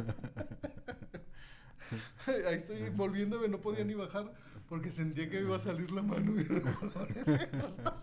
Ahí 2.26 2.54
estoy 2.54 2.88
volviéndome, 2.90 3.48
no 3.48 3.58
podía 3.58 3.84
ni 3.84 3.94
bajar 3.94 4.32
porque 4.68 4.92
sentía 4.92 5.28
que 5.28 5.40
me 5.40 5.46
iba 5.46 5.56
a 5.56 5.60
salir 5.60 5.90
la 5.90 6.02
mano. 6.02 6.32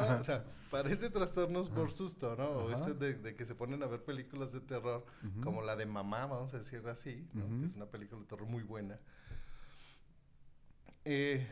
No, 0.00 0.16
o 0.20 0.24
sea, 0.24 0.44
parece 0.70 1.10
trastornos 1.10 1.70
por 1.70 1.90
susto, 1.90 2.36
¿no? 2.36 2.48
O 2.48 2.70
este 2.70 2.94
de, 2.94 3.14
de 3.14 3.34
que 3.34 3.44
se 3.44 3.54
ponen 3.54 3.82
a 3.82 3.86
ver 3.86 4.04
películas 4.04 4.52
de 4.52 4.60
terror, 4.60 5.04
como 5.42 5.62
la 5.62 5.76
de 5.76 5.86
Mamá, 5.86 6.26
vamos 6.26 6.54
a 6.54 6.58
decirlo 6.58 6.90
así. 6.90 7.26
Que 7.32 7.66
es 7.66 7.76
una 7.76 7.86
película 7.86 8.20
de 8.20 8.26
terror 8.26 8.46
muy 8.46 8.62
buena. 8.62 8.98
Eh, 11.04 11.46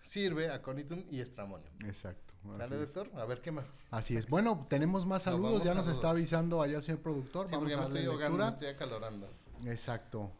sirve 0.00 0.50
a 0.50 0.62
Conitum 0.62 1.04
y 1.10 1.20
Estramonium. 1.20 1.72
Exacto. 1.84 2.34
¿Sale, 2.56 2.76
doctor? 2.76 3.10
A 3.14 3.24
ver 3.24 3.40
qué 3.40 3.50
más. 3.50 3.84
Así 3.90 4.16
es. 4.16 4.28
Bueno, 4.28 4.66
tenemos 4.68 5.06
más 5.06 5.24
saludos. 5.24 5.64
Ya 5.64 5.74
nos 5.74 5.84
saludos. 5.84 5.88
está 5.88 6.10
avisando 6.10 6.62
allá 6.62 6.76
el 6.76 6.82
señor 6.82 7.00
productor. 7.00 7.46
Sí, 7.46 7.54
Vamos 7.54 7.72
porque 7.72 7.74
a 7.74 7.78
me 7.78 7.84
estoy 7.84 8.04
ahogando, 8.06 8.38
me 8.38 8.48
estoy 8.48 8.68
acalorando. 8.68 9.28
Exacto. 9.66 10.32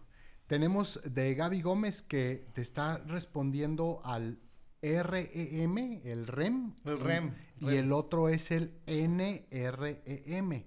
Tenemos 0.47 1.01
de 1.05 1.35
Gaby 1.35 1.61
Gómez 1.61 2.03
que 2.03 2.47
te 2.55 2.63
está 2.63 2.99
respondiendo 2.99 4.01
al 4.05 4.39
REM, 4.83 6.01
el 6.05 6.27
REM. 6.27 6.75
El 6.85 6.99
REM, 7.01 7.35
Y 7.61 7.67
REM. 7.67 7.79
el 7.79 7.93
otro 7.93 8.29
es 8.29 8.51
el 8.51 8.73
NREM. 8.87 10.65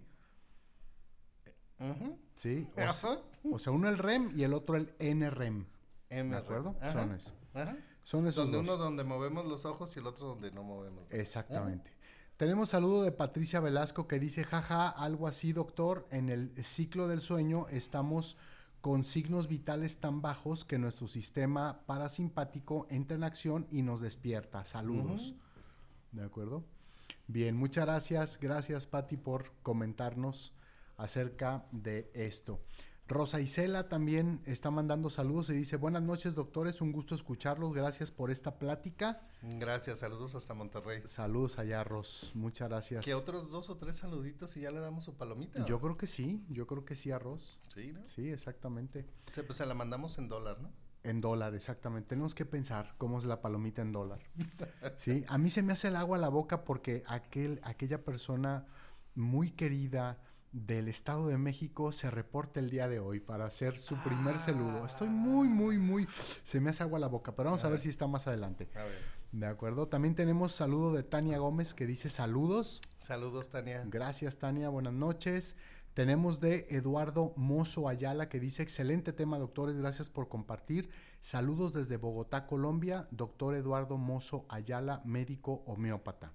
Ujú. 1.80 2.20
¿Sí? 2.36 2.68
O, 2.78 2.82
Ajá. 2.82 3.20
o 3.51 3.59
sea, 3.59 3.74
uno 3.74 3.89
el 3.89 3.97
REM 3.97 4.32
y 4.36 4.43
el 4.43 4.53
otro 4.53 4.76
el 4.76 4.93
NREM. 4.99 5.66
M, 6.09 6.30
¿De 6.32 6.38
acuerdo? 6.38 6.76
Ajá. 6.82 6.91
Son 6.93 7.12
esos. 7.14 7.34
Ajá. 7.53 7.78
Son 8.03 8.28
esos 8.28 8.45
Donde 8.51 8.57
dos. 8.57 8.68
uno 8.68 8.78
donde 8.84 9.03
movemos 9.03 9.45
los 9.45 9.66
ojos 9.66 9.95
y 9.95 9.99
el 9.99 10.07
otro 10.07 10.28
donde 10.28 10.51
no 10.51 10.64
movemos. 10.64 11.05
Exactamente. 11.12 11.91
Tenemos 12.38 12.70
saludo 12.70 13.03
de 13.03 13.12
Patricia 13.12 13.59
Velasco 13.59 14.07
que 14.07 14.20
dice, 14.20 14.43
jaja, 14.43 14.89
algo 14.89 15.28
así, 15.28 15.53
doctor, 15.53 16.07
en 16.12 16.30
el 16.30 16.51
ciclo 16.64 17.07
del 17.07 17.22
sueño 17.22 17.68
estamos 17.70 18.38
con 18.82 19.03
signos 19.03 19.47
vitales 19.47 19.97
tan 19.99 20.21
bajos 20.21 20.65
que 20.65 20.79
nuestro 20.79 21.07
sistema 21.07 21.82
parasimpático 21.86 22.88
entra 22.89 23.15
en 23.15 23.23
acción 23.23 23.67
y 23.71 23.84
nos 23.84 24.01
despierta. 24.01 24.65
Saludos. 24.65 25.36
¿De 26.11 26.23
acuerdo? 26.23 26.63
Bien, 27.27 27.55
muchas 27.55 27.86
gracias. 27.86 28.39
Gracias, 28.39 28.88
Patti, 28.88 29.17
por 29.17 29.51
comentarnos 29.61 30.53
acerca 30.97 31.65
de 31.71 32.11
esto. 32.13 32.59
Rosa 33.12 33.41
Isela 33.41 33.89
también 33.89 34.41
está 34.45 34.72
mandando 34.72 35.09
saludos 35.09 35.49
y 35.49 35.53
dice, 35.53 35.76
buenas 35.76 36.01
noches, 36.01 36.34
doctores, 36.34 36.80
un 36.82 36.93
gusto 36.93 37.14
escucharlos. 37.14 37.74
Gracias 37.74 38.09
por 38.09 38.32
esta 38.32 38.57
plática. 38.57 39.28
Gracias, 39.41 39.99
saludos 39.99 40.34
hasta 40.34 40.53
Monterrey. 40.53 41.03
Saludos 41.05 41.59
allá, 41.59 41.84
Ros. 41.84 42.32
Muchas 42.36 42.70
gracias. 42.70 43.03
Que 43.03 43.14
otros 43.14 43.51
dos 43.51 43.70
o 43.70 43.76
tres 43.78 43.97
saluditos 43.97 44.55
y 44.55 44.62
ya 44.62 44.72
le 44.72 44.80
damos 44.80 45.03
su 45.03 45.16
palomita. 45.16 45.66
Yo 45.66 45.80
creo 45.82 45.97
que 45.97 46.07
sí, 46.07 46.45
yo 46.49 46.66
creo 46.68 46.86
que 46.86 46.95
sí, 46.95 47.12
arroz. 47.12 47.59
Sí, 47.74 47.91
¿no? 47.91 48.07
Sí, 48.07 48.30
exactamente. 48.30 49.05
Sí, 49.34 49.41
pues 49.41 49.57
se 49.57 49.66
la 49.66 49.74
mandamos 49.74 50.18
en 50.18 50.30
dólar, 50.30 50.62
¿no? 50.62 50.72
En 51.03 51.20
dólar, 51.20 51.53
exactamente. 51.53 52.09
Tenemos 52.09 52.34
que 52.34 52.45
pensar 52.45 52.95
cómo 52.97 53.18
es 53.18 53.26
la 53.26 53.41
palomita 53.41 53.82
en 53.82 53.91
dólar. 53.91 54.22
Sí, 54.95 55.26
a 55.28 55.38
mí 55.38 55.49
se 55.49 55.64
me 55.64 55.74
hace 55.74 55.89
el 55.89 55.97
agua 55.97 56.18
a 56.18 56.22
la 56.22 56.30
boca 56.30 56.64
porque 56.64 57.03
aquel, 57.07 57.59
aquella 57.64 58.05
persona 58.05 58.68
muy 59.16 59.51
querida 59.51 60.20
del 60.52 60.88
Estado 60.89 61.28
de 61.28 61.38
México 61.38 61.91
se 61.91 62.12
reporta 62.12 62.60
el 62.60 62.70
día 62.70 62.89
de 62.89 62.99
hoy 62.99 63.20
para 63.20 63.45
hacer 63.45 63.78
su 63.78 63.95
primer 64.04 64.38
saludo. 64.38 64.86
Estoy 64.86 65.10
muy, 65.10 65.47
muy, 65.47 65.78
muy... 65.78 66.08
Se 66.10 66.60
me 66.60 66.70
hace 66.70 66.84
agua 66.84 66.99
la 66.99 67.08
boca, 67.08 67.36
pero 67.36 67.49
vamos 67.49 67.64
a 67.64 67.70
ver 67.70 67.80
si 67.80 67.89
está 67.89 68.08
más 68.08 68.28
adelante. 68.28 68.70
A 68.76 68.84
ver. 68.84 69.22
De 69.32 69.45
acuerdo. 69.45 69.88
También 69.88 70.14
tenemos 70.14 70.52
saludo 70.52 70.91
de 70.93 71.04
Tania 71.04 71.38
Gómez 71.38 71.74
que 71.74 71.88
dice 71.88 72.10
saludos. 72.10 72.82
Saludos, 72.99 73.49
Tania. 73.49 73.84
Gracias, 73.88 74.38
Tania. 74.38 74.70
Buenas 74.70 74.93
noches. 74.93 75.56
Tenemos 75.93 76.39
de 76.39 76.68
Eduardo 76.70 77.34
Mozo 77.38 77.88
Ayala 77.88 78.30
que 78.30 78.39
dice, 78.39 78.64
excelente 78.64 79.14
tema, 79.14 79.39
doctores. 79.39 79.78
Gracias 79.78 80.10
por 80.10 80.28
compartir. 80.28 80.89
Saludos 81.22 81.74
desde 81.74 81.97
Bogotá, 81.97 82.45
Colombia. 82.45 83.08
Doctor 83.12 83.56
Eduardo 83.56 83.97
Mozo 83.97 84.45
Ayala, 84.49 85.02
médico 85.06 85.64
homeópata. 85.66 86.34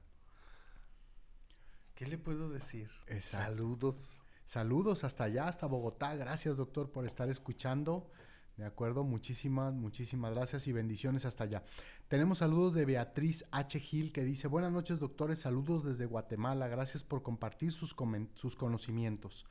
¿Qué 1.97 2.07
le 2.07 2.18
puedo 2.18 2.51
decir? 2.51 2.90
Exacto. 3.07 3.47
Saludos. 3.47 4.20
Saludos 4.44 5.03
hasta 5.03 5.24
allá, 5.24 5.49
hasta 5.49 5.66
Bogotá. 5.66 6.14
Gracias, 6.14 6.57
doctor, 6.57 6.92
por 6.92 7.05
estar 7.07 7.28
escuchando. 7.30 8.09
De 8.57 8.64
acuerdo, 8.64 9.03
muchísimas, 9.03 9.74
muchísimas 9.74 10.32
gracias 10.32 10.66
y 10.66 10.72
bendiciones 10.72 11.26
hasta 11.26 11.44
allá. 11.44 11.62
Tenemos 12.09 12.38
saludos 12.38 12.74
de 12.74 12.84
Beatriz 12.84 13.44
H. 13.51 13.80
Gil 13.80 14.12
que 14.12 14.24
dice, 14.24 14.47
buenas 14.47 14.72
noches 14.72 14.99
doctores, 14.99 15.40
saludos 15.40 15.84
desde 15.84 16.07
Guatemala, 16.07 16.68
gracias 16.68 17.03
por 17.03 17.22
compartir 17.22 17.72
sus, 17.72 17.94
sus 18.34 18.57
conocimientos. 18.57 19.47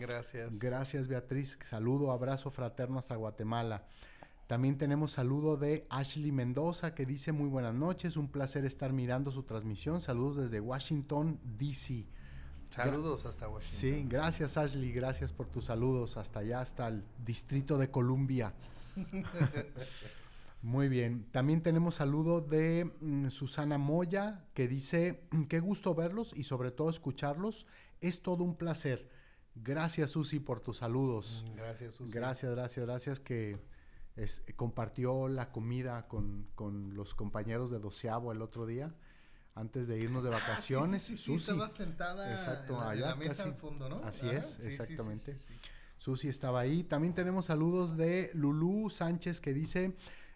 Gracias. 0.00 0.58
Gracias 0.58 1.06
Beatriz, 1.06 1.58
saludo, 1.62 2.10
abrazo 2.10 2.50
fraterno 2.50 2.98
hasta 2.98 3.14
Guatemala. 3.14 3.86
También 4.50 4.76
tenemos 4.76 5.12
saludo 5.12 5.56
de 5.56 5.86
Ashley 5.90 6.32
Mendoza 6.32 6.92
que 6.92 7.06
dice 7.06 7.30
muy 7.30 7.48
buenas 7.48 7.72
noches, 7.72 8.16
un 8.16 8.26
placer 8.26 8.64
estar 8.64 8.92
mirando 8.92 9.30
su 9.30 9.44
transmisión, 9.44 10.00
saludos 10.00 10.38
desde 10.38 10.58
Washington, 10.58 11.38
D.C. 11.56 12.04
Saludos 12.68 13.26
hasta 13.26 13.48
Washington. 13.48 14.00
Sí, 14.00 14.06
gracias 14.08 14.56
Ashley, 14.56 14.90
gracias 14.90 15.32
por 15.32 15.46
tus 15.46 15.66
saludos 15.66 16.16
hasta 16.16 16.40
allá, 16.40 16.62
hasta 16.62 16.88
el 16.88 17.04
Distrito 17.24 17.78
de 17.78 17.92
Columbia. 17.92 18.52
Muy 20.62 20.88
bien, 20.88 21.28
también 21.30 21.62
tenemos 21.62 21.94
saludo 21.94 22.40
de 22.40 22.92
mm, 23.00 23.28
Susana 23.28 23.78
Moya 23.78 24.46
que 24.54 24.66
dice, 24.66 25.28
qué 25.48 25.60
gusto 25.60 25.94
verlos 25.94 26.34
y 26.36 26.42
sobre 26.42 26.72
todo 26.72 26.90
escucharlos, 26.90 27.68
es 28.00 28.20
todo 28.20 28.42
un 28.42 28.56
placer. 28.56 29.08
Gracias 29.54 30.10
Susi 30.10 30.40
por 30.40 30.58
tus 30.58 30.78
saludos. 30.78 31.46
Gracias, 31.54 31.94
Susi. 31.94 32.12
Gracias, 32.12 32.50
gracias, 32.50 32.84
gracias 32.84 33.20
que 33.20 33.70
es- 34.16 34.42
compartió 34.56 35.28
la 35.28 35.50
comida 35.52 36.06
con, 36.08 36.46
con 36.54 36.94
los 36.94 37.14
compañeros 37.14 37.70
de 37.70 37.78
doceavo 37.78 38.32
el 38.32 38.42
otro 38.42 38.66
día, 38.66 38.94
antes 39.54 39.88
de 39.88 39.98
irnos 39.98 40.22
de 40.24 40.30
Ah, 40.30 40.34
sí, 40.36 40.40
vacaciones. 40.40 41.02
Sí, 41.02 41.16
sí, 41.16 41.22
sí, 41.22 41.32
Susi. 41.32 41.50
estaba 41.52 41.68
sentada 41.68 42.32
Exacto, 42.32 42.74
en, 42.74 42.78
la, 42.78 42.84
en 42.84 42.90
allá 42.90 43.06
la 43.10 43.14
mesa 43.16 43.36
casi. 43.36 43.48
al 43.50 43.54
fondo, 43.56 43.88
¿no? 43.88 43.96
Así 44.04 44.28
es, 44.28 44.58
exactamente. 44.64 45.36
Susi 45.96 46.28
estaba 46.28 46.60
ahí. 46.60 46.82
También 46.84 47.12
tenemos 47.14 47.46
saludos 47.46 47.96
de 47.96 48.30
Lulú 48.34 48.88
Sánchez 48.88 49.40
que 49.40 49.52
dice, 49.52 49.94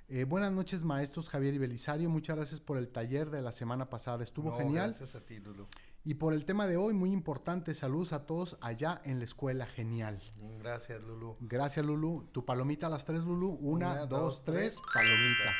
eh, 0.08 0.24
buenas 0.24 0.52
noches 0.52 0.84
maestros 0.84 1.30
Javier 1.30 1.54
y 1.54 1.58
Belisario, 1.58 2.10
muchas 2.10 2.36
gracias 2.36 2.60
por 2.60 2.76
el 2.76 2.88
taller 2.88 3.30
de 3.30 3.40
la 3.40 3.50
semana 3.52 3.88
pasada, 3.88 4.22
estuvo 4.24 4.50
No, 4.50 4.56
genial. 4.58 4.88
Gracias 4.90 5.14
a 5.14 5.20
ti, 5.24 5.38
Lulu. 5.38 5.66
Y 6.06 6.14
por 6.14 6.34
el 6.34 6.44
tema 6.44 6.66
de 6.66 6.76
hoy, 6.76 6.92
muy 6.92 7.12
importante, 7.12 7.72
saludos 7.72 8.12
a 8.12 8.26
todos 8.26 8.58
allá 8.60 9.00
en 9.04 9.18
la 9.18 9.24
escuela, 9.24 9.64
genial. 9.66 10.20
Gracias, 10.58 11.02
Lulu. 11.02 11.36
Gracias 11.40 11.84
Lulu. 11.84 12.28
Tu 12.30 12.44
palomita 12.44 12.88
a 12.88 12.90
las 12.90 13.06
tres, 13.06 13.24
Lulu. 13.24 13.48
Una, 13.60 13.92
Una, 13.92 14.06
dos, 14.06 14.08
dos, 14.20 14.44
tres, 14.44 14.82
palomita. 14.92 15.54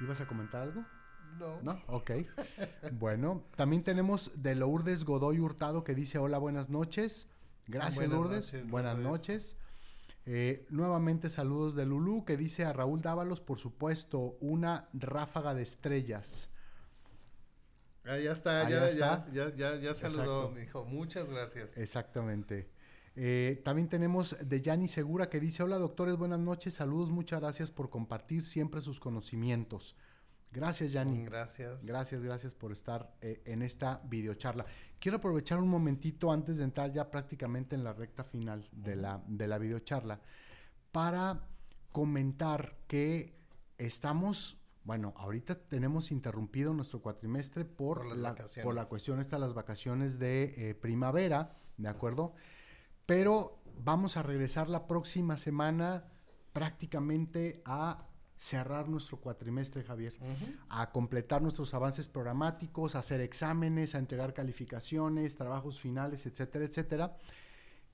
¿Ibas 0.00 0.20
a 0.20 0.26
comentar 0.26 0.62
algo? 0.62 0.84
No. 1.38 1.62
¿No? 1.62 1.80
Ok. 1.88 2.10
bueno, 2.92 3.44
también 3.56 3.82
tenemos 3.82 4.42
de 4.42 4.54
Lourdes 4.54 5.04
Godoy 5.04 5.40
Hurtado 5.40 5.84
que 5.84 5.94
dice 5.94 6.18
hola, 6.18 6.38
buenas 6.38 6.68
noches. 6.68 7.28
Gracias 7.66 7.96
Buenas 7.96 8.14
Lourdes. 8.18 8.52
noches, 8.52 8.70
buenas 8.70 8.98
Lourdes. 8.98 9.10
noches. 9.20 9.56
Eh, 10.26 10.66
nuevamente 10.70 11.30
saludos 11.30 11.74
de 11.74 11.86
Lulú 11.86 12.24
que 12.26 12.36
dice 12.36 12.64
a 12.66 12.72
Raúl 12.74 13.00
Dávalos, 13.00 13.40
por 13.40 13.58
supuesto, 13.58 14.36
una 14.40 14.88
ráfaga 14.92 15.54
de 15.54 15.62
estrellas. 15.62 16.50
Ah, 18.04 18.18
ya 18.18 18.32
está, 18.32 18.60
Ah, 18.60 18.64
ya, 18.64 18.70
ya 18.70 18.80
ya, 18.80 18.86
está. 18.88 19.32
ya, 19.32 19.54
ya, 19.54 19.76
ya 19.76 19.94
saludó, 19.94 20.50
me 20.50 20.60
dijo, 20.60 20.84
muchas 20.84 21.30
gracias. 21.30 21.78
Exactamente. 21.78 22.68
Eh, 23.16 23.62
también 23.64 23.88
tenemos 23.88 24.36
de 24.42 24.60
Yanni 24.60 24.88
Segura 24.88 25.30
que 25.30 25.40
dice, 25.40 25.62
hola 25.62 25.78
doctores, 25.78 26.16
buenas 26.16 26.40
noches, 26.40 26.74
saludos, 26.74 27.10
muchas 27.10 27.40
gracias 27.40 27.70
por 27.70 27.88
compartir 27.88 28.44
siempre 28.44 28.80
sus 28.80 29.00
conocimientos. 29.00 29.96
Gracias 30.50 30.92
Yanni. 30.92 31.24
Gracias. 31.24 31.84
Gracias, 31.84 32.22
gracias 32.22 32.54
por 32.54 32.70
estar 32.72 33.12
eh, 33.20 33.42
en 33.44 33.62
esta 33.62 34.00
videocharla. 34.04 34.64
Quiero 35.00 35.16
aprovechar 35.18 35.58
un 35.58 35.68
momentito 35.68 36.30
antes 36.30 36.58
de 36.58 36.64
entrar 36.64 36.92
ya 36.92 37.10
prácticamente 37.10 37.74
en 37.74 37.82
la 37.84 37.92
recta 37.92 38.22
final 38.22 38.68
de 38.70 38.96
la, 38.96 39.22
de 39.26 39.48
la 39.48 39.58
videocharla 39.58 40.20
para 40.92 41.48
comentar 41.90 42.76
que 42.86 43.34
estamos, 43.78 44.56
bueno, 44.84 45.14
ahorita 45.16 45.54
tenemos 45.54 46.12
interrumpido 46.12 46.74
nuestro 46.74 47.00
cuatrimestre 47.00 47.64
por, 47.64 48.04
la, 48.06 48.30
vacaciones. 48.30 48.64
por 48.64 48.74
la 48.74 48.84
cuestión 48.84 49.18
esta, 49.18 49.38
las 49.38 49.54
vacaciones 49.54 50.18
de 50.18 50.54
eh, 50.70 50.74
primavera, 50.74 51.52
¿de 51.78 51.88
acuerdo? 51.88 52.34
Pero 53.06 53.62
vamos 53.82 54.16
a 54.16 54.22
regresar 54.22 54.68
la 54.68 54.86
próxima 54.86 55.36
semana 55.36 56.04
prácticamente 56.52 57.62
a 57.64 58.06
cerrar 58.36 58.88
nuestro 58.88 59.20
cuatrimestre, 59.20 59.82
Javier 59.84 60.14
a 60.68 60.90
completar 60.90 61.40
nuestros 61.40 61.72
avances 61.72 62.08
programáticos, 62.08 62.94
a 62.94 62.98
hacer 62.98 63.20
exámenes, 63.20 63.94
a 63.94 63.98
entregar 63.98 64.34
calificaciones, 64.34 65.36
trabajos 65.36 65.80
finales, 65.80 66.26
etcétera, 66.26 66.64
etcétera. 66.64 67.16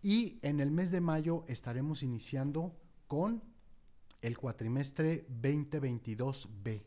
Y 0.02 0.38
en 0.42 0.60
el 0.60 0.70
mes 0.70 0.90
de 0.90 1.00
mayo 1.00 1.44
estaremos 1.46 2.02
iniciando 2.02 2.72
con 3.06 3.42
el 4.22 4.36
cuatrimestre 4.38 5.26
2022B. 5.28 6.82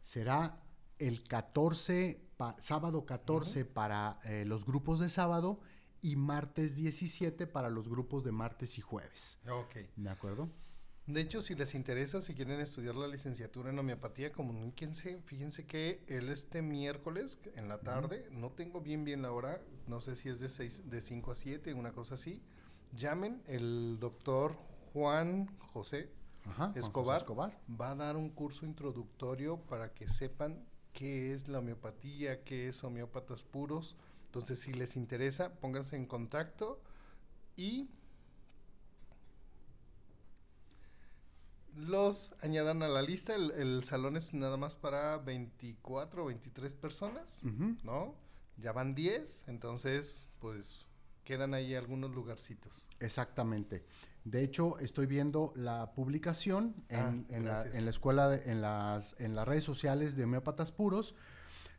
Será 0.00 0.62
el 0.98 1.22
14, 1.24 2.20
pa- 2.36 2.56
sábado 2.60 3.04
14 3.04 3.64
para 3.64 4.20
eh, 4.24 4.44
los 4.44 4.64
grupos 4.64 5.00
de 5.00 5.08
sábado 5.08 5.60
y 6.00 6.16
martes 6.16 6.76
17 6.76 7.46
para 7.46 7.70
los 7.70 7.88
grupos 7.88 8.24
de 8.24 8.32
martes 8.32 8.78
y 8.78 8.80
jueves. 8.80 9.38
Ok. 9.50 9.76
¿De 9.96 10.10
acuerdo? 10.10 10.48
De 11.06 11.22
hecho, 11.22 11.40
si 11.40 11.54
les 11.54 11.74
interesa, 11.74 12.20
si 12.20 12.34
quieren 12.34 12.60
estudiar 12.60 12.94
la 12.94 13.08
licenciatura 13.08 13.70
en 13.70 13.78
homeopatía, 13.78 14.30
comuníquense. 14.30 15.22
Fíjense 15.24 15.66
que 15.66 16.04
el 16.06 16.28
este 16.28 16.60
miércoles 16.60 17.38
en 17.56 17.66
la 17.68 17.80
tarde, 17.80 18.28
no 18.30 18.50
tengo 18.50 18.80
bien 18.82 19.04
bien 19.04 19.22
la 19.22 19.32
hora, 19.32 19.62
no 19.86 20.00
sé 20.02 20.16
si 20.16 20.28
es 20.28 20.38
de, 20.38 20.50
seis, 20.50 20.88
de 20.90 21.00
5 21.00 21.30
a 21.32 21.34
7, 21.34 21.72
una 21.72 21.92
cosa 21.92 22.14
así. 22.16 22.42
Llamen, 22.92 23.42
el 23.46 23.98
doctor 24.00 24.54
Juan 24.92 25.46
José 25.60 26.10
Ajá, 26.48 26.72
Escobar, 26.74 27.18
Escobar. 27.18 27.60
va 27.68 27.90
a 27.90 27.94
dar 27.94 28.16
un 28.16 28.30
curso 28.30 28.66
introductorio 28.66 29.58
para 29.60 29.92
que 29.92 30.08
sepan 30.08 30.64
qué 30.92 31.32
es 31.32 31.48
la 31.48 31.58
homeopatía, 31.58 32.42
qué 32.44 32.68
es 32.68 32.82
homeópatas 32.84 33.42
puros. 33.42 33.96
Entonces, 34.26 34.60
si 34.60 34.72
les 34.72 34.96
interesa, 34.96 35.54
pónganse 35.60 35.96
en 35.96 36.06
contacto 36.06 36.80
y 37.56 37.88
los 41.74 42.32
añadan 42.42 42.82
a 42.82 42.88
la 42.88 43.02
lista. 43.02 43.34
El, 43.34 43.50
el 43.52 43.84
salón 43.84 44.16
es 44.16 44.34
nada 44.34 44.56
más 44.56 44.74
para 44.74 45.18
24 45.18 46.24
o 46.24 46.26
23 46.26 46.74
personas. 46.74 47.42
¿no? 47.84 48.14
Ya 48.56 48.72
van 48.72 48.94
10, 48.94 49.46
entonces, 49.48 50.26
pues 50.40 50.87
quedan 51.28 51.52
ahí 51.52 51.74
algunos 51.74 52.10
lugarcitos. 52.14 52.88
Exactamente. 53.00 53.84
De 54.24 54.42
hecho, 54.42 54.78
estoy 54.78 55.04
viendo 55.04 55.52
la 55.56 55.92
publicación 55.92 56.74
en, 56.88 56.98
Ah, 56.98 57.08
en 57.36 57.44
la, 57.44 57.50
gracias. 57.50 57.74
en 57.76 57.84
la 57.84 57.90
escuela, 57.90 58.28
de- 58.30 58.50
en, 58.50 58.62
las, 58.62 59.14
en 59.18 59.34
las 59.34 59.46
redes 59.46 59.62
sociales 59.62 60.16
de 60.16 60.24
Homeópatas 60.24 60.72
Puros, 60.72 61.14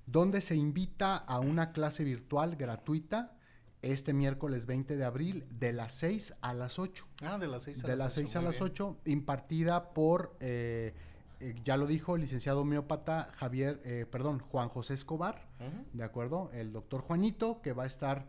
donde 0.05 0.41
se 0.41 0.55
invita 0.55 1.15
a 1.15 1.39
una 1.39 1.71
clase 1.71 2.03
virtual 2.03 2.57
gratuita 2.57 3.35
este 3.81 4.13
miércoles 4.13 4.67
20 4.67 4.97
de 4.97 5.03
abril 5.03 5.47
de 5.49 5.73
las 5.73 5.93
6 5.93 6.35
a 6.41 6.53
las 6.53 6.77
8. 6.77 7.07
Ah, 7.23 7.39
de 7.39 7.47
las 7.47 7.63
6 7.63 7.83
a 7.83 7.87
De 7.87 7.95
las 7.95 8.05
las 8.05 8.13
6 8.13 8.35
a 8.35 8.41
las 8.43 8.59
bien. 8.59 8.63
8, 8.71 8.97
impartida 9.05 9.93
por, 9.95 10.35
eh, 10.41 10.93
eh, 11.39 11.55
ya 11.63 11.75
lo 11.75 11.87
dijo 11.87 12.13
el 12.15 12.21
licenciado 12.21 12.61
homeópata 12.61 13.29
Javier, 13.35 13.81
eh, 13.83 14.05
perdón, 14.11 14.37
Juan 14.41 14.69
José 14.69 14.93
Escobar. 14.93 15.47
¿de 15.93 16.03
acuerdo? 16.03 16.51
El 16.53 16.71
doctor 16.71 17.01
Juanito, 17.01 17.61
que 17.63 17.73
va 17.73 17.83
a 17.83 17.87
estar 17.87 18.27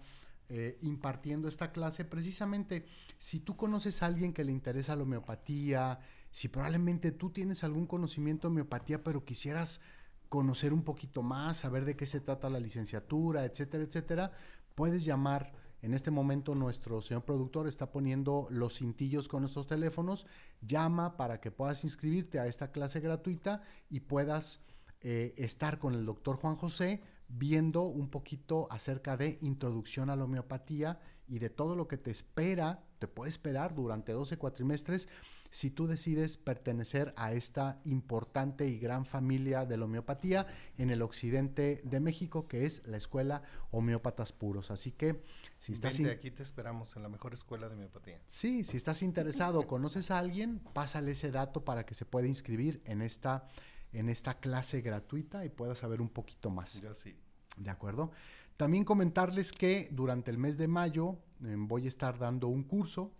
eh, 0.53 0.79
impartiendo 0.83 1.47
esta 1.47 1.71
clase. 1.71 2.05
Precisamente, 2.05 2.85
si 3.19 3.39
tú 3.39 3.57
conoces 3.57 4.03
a 4.03 4.07
alguien 4.07 4.33
que 4.33 4.43
le 4.43 4.51
interesa 4.51 4.97
la 4.97 5.05
homeopatía, 5.05 6.01
si 6.33 6.49
probablemente 6.49 7.13
tú 7.13 7.31
tienes 7.31 7.63
algún 7.63 7.87
conocimiento 7.87 8.49
de 8.49 8.53
homeopatía, 8.53 9.05
pero 9.05 9.25
quisieras 9.25 9.81
conocer 10.29 10.73
un 10.73 10.83
poquito 10.83 11.23
más, 11.23 11.59
saber 11.59 11.85
de 11.85 11.95
qué 11.95 12.05
se 12.05 12.19
trata 12.19 12.51
la 12.51 12.59
licenciatura, 12.59 13.45
etcétera, 13.45 13.85
etcétera, 13.85 14.33
puedes 14.75 15.05
llamar. 15.05 15.53
En 15.83 15.95
este 15.95 16.11
momento 16.11 16.57
nuestro 16.57 17.01
señor 17.01 17.25
productor 17.25 17.69
está 17.69 17.93
poniendo 17.93 18.49
los 18.51 18.79
cintillos 18.79 19.29
con 19.29 19.43
nuestros 19.43 19.69
teléfonos. 19.69 20.27
Llama 20.63 21.17
para 21.17 21.41
que 21.41 21.53
puedas 21.53 21.85
inscribirte 21.85 22.41
a 22.41 22.49
esta 22.49 22.73
clase 22.73 22.99
gratuita 22.99 23.63
y 23.89 24.01
puedas 24.01 24.65
eh, 25.01 25.33
estar 25.37 25.79
con 25.79 25.95
el 25.95 26.05
doctor 26.05 26.35
Juan 26.35 26.57
José 26.57 27.03
viendo 27.31 27.83
un 27.83 28.11
poquito 28.11 28.67
acerca 28.71 29.17
de 29.17 29.39
introducción 29.41 30.11
a 30.11 30.17
la 30.17 30.25
homeopatía 30.25 31.01
y 31.29 31.39
de 31.39 31.49
todo 31.49 31.77
lo 31.77 31.87
que 31.87 31.97
te 31.97 32.11
espera, 32.11 32.85
te 32.99 33.07
puede 33.07 33.31
esperar 33.31 33.75
durante 33.75 34.13
12 34.13 34.37
cuatrimestres 34.37 35.09
si 35.51 35.71
tú 35.71 35.87
decides 35.87 36.37
pertenecer 36.37 37.13
a 37.17 37.33
esta 37.33 37.81
importante 37.85 38.69
y 38.69 38.79
gran 38.79 39.05
familia 39.05 39.67
de 39.67 39.77
la 39.77 39.85
homeopatía 39.85 40.47
en 40.79 40.91
el 40.91 41.03
occidente 41.03 41.81
de 41.85 42.01
México, 42.01 42.47
que 42.47 42.65
es 42.65 42.87
la 42.87 42.97
Escuela 42.97 43.43
Homeópatas 43.71 44.33
Puros. 44.33 44.71
Así 44.71 44.93
que 44.93 45.23
si 45.59 45.73
estás... 45.73 45.99
Vente, 45.99 46.13
aquí 46.13 46.31
te 46.31 46.43
esperamos 46.43 46.95
en 46.97 47.03
la 47.03 47.09
mejor 47.09 47.35
escuela 47.35 47.69
de 47.69 47.75
homeopatía. 47.75 48.21
Sí, 48.27 48.65
si 48.65 48.77
estás 48.77 49.03
interesado, 49.03 49.67
conoces 49.67 50.11
a 50.11 50.19
alguien, 50.19 50.61
pásale 50.73 51.13
ese 51.13 51.33
dato 51.33 51.65
para 51.65 51.85
que 51.85 51.95
se 51.95 52.05
pueda 52.05 52.29
inscribir 52.29 52.81
en 52.85 53.03
esta, 53.03 53.49
en 53.93 54.09
esta 54.09 54.39
clase 54.39 54.81
gratuita 54.81 55.45
y 55.45 55.49
pueda 55.49 55.75
saber 55.75 56.01
un 56.01 56.09
poquito 56.09 56.51
más. 56.51 56.81
Yo 56.81 56.95
sí. 56.95 57.17
¿De 57.57 57.71
acuerdo? 57.71 58.11
También 58.57 58.85
comentarles 58.85 59.53
que 59.53 59.89
durante 59.91 60.31
el 60.31 60.39
mes 60.39 60.59
de 60.59 60.69
mayo 60.69 61.17
eh, 61.43 61.55
voy 61.57 61.87
a 61.87 61.89
estar 61.89 62.19
dando 62.19 62.49
un 62.49 62.63
curso, 62.63 63.11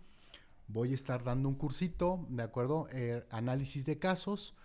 voy 0.67 0.91
a 0.91 0.95
estar 0.95 1.23
dando 1.23 1.49
un 1.49 1.55
cursito, 1.55 2.27
¿de 2.29 2.43
acuerdo? 2.43 2.87
Eh, 2.91 3.25
análisis 3.31 3.85
de 3.85 3.97
casos. 3.97 4.55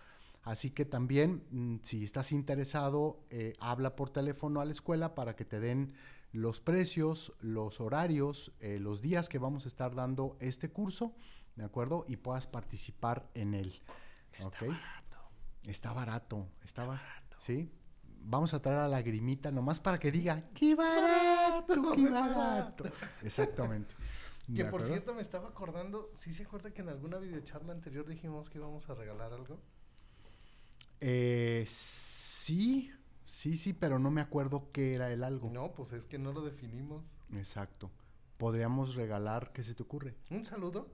Así 0.42 0.70
que 0.70 0.84
también, 0.84 1.44
mm, 1.50 1.76
si 1.82 2.04
estás 2.04 2.30
interesado, 2.30 3.24
eh, 3.30 3.54
habla 3.58 3.96
por 3.96 4.10
teléfono 4.10 4.60
a 4.60 4.64
la 4.64 4.70
escuela 4.70 5.14
para 5.14 5.34
que 5.34 5.44
te 5.44 5.60
den 5.60 5.94
los 6.32 6.60
precios, 6.60 7.32
los 7.40 7.80
horarios, 7.80 8.52
los 8.60 9.00
días 9.00 9.30
que 9.30 9.38
vamos 9.38 9.64
a 9.64 9.68
estar 9.68 9.94
dando 9.94 10.36
este 10.40 10.68
curso, 10.68 11.14
¿de 11.54 11.64
acuerdo? 11.64 12.04
Y 12.06 12.16
puedas 12.16 12.46
participar 12.46 13.30
en 13.32 13.54
él. 13.54 13.80
Está. 14.38 14.66
Está 15.66 15.92
barato, 15.92 16.48
está 16.64 16.84
barato. 16.84 17.36
¿Sí? 17.40 17.70
Vamos 18.20 18.54
a 18.54 18.62
traer 18.62 18.78
a 18.78 18.88
la 18.88 19.02
grimita 19.02 19.50
nomás 19.50 19.78
para 19.78 19.98
que 19.98 20.10
diga, 20.10 20.48
¡qué 20.54 20.74
barato, 20.74 21.92
qué 21.94 22.08
barato! 22.08 22.84
Exactamente. 23.22 23.94
Que 24.46 24.52
¿De 24.52 24.64
por 24.66 24.80
acuerdo? 24.80 24.86
cierto 24.86 25.12
me 25.14 25.22
estaba 25.22 25.48
acordando, 25.48 26.12
¿sí 26.18 26.32
se 26.32 26.44
acuerda 26.44 26.70
que 26.70 26.80
en 26.80 26.88
alguna 26.88 27.18
videocharla 27.18 27.72
anterior 27.72 28.06
dijimos 28.06 28.48
que 28.48 28.58
íbamos 28.58 28.88
a 28.88 28.94
regalar 28.94 29.32
algo? 29.32 29.58
Eh, 31.00 31.64
sí, 31.66 32.92
sí, 33.26 33.56
sí, 33.56 33.72
pero 33.72 33.98
no 33.98 34.12
me 34.12 34.20
acuerdo 34.20 34.70
qué 34.72 34.94
era 34.94 35.12
el 35.12 35.24
algo. 35.24 35.50
No, 35.50 35.74
pues 35.74 35.92
es 35.92 36.06
que 36.06 36.18
no 36.18 36.32
lo 36.32 36.42
definimos. 36.42 37.18
Exacto. 37.32 37.90
Podríamos 38.38 38.94
regalar, 38.94 39.52
¿qué 39.52 39.64
se 39.64 39.74
te 39.74 39.82
ocurre? 39.82 40.14
Un 40.30 40.44
saludo. 40.44 40.88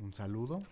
¿Un 0.00 0.14
saludo? 0.14 0.62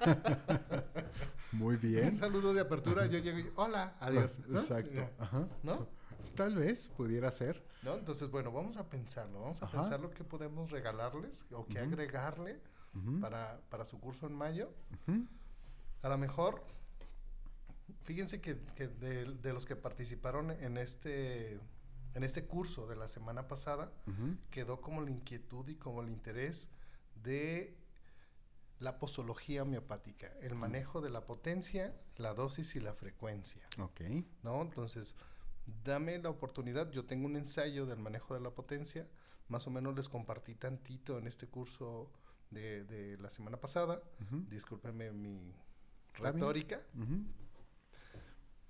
Muy 1.52 1.76
bien. 1.76 2.08
Un 2.08 2.14
saludo 2.14 2.54
de 2.54 2.60
apertura. 2.60 3.06
Yo 3.06 3.18
llego 3.18 3.38
y, 3.38 3.50
hola, 3.56 3.96
adiós. 4.00 4.40
¿no? 4.46 4.58
Exacto. 4.60 5.10
Ajá. 5.18 5.48
¿No? 5.62 5.88
tal 6.36 6.54
vez, 6.54 6.88
pudiera 6.88 7.32
ser. 7.32 7.64
¿No? 7.82 7.94
Entonces, 7.94 8.30
bueno, 8.30 8.52
vamos 8.52 8.76
a 8.76 8.88
pensarlo. 8.90 9.40
Vamos 9.40 9.62
a 9.62 9.64
Ajá. 9.66 9.80
pensar 9.80 10.00
lo 10.00 10.10
que 10.10 10.22
podemos 10.22 10.70
regalarles 10.70 11.46
o 11.50 11.66
que 11.66 11.78
Ujú. 11.80 11.88
agregarle 11.92 12.60
para, 13.20 13.60
para 13.70 13.84
su 13.84 13.98
curso 14.00 14.26
en 14.26 14.34
mayo. 14.34 14.70
A 16.02 16.08
lo 16.08 16.18
mejor, 16.18 16.62
fíjense 18.04 18.40
que, 18.40 18.58
que 18.74 18.86
de, 18.88 19.24
de 19.24 19.52
los 19.54 19.64
que 19.66 19.76
participaron 19.76 20.50
en 20.50 20.76
este, 20.76 21.58
en 22.14 22.22
este 22.22 22.44
curso 22.46 22.86
de 22.86 22.96
la 22.96 23.08
semana 23.08 23.48
pasada, 23.48 23.90
quedó 24.50 24.80
como 24.82 25.00
la 25.00 25.10
inquietud 25.10 25.66
y 25.68 25.76
como 25.76 26.02
el 26.02 26.10
interés 26.10 26.68
de 27.22 27.76
la 28.78 28.98
posología 28.98 29.62
homeopática, 29.62 30.28
el 30.40 30.54
manejo 30.54 31.00
de 31.00 31.10
la 31.10 31.24
potencia, 31.24 31.94
la 32.16 32.34
dosis 32.34 32.76
y 32.76 32.80
la 32.80 32.92
frecuencia, 32.94 33.66
Ok. 33.78 34.02
¿no? 34.42 34.60
Entonces, 34.60 35.16
dame 35.84 36.18
la 36.18 36.28
oportunidad, 36.30 36.90
yo 36.90 37.04
tengo 37.06 37.26
un 37.26 37.36
ensayo 37.36 37.86
del 37.86 37.98
manejo 37.98 38.34
de 38.34 38.40
la 38.40 38.50
potencia, 38.50 39.08
más 39.48 39.66
o 39.66 39.70
menos 39.70 39.94
les 39.96 40.08
compartí 40.08 40.54
tantito 40.54 41.18
en 41.18 41.26
este 41.26 41.48
curso 41.48 42.10
de, 42.50 42.84
de 42.84 43.16
la 43.18 43.30
semana 43.30 43.58
pasada, 43.58 44.02
ujú, 44.20 44.44
discúlpenme 44.48 45.10
mi 45.12 45.54
retórica, 46.14 46.82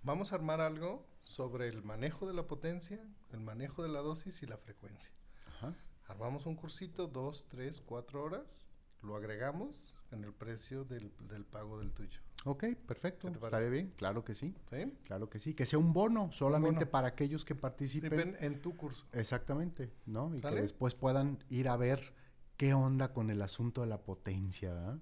vamos 0.03 0.33
a 0.33 0.37
armar 0.37 0.61
algo 0.61 1.07
sobre 1.23 1.69
el 1.69 1.83
manejo 1.83 2.27
de 2.27 2.35
la 2.35 2.47
potencia, 2.47 3.05
el 3.33 3.41
manejo 3.41 3.83
de 3.83 3.89
la 3.89 4.01
dosis 4.01 4.43
y 4.43 4.47
la 4.47 4.57
frecuencia. 4.57 5.13
Ajá. 5.47 5.75
Armamos 6.07 6.47
un 6.47 6.55
cursito, 6.55 7.09
dos, 7.09 7.49
tres, 7.49 7.81
cuatro 7.81 8.23
horas, 8.23 8.69
lo 9.03 9.17
agregamos 9.17 9.96
en 10.13 10.25
el 10.25 10.33
precio 10.33 10.85
del, 10.85 11.13
del 11.29 11.45
pago 11.45 11.79
del 11.79 11.93
tuyo. 11.93 12.21
Ok, 12.45 12.65
perfecto. 12.87 13.27
¿Qué 13.27 13.39
te 13.39 13.45
Estaría 13.45 13.69
bien, 13.69 13.93
claro 13.97 14.25
que 14.25 14.35
sí. 14.35 14.55
¿Sí? 14.71 14.93
Claro 15.05 15.29
que 15.29 15.41
sí. 15.41 15.55
Que 15.55 15.67
sea 15.67 15.79
un 15.79 15.93
bono 15.93 16.31
solamente 16.33 16.81
bono. 16.81 16.91
para 16.91 17.09
aquellos 17.09 17.45
que 17.45 17.55
participen. 17.55 18.37
En 18.41 18.61
tu 18.61 18.77
curso. 18.77 19.07
Exactamente, 19.13 19.91
¿no? 20.07 20.33
Y 20.35 20.41
¿Sale? 20.41 20.57
que 20.57 20.63
después 20.63 20.95
puedan 20.95 21.43
ir 21.49 21.69
a 21.69 21.77
ver 21.77 22.15
qué 22.57 22.75
onda 22.75 23.13
con 23.13 23.31
el 23.31 23.43
asunto 23.43 23.81
de 23.83 23.87
la 23.87 23.99
potencia, 24.03 24.73
¿verdad? 24.73 24.99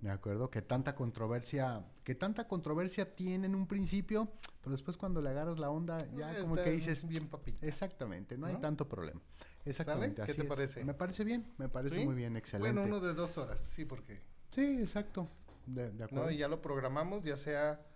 De 0.00 0.10
acuerdo, 0.10 0.50
que 0.50 0.62
tanta 0.62 0.94
controversia, 0.94 1.84
que 2.02 2.14
tanta 2.14 2.48
controversia 2.48 3.14
tiene 3.14 3.46
en 3.46 3.54
un 3.54 3.66
principio, 3.66 4.26
pero 4.62 4.70
después 4.72 4.96
cuando 4.96 5.20
le 5.20 5.28
agarras 5.28 5.58
la 5.58 5.68
onda, 5.68 5.98
ya 6.16 6.32
Eh, 6.34 6.40
como 6.40 6.56
que 6.56 6.70
dices, 6.70 7.06
bien 7.06 7.28
papita. 7.28 7.66
exactamente, 7.66 8.38
no 8.38 8.46
hay 8.46 8.56
tanto 8.56 8.88
problema. 8.88 9.20
Exactamente, 9.66 10.22
¿Qué 10.24 10.30
así 10.32 10.40
te 10.40 10.42
es. 10.44 10.48
parece? 10.48 10.84
Me 10.84 10.94
parece 10.94 11.24
bien, 11.24 11.46
me 11.58 11.68
parece 11.68 11.98
¿Sí? 11.98 12.04
muy 12.06 12.14
bien, 12.14 12.36
excelente. 12.38 12.72
Bueno, 12.80 12.96
uno 12.96 13.06
de 13.06 13.12
dos 13.12 13.36
horas, 13.36 13.60
sí, 13.60 13.84
porque... 13.84 14.22
Sí, 14.50 14.80
exacto. 14.80 15.28
De, 15.66 15.90
de 15.90 16.04
acuerdo. 16.04 16.24
¿no? 16.24 16.30
Y 16.30 16.38
ya 16.38 16.48
lo 16.48 16.62
programamos, 16.62 17.22
ya 17.22 17.36
sea 17.36 17.86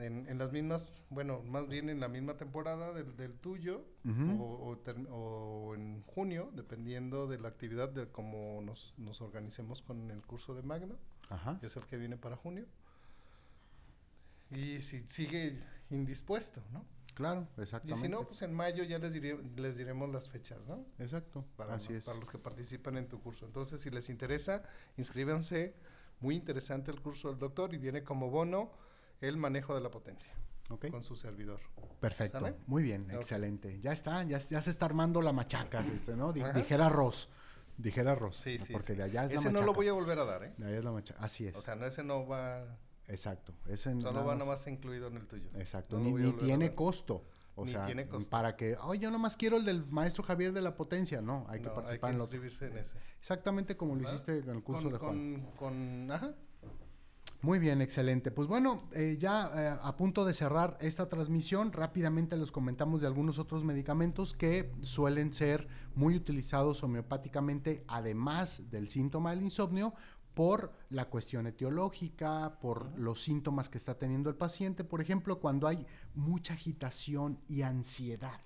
en, 0.00 0.26
en 0.28 0.38
las 0.38 0.52
mismas, 0.52 0.88
bueno, 1.10 1.42
más 1.42 1.66
bien 1.68 1.88
en 1.88 2.00
la 2.00 2.08
misma 2.08 2.36
temporada 2.36 2.92
del, 2.92 3.16
del 3.16 3.34
tuyo 3.38 3.84
Ujú. 4.04 4.42
o, 4.42 4.68
o 4.70 4.78
ter- 4.78 5.06
o 5.10 5.74
en 5.74 6.02
junio, 6.04 6.50
dependiendo 6.54 7.26
de 7.26 7.38
la 7.38 7.48
actividad, 7.48 7.88
de 7.88 8.08
cómo 8.10 8.60
nos, 8.62 8.94
nos 8.98 9.20
organicemos 9.20 9.82
con 9.82 10.10
el 10.10 10.22
curso 10.22 10.54
de 10.54 10.62
Magno, 10.62 10.96
Ajá. 11.30 11.58
que 11.60 11.66
es 11.66 11.76
el 11.76 11.86
que 11.86 11.96
viene 11.96 12.16
para 12.16 12.36
junio. 12.36 12.66
Y 14.50 14.80
si 14.80 15.00
sigue 15.00 15.58
indispuesto, 15.90 16.62
¿no? 16.72 16.84
Claro, 17.14 17.48
Y 17.58 17.62
exactamente. 17.62 18.00
si 18.00 18.08
no, 18.08 18.24
pues 18.24 18.42
en 18.42 18.54
mayo 18.54 18.84
ya 18.84 18.98
les, 18.98 19.12
diré- 19.12 19.42
les 19.56 19.76
diremos 19.76 20.08
las 20.10 20.28
fechas, 20.28 20.68
¿no? 20.68 20.84
Exacto, 20.98 21.44
para, 21.56 21.74
así 21.74 21.92
lo- 21.92 21.98
es. 21.98 22.06
para 22.06 22.18
los 22.18 22.30
que 22.30 22.38
participan 22.38 22.96
en 22.96 23.08
tu 23.08 23.20
curso. 23.20 23.44
Entonces, 23.44 23.80
si 23.80 23.90
les 23.90 24.08
interesa, 24.08 24.62
inscríbanse. 24.96 25.74
Muy 26.20 26.34
interesante 26.34 26.90
el 26.90 27.00
curso 27.00 27.28
del 27.28 27.38
doctor 27.38 27.72
y 27.74 27.78
viene 27.78 28.02
como 28.02 28.28
bono 28.28 28.72
el 29.20 29.36
manejo 29.36 29.74
de 29.74 29.80
la 29.80 29.90
potencia 29.90 30.32
Ok, 30.70 30.90
con 30.90 31.02
su 31.02 31.16
servidor. 31.16 31.60
perfecto. 32.00 32.40
¿Sale? 32.40 32.56
Muy 32.66 32.82
bien, 32.82 33.10
excelente. 33.10 33.78
Ya 33.80 33.92
está, 33.92 34.22
ya, 34.24 34.38
ya 34.38 34.60
se 34.62 34.70
está 34.70 34.86
armando 34.86 35.22
la 35.22 35.32
machacas, 35.32 35.88
este, 35.90 36.14
¿no? 36.16 36.32
Di- 36.32 36.42
dijera 36.54 36.88
Ross, 36.88 37.28
dijera 37.76 38.14
Ross. 38.14 38.36
Sí, 38.36 38.58
sí, 38.58 38.72
Porque 38.72 38.88
sí. 38.92 38.94
de 38.94 39.02
allá 39.04 39.24
es 39.24 39.32
Ese 39.32 39.36
la 39.36 39.42
no 39.44 39.52
machaca. 39.52 39.66
lo 39.66 39.72
voy 39.74 39.88
a 39.88 39.92
volver 39.92 40.18
a 40.18 40.24
dar, 40.24 40.44
¿eh? 40.44 40.54
De 40.58 40.66
allá 40.66 40.78
es 40.78 40.84
la 40.84 40.92
machaca. 40.92 41.20
Así 41.24 41.46
es. 41.46 41.56
O 41.56 41.62
sea, 41.62 41.74
no, 41.74 41.86
ese 41.86 42.04
no 42.04 42.26
va, 42.26 42.78
exacto. 43.06 43.54
Ese 43.66 43.90
solo 43.92 44.12
nada 44.12 44.20
va 44.20 44.34
más- 44.34 44.38
nomás 44.38 44.66
incluido 44.66 45.08
en 45.08 45.16
el 45.16 45.26
tuyo. 45.26 45.48
Exacto. 45.54 45.98
No 45.98 46.16
ni 46.18 46.32
tiene 46.34 46.74
costo. 46.74 47.24
O 47.60 47.64
Ni 47.64 47.72
sea, 47.72 47.86
tiene 47.86 48.06
costo. 48.06 48.30
para 48.30 48.54
que, 48.54 48.76
oh, 48.80 48.94
yo 48.94 49.10
nomás 49.10 49.36
quiero 49.36 49.56
el 49.56 49.64
del 49.64 49.84
maestro 49.86 50.22
Javier 50.22 50.52
de 50.52 50.62
la 50.62 50.76
potencia. 50.76 51.20
No, 51.20 51.44
hay 51.48 51.60
que 51.60 51.66
No, 51.66 51.74
participar 51.74 52.12
en 52.12 52.18
los. 52.18 52.28
inscribirse 52.32 52.66
en 52.66 52.76
ese. 52.78 52.96
Exactamente 53.18 53.76
como 53.76 53.96
lo 53.96 54.02
hiciste 54.02 54.38
en 54.38 54.48
el 54.50 54.62
curso 54.62 54.84
con, 54.84 54.92
de 54.92 54.98
Juan. 54.98 55.40
con, 55.56 56.06
con- 56.06 56.10
ajá. 56.12 56.34
Muy 57.40 57.60
bien, 57.60 57.80
excelente. 57.80 58.32
Pues 58.32 58.48
bueno, 58.48 58.88
eh, 58.92 59.16
ya 59.16 59.50
eh, 59.54 59.78
a 59.80 59.96
punto 59.96 60.24
de 60.24 60.34
cerrar 60.34 60.76
esta 60.80 61.08
transmisión, 61.08 61.72
rápidamente 61.72 62.36
les 62.36 62.50
comentamos 62.50 63.00
de 63.00 63.06
algunos 63.06 63.38
otros 63.38 63.62
medicamentos 63.62 64.34
que 64.34 64.72
suelen 64.82 65.32
ser 65.32 65.68
muy 65.94 66.16
utilizados 66.16 66.82
homeopáticamente, 66.82 67.84
además 67.86 68.70
del 68.70 68.88
síntoma 68.88 69.30
del 69.30 69.42
insomnio, 69.42 69.94
por 70.34 70.72
la 70.90 71.08
cuestión 71.08 71.46
etiológica, 71.46 72.58
por 72.60 72.98
los 72.98 73.22
síntomas 73.22 73.68
que 73.68 73.78
está 73.78 73.96
teniendo 73.96 74.30
el 74.30 74.36
paciente. 74.36 74.82
Por 74.82 75.00
ejemplo, 75.00 75.38
cuando 75.38 75.68
hay 75.68 75.86
mucha 76.14 76.54
agitación 76.54 77.40
y 77.46 77.62
ansiedad. 77.62 78.40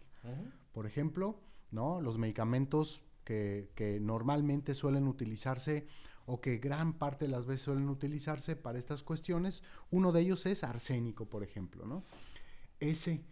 Por 0.73 0.87
ejemplo, 0.87 1.41
¿no? 1.71 2.01
Los 2.01 2.19
medicamentos 2.19 3.03
que, 3.25 3.71
que 3.75 4.01
normalmente 4.01 4.75
suelen 4.75 5.09
utilizarse 5.09 5.87
o 6.27 6.41
que 6.41 6.59
gran 6.59 6.95
parte 6.95 7.27
de 7.27 7.31
las 7.31 7.47
veces 7.47 7.65
suelen 7.65 7.89
utilizarse 7.89 8.57
para 8.57 8.79
estas 8.79 9.03
cuestiones, 9.03 9.63
uno 9.91 10.13
de 10.13 10.21
ellos 10.21 10.47
es 10.47 10.65
arsénico, 10.65 11.27
por 11.27 11.43
ejemplo, 11.43 11.87
¿no? 11.87 12.03
Ese, 12.81 13.25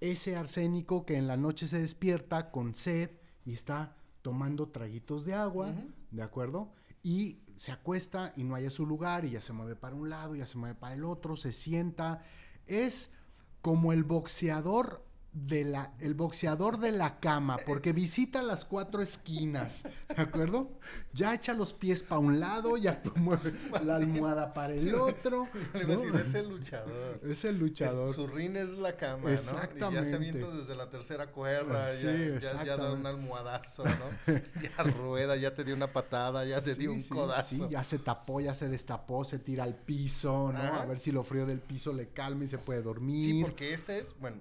ese 0.00 0.36
arsénico 0.36 1.04
que 1.04 1.16
en 1.16 1.26
la 1.26 1.36
noche 1.36 1.66
se 1.66 1.80
despierta 1.80 2.50
con 2.50 2.74
sed 2.74 3.10
y 3.44 3.52
está 3.52 3.96
tomando 4.22 4.68
traguitos 4.68 5.24
de 5.24 5.34
agua. 5.34 5.74
¿de 6.14 6.22
acuerdo? 6.22 6.72
Y 7.02 7.40
se 7.56 7.72
acuesta 7.72 8.32
y 8.36 8.44
no 8.44 8.54
haya 8.54 8.70
su 8.70 8.86
lugar 8.86 9.24
y 9.24 9.32
ya 9.32 9.40
se 9.40 9.52
mueve 9.52 9.76
para 9.76 9.94
un 9.94 10.08
lado, 10.08 10.34
ya 10.34 10.46
se 10.46 10.58
mueve 10.58 10.74
para 10.74 10.94
el 10.94 11.04
otro, 11.04 11.36
se 11.36 11.52
sienta. 11.52 12.22
Es 12.66 13.12
como 13.60 13.92
el 13.92 14.04
boxeador 14.04 15.04
de 15.34 15.64
la, 15.64 15.92
el 15.98 16.14
boxeador 16.14 16.78
de 16.78 16.92
la 16.92 17.18
cama, 17.18 17.58
porque 17.66 17.92
visita 17.92 18.40
las 18.40 18.64
cuatro 18.64 19.02
esquinas, 19.02 19.82
¿de 19.82 20.22
acuerdo? 20.22 20.70
Ya 21.12 21.34
echa 21.34 21.54
los 21.54 21.72
pies 21.72 22.04
para 22.04 22.20
un 22.20 22.38
lado, 22.38 22.76
ya 22.76 23.00
mueve 23.16 23.52
la 23.84 23.96
almohada 23.96 24.54
para 24.54 24.74
el 24.74 24.94
otro. 24.94 25.48
Le 25.74 25.82
iba 25.82 25.94
a 25.94 25.96
decir, 25.96 26.14
es 26.14 26.34
el 26.34 26.48
luchador. 26.48 27.20
Es 27.24 27.44
el 27.44 27.58
luchador. 27.58 28.08
Es- 28.08 28.14
su 28.14 28.28
rin 28.28 28.56
es 28.56 28.70
la 28.78 28.96
cama, 28.96 29.24
¿no? 29.24 29.28
Y 29.28 29.32
ya 29.32 29.38
se 29.38 29.50
Exactamente. 29.50 30.14
avienta 30.14 30.50
desde 30.50 30.76
la 30.76 30.88
tercera 30.88 31.26
cuerda, 31.32 31.92
Sí, 31.96 32.04
ya, 32.04 32.12
ya- 32.12 32.16
ya, 32.16 32.28
da 32.28 32.36
exactamente. 32.36 32.92
un 33.00 33.06
almohadazo, 33.06 33.84
¿no? 33.84 34.34
ya 34.62 34.82
rueda, 34.84 35.34
ya 35.36 35.52
te 35.52 35.64
dio 35.64 35.74
una 35.74 35.92
patada, 35.92 36.44
ya 36.44 36.60
te 36.60 36.74
Sí, 36.74 36.80
dio 36.80 36.92
un 36.92 37.00
sí, 37.00 37.08
codazo. 37.08 37.56
sí, 37.56 37.66
ya 37.70 37.82
se 37.82 37.98
tapó, 37.98 38.40
ya 38.40 38.54
se 38.54 38.68
destapó, 38.68 39.24
se 39.24 39.40
tira 39.40 39.64
al 39.64 39.74
piso, 39.74 40.52
¿no? 40.52 40.58
Ajá. 40.60 40.82
A 40.82 40.86
ver 40.86 41.00
si 41.00 41.10
lo 41.10 41.24
frío 41.24 41.44
del 41.44 41.58
piso 41.58 41.92
le 41.92 42.10
calma 42.10 42.44
y 42.44 42.46
se 42.46 42.58
puede 42.58 42.82
dormir. 42.82 43.20
Sí, 43.22 43.42
porque 43.42 43.74
este 43.74 43.98
es, 43.98 44.14
bueno, 44.20 44.40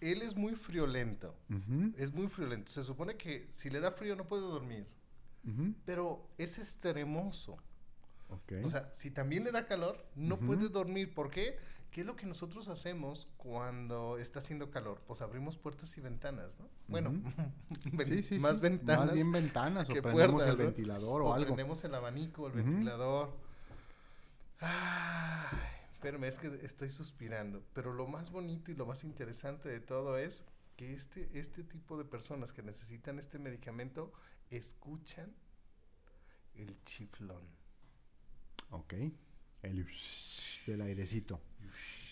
Él 0.00 0.22
es 0.22 0.36
muy 0.36 0.54
friolento. 0.54 1.34
Es 1.96 2.12
muy 2.12 2.28
friolento. 2.28 2.70
Se 2.70 2.82
supone 2.82 3.16
que 3.16 3.48
si 3.52 3.70
le 3.70 3.80
da 3.80 3.90
frío 3.90 4.14
no 4.16 4.26
puede 4.26 4.42
dormir. 4.42 4.86
Pero 5.84 6.28
es 6.38 6.58
extremoso. 6.58 7.56
O 8.64 8.68
sea, 8.70 8.90
si 8.94 9.10
también 9.10 9.44
le 9.44 9.52
da 9.52 9.66
calor, 9.66 10.04
no 10.16 10.38
puede 10.40 10.68
dormir. 10.68 11.14
¿Por 11.14 11.30
qué? 11.30 11.56
¿Qué 11.90 12.00
es 12.00 12.06
lo 12.08 12.16
que 12.16 12.26
nosotros 12.26 12.66
hacemos 12.66 13.28
cuando 13.36 14.18
está 14.18 14.40
haciendo 14.40 14.68
calor? 14.68 15.00
Pues 15.06 15.20
abrimos 15.20 15.56
puertas 15.58 15.96
y 15.96 16.00
ventanas, 16.00 16.58
¿no? 16.58 16.68
Bueno, 16.88 17.12
ven- 17.92 18.06
sí, 18.08 18.22
sí, 18.24 18.38
más 18.40 18.56
sí. 18.56 18.62
ventanas. 18.62 19.06
Más 19.06 19.14
bien 19.14 19.30
ventanas, 19.30 19.88
o 19.88 19.92
que 19.92 20.02
prendemos 20.02 20.42
puertas, 20.42 20.58
el 20.58 20.64
¿no? 20.66 20.72
ventilador 20.72 21.22
o, 21.22 21.26
o 21.26 21.32
algo. 21.34 21.46
prendemos 21.46 21.84
el 21.84 21.94
abanico, 21.94 22.48
el 22.48 22.52
ventilador. 22.54 23.36
Ay, 24.60 25.58
espérame, 26.04 26.24
es 26.24 26.38
que 26.38 26.66
estoy 26.66 26.90
suspirando. 26.90 27.64
Pero 27.72 27.94
lo 27.94 28.06
más 28.06 28.30
bonito 28.30 28.70
y 28.70 28.74
lo 28.74 28.84
más 28.84 29.04
interesante 29.04 29.70
de 29.70 29.80
todo 29.80 30.18
es 30.18 30.44
que 30.76 30.92
este, 30.92 31.30
este 31.32 31.64
tipo 31.64 31.96
de 31.96 32.04
personas 32.04 32.52
que 32.52 32.62
necesitan 32.62 33.18
este 33.18 33.38
medicamento 33.38 34.12
escuchan 34.50 35.32
el 36.54 36.76
chiflón. 36.84 37.48
Ok. 38.70 38.94
El 39.62 39.86
del 40.66 40.82
airecito. 40.82 41.40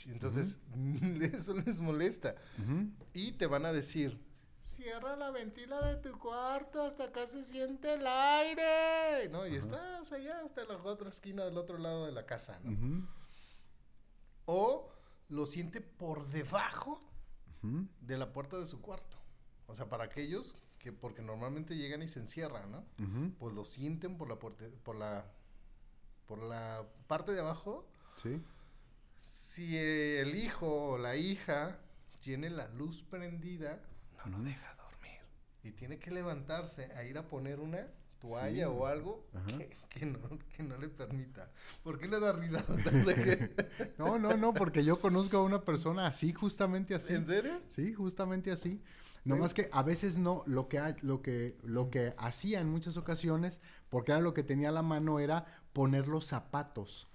Entonces, 0.06 0.58
eso 1.34 1.54
les 1.54 1.82
molesta. 1.82 2.34
Y 3.12 3.32
te 3.32 3.46
van 3.46 3.66
a 3.66 3.74
decir, 3.74 4.18
cierra 4.64 5.16
la 5.16 5.30
ventila 5.30 5.86
de 5.86 5.96
tu 5.96 6.18
cuarto 6.18 6.82
hasta 6.82 7.04
acá 7.04 7.26
se 7.26 7.44
siente 7.44 7.92
el 7.92 8.06
aire. 8.06 9.28
¿No? 9.28 9.46
Y 9.46 9.56
estás 9.56 10.12
allá 10.12 10.40
hasta 10.42 10.64
la 10.64 10.78
otra 10.78 11.10
esquina 11.10 11.44
del 11.44 11.58
otro 11.58 11.76
lado 11.76 12.06
de 12.06 12.12
la 12.12 12.24
casa. 12.24 12.58
¿no? 12.64 13.06
O 14.46 14.90
lo 15.28 15.46
siente 15.46 15.80
por 15.80 16.26
debajo 16.28 17.00
de 18.00 18.18
la 18.18 18.32
puerta 18.32 18.58
de 18.58 18.66
su 18.66 18.80
cuarto. 18.80 19.16
O 19.66 19.74
sea, 19.74 19.88
para 19.88 20.04
aquellos 20.04 20.54
que, 20.78 20.92
porque 20.92 21.22
normalmente 21.22 21.76
llegan 21.76 22.02
y 22.02 22.08
se 22.08 22.18
encierran, 22.20 22.70
¿no? 22.70 22.84
Pues 23.38 23.54
lo 23.54 23.64
sienten 23.64 24.18
por 24.18 24.28
la 24.28 24.38
puerta, 24.38 24.64
por 24.82 24.96
la, 24.96 25.24
por 26.26 26.42
la 26.42 26.86
parte 27.06 27.32
de 27.32 27.40
abajo. 27.40 27.88
Sí. 28.16 28.42
Si 29.22 29.78
el 29.78 30.34
hijo 30.34 30.90
o 30.90 30.98
la 30.98 31.16
hija 31.16 31.78
tiene 32.20 32.50
la 32.50 32.68
luz 32.68 33.02
prendida, 33.04 33.80
no 34.24 34.38
lo 34.38 34.44
deja 34.44 34.74
dormir. 34.74 35.20
Y 35.62 35.70
tiene 35.70 35.98
que 35.98 36.10
levantarse 36.10 36.92
a 36.94 37.04
ir 37.04 37.16
a 37.16 37.28
poner 37.28 37.60
una 37.60 37.86
toalla 38.22 38.70
o 38.70 38.86
algo 38.86 39.26
que, 39.46 39.68
que, 39.88 40.06
no, 40.06 40.18
que, 40.56 40.62
no, 40.62 40.76
le 40.78 40.88
permita. 40.88 41.50
¿Por 41.82 41.98
qué 41.98 42.06
le 42.06 42.20
da 42.20 42.32
risa? 42.32 42.64
no, 43.98 44.18
no, 44.18 44.36
no, 44.36 44.54
porque 44.54 44.84
yo 44.84 45.00
conozco 45.00 45.38
a 45.38 45.42
una 45.42 45.62
persona 45.62 46.06
así, 46.06 46.32
justamente 46.32 46.94
así. 46.94 47.14
¿En 47.14 47.26
serio? 47.26 47.60
Sí, 47.66 47.92
justamente 47.92 48.52
así. 48.52 48.80
No 49.24 49.36
más 49.36 49.54
que 49.54 49.68
a 49.72 49.82
veces 49.82 50.16
no, 50.18 50.42
lo 50.46 50.68
que, 50.68 50.96
lo 51.02 51.22
que, 51.22 51.56
lo 51.62 51.90
que 51.90 52.14
hacía 52.16 52.60
en 52.60 52.68
muchas 52.68 52.96
ocasiones, 52.96 53.60
porque 53.88 54.12
era 54.12 54.20
lo 54.20 54.34
que 54.34 54.42
tenía 54.42 54.70
a 54.70 54.72
la 54.72 54.82
mano, 54.82 55.20
era 55.20 55.44
poner 55.72 56.08
los 56.08 56.26
zapatos. 56.26 57.08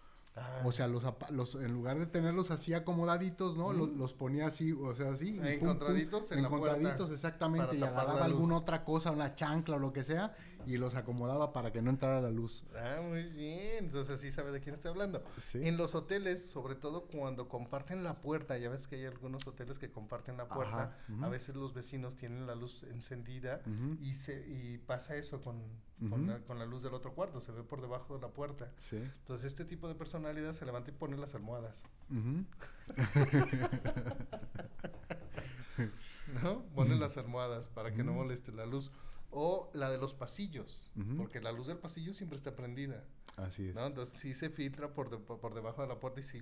O 0.63 0.71
sea, 0.71 0.87
los, 0.87 1.03
los, 1.31 1.55
en 1.55 1.73
lugar 1.73 1.99
de 1.99 2.05
tenerlos 2.05 2.51
así 2.51 2.73
acomodaditos, 2.73 3.57
¿no? 3.57 3.73
Los, 3.73 4.13
ponía 4.13 4.47
así, 4.47 4.71
o 4.71 4.93
sea, 4.95 5.11
así. 5.11 5.39
Encontraditos 5.43 6.31
en 6.31 6.39
Encontraditos, 6.39 7.11
exactamente. 7.11 7.77
Y 7.77 7.83
agarraba 7.83 8.25
alguna 8.25 8.57
otra 8.57 8.83
cosa, 8.83 9.11
una 9.11 9.35
chancla 9.35 9.75
o 9.75 9.79
lo 9.79 9.93
que 9.93 10.03
sea, 10.03 10.33
y 10.65 10.77
los 10.77 10.95
acomodaba 10.95 11.53
para 11.53 11.71
que 11.71 11.81
no 11.81 11.89
entrara 11.89 12.21
la 12.21 12.29
luz. 12.29 12.63
Ah, 12.75 13.01
muy 13.01 13.23
bien. 13.23 13.85
Entonces 13.85 14.19
sí 14.19 14.31
sabe 14.31 14.51
de 14.51 14.59
quién 14.59 14.73
estoy 14.73 14.91
hablando. 14.91 15.23
En 15.53 15.77
los 15.77 15.95
hoteles, 15.95 16.49
sobre 16.49 16.75
todo 16.75 17.05
cuando 17.05 17.47
comparten 17.47 18.03
la 18.03 18.21
puerta, 18.21 18.57
ya 18.57 18.69
ves 18.69 18.87
que 18.87 18.97
hay 18.97 19.05
algunos 19.05 19.47
hoteles 19.47 19.79
que 19.79 19.91
comparten 19.91 20.37
la 20.37 20.47
puerta, 20.47 20.97
a 21.21 21.29
veces 21.29 21.55
los 21.55 21.73
vecinos 21.73 22.15
tienen 22.15 22.47
la 22.47 22.55
luz 22.55 22.83
encendida 22.83 23.61
y 23.99 24.13
se 24.13 24.37
y 24.47 24.77
pasa 24.77 25.15
eso 25.15 25.41
con, 25.41 25.61
con, 26.09 26.27
la, 26.27 26.39
con, 26.39 26.59
la, 26.59 26.65
luz 26.65 26.83
del 26.83 26.93
otro 26.93 27.13
cuarto, 27.13 27.41
se 27.41 27.51
ve 27.51 27.63
por 27.63 27.81
debajo 27.81 28.15
de 28.15 28.21
la 28.21 28.29
puerta. 28.29 28.71
Sí. 28.77 28.97
Entonces 28.97 29.47
este 29.47 29.65
tipo 29.65 29.87
de 29.87 29.95
personalidad 29.95 30.53
se 30.53 30.63
levanta 30.65 30.91
y 30.91 30.93
pone 30.93 31.17
las 31.17 31.33
almohadas. 31.35 31.83
¿No? 36.43 36.63
Pone 36.75 36.95
las 36.95 37.17
almohadas 37.17 37.69
para 37.69 37.93
que 37.93 38.03
no 38.03 38.13
moleste 38.13 38.51
la 38.51 38.65
luz. 38.65 38.91
O 39.29 39.69
la 39.73 39.89
de 39.89 39.97
los 39.97 40.13
pasillos, 40.13 40.89
porque 41.17 41.41
la 41.41 41.51
luz 41.51 41.67
del 41.67 41.77
pasillo 41.77 42.13
siempre 42.13 42.37
está 42.37 42.55
prendida. 42.55 43.03
Así 43.35 43.67
es. 43.67 43.75
¿no? 43.75 43.85
Entonces 43.85 44.17
sí 44.17 44.33
se 44.33 44.49
filtra 44.49 44.93
por, 44.93 45.21
por 45.21 45.53
debajo 45.53 45.81
de 45.81 45.89
la 45.89 45.99
puerta 45.99 46.21
y 46.21 46.23
sí. 46.23 46.41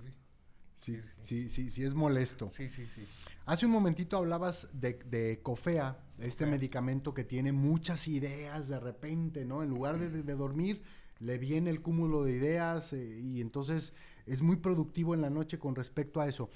Sí, 0.75 0.99
sí, 1.23 1.49
sí, 1.49 1.69
sí, 1.69 1.83
es 1.83 1.93
molesto. 1.93 2.49
Sí, 2.49 2.69
sí, 2.69 2.85
sí. 2.87 3.07
Hace 3.45 3.65
un 3.65 3.71
momentito 3.71 4.17
hablabas 4.17 4.67
de, 4.73 4.93
de 4.93 5.39
Cofea, 5.41 5.97
este 6.19 6.45
medicamento 6.45 7.13
que 7.13 7.23
tiene 7.23 7.51
muchas 7.51 8.07
ideas 8.07 8.67
de 8.67 8.79
repente, 8.79 9.45
¿no? 9.45 9.63
En 9.63 9.69
lugar 9.69 9.97
de, 9.97 10.09
de 10.09 10.35
dormir, 10.35 10.81
le 11.19 11.37
viene 11.37 11.69
el 11.69 11.81
cúmulo 11.81 12.23
de 12.23 12.33
ideas 12.33 12.93
eh, 12.93 13.19
y 13.19 13.41
entonces 13.41 13.93
es 14.25 14.41
muy 14.41 14.57
productivo 14.57 15.13
en 15.13 15.21
la 15.21 15.29
noche 15.29 15.59
con 15.59 15.75
respecto 15.75 16.21
a 16.21 16.27
eso. 16.27 16.49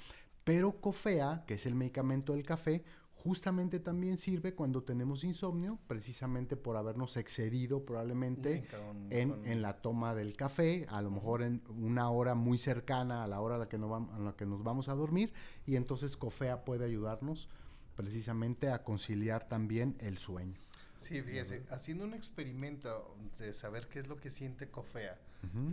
Pero 0.44 0.80
Cofea, 0.82 1.44
que 1.48 1.56
es 1.56 1.66
el 1.66 1.76
medicamento 1.76 2.34
del 2.34 2.44
café, 2.44 2.84
justamente 3.24 3.80
también 3.80 4.18
sirve 4.18 4.56
cuando 4.56 4.84
tenemos 4.84 5.24
insomnio, 5.24 5.78
precisamente 5.88 6.56
por 6.56 6.78
habernos 6.78 7.18
excedido 7.18 7.86
probablemente 7.86 8.64
en, 9.10 9.62
la 9.62 9.82
toma 9.82 10.16
del 10.16 10.36
café, 10.36 10.86
a 10.90 11.02
lo 11.02 11.12
mejor 11.12 11.42
en 11.42 11.62
una 11.70 12.10
hora 12.10 12.34
muy 12.34 12.58
cercana 12.58 13.24
a 13.24 13.28
la 13.28 13.42
hora 13.42 13.56
a 13.56 13.58
la 13.58 13.68
que, 13.68 13.78
no 13.78 13.94
a 14.14 14.20
la 14.20 14.34
que 14.34 14.46
nos 14.46 14.64
vamos 14.64 14.88
a 14.88 14.96
dormir, 14.96 15.34
y 15.66 15.76
entonces 15.76 16.16
COFEA 16.16 16.64
puede 16.64 16.86
ayudarnos 16.86 17.50
precisamente 17.96 18.70
a 18.70 18.84
conciliar 18.84 19.48
también 19.50 19.98
el 20.00 20.18
sueño. 20.18 20.60
Sí, 20.96 21.22
fíjese, 21.22 21.64
haciendo 21.70 22.06
un 22.06 22.14
experimento 22.14 23.16
de 23.38 23.54
saber 23.54 23.88
qué 23.88 24.00
es 24.00 24.08
lo 24.08 24.18
que 24.18 24.30
siente 24.30 24.70
COFEA, 24.70 25.18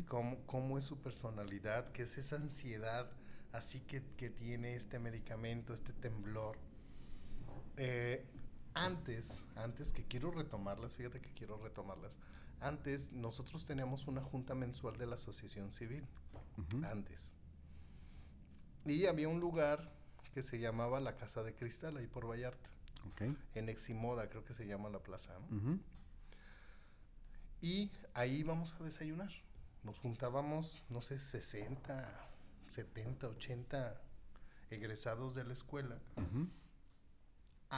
cómo, 0.08 0.38
cómo, 0.46 0.78
es 0.78 0.84
su 0.84 0.98
personalidad, 0.98 1.88
qué 1.88 2.02
es 2.02 2.18
esa 2.18 2.36
ansiedad 2.36 3.08
así 3.52 3.80
que, 3.80 4.02
que 4.16 4.30
tiene 4.30 4.76
este 4.76 4.98
medicamento, 4.98 5.72
este 5.72 5.92
temblor, 5.92 6.56
eh, 7.76 8.24
antes, 8.74 9.42
antes 9.54 9.90
que 9.92 10.04
quiero 10.04 10.30
retomarlas, 10.30 10.94
fíjate 10.94 11.20
que 11.20 11.32
quiero 11.32 11.56
retomarlas. 11.58 12.18
Antes 12.60 13.12
nosotros 13.12 13.64
teníamos 13.64 14.06
una 14.06 14.22
junta 14.22 14.54
mensual 14.54 14.96
de 14.98 15.06
la 15.06 15.14
asociación 15.14 15.72
civil. 15.72 16.06
Antes. 16.84 17.32
Y 18.84 19.06
había 19.06 19.28
un 19.28 19.40
lugar 19.40 19.92
que 20.32 20.42
se 20.42 20.58
llamaba 20.58 21.00
la 21.00 21.16
Casa 21.16 21.42
de 21.42 21.54
Cristal, 21.54 21.96
ahí 21.96 22.06
por 22.06 22.28
Vallarta. 22.28 22.70
En 23.54 23.68
Eximoda, 23.68 24.28
creo 24.28 24.44
que 24.44 24.54
se 24.54 24.66
llama 24.66 24.90
la 24.90 24.98
plaza. 24.98 25.38
Y 27.60 27.90
ahí 28.14 28.36
íbamos 28.36 28.74
a 28.74 28.84
desayunar. 28.84 29.30
Nos 29.82 29.98
juntábamos, 29.98 30.84
no 30.88 31.00
sé, 31.00 31.18
60, 31.18 32.28
70, 32.68 33.28
80 33.28 34.00
egresados 34.70 35.34
de 35.34 35.44
la 35.44 35.52
escuela 35.52 35.98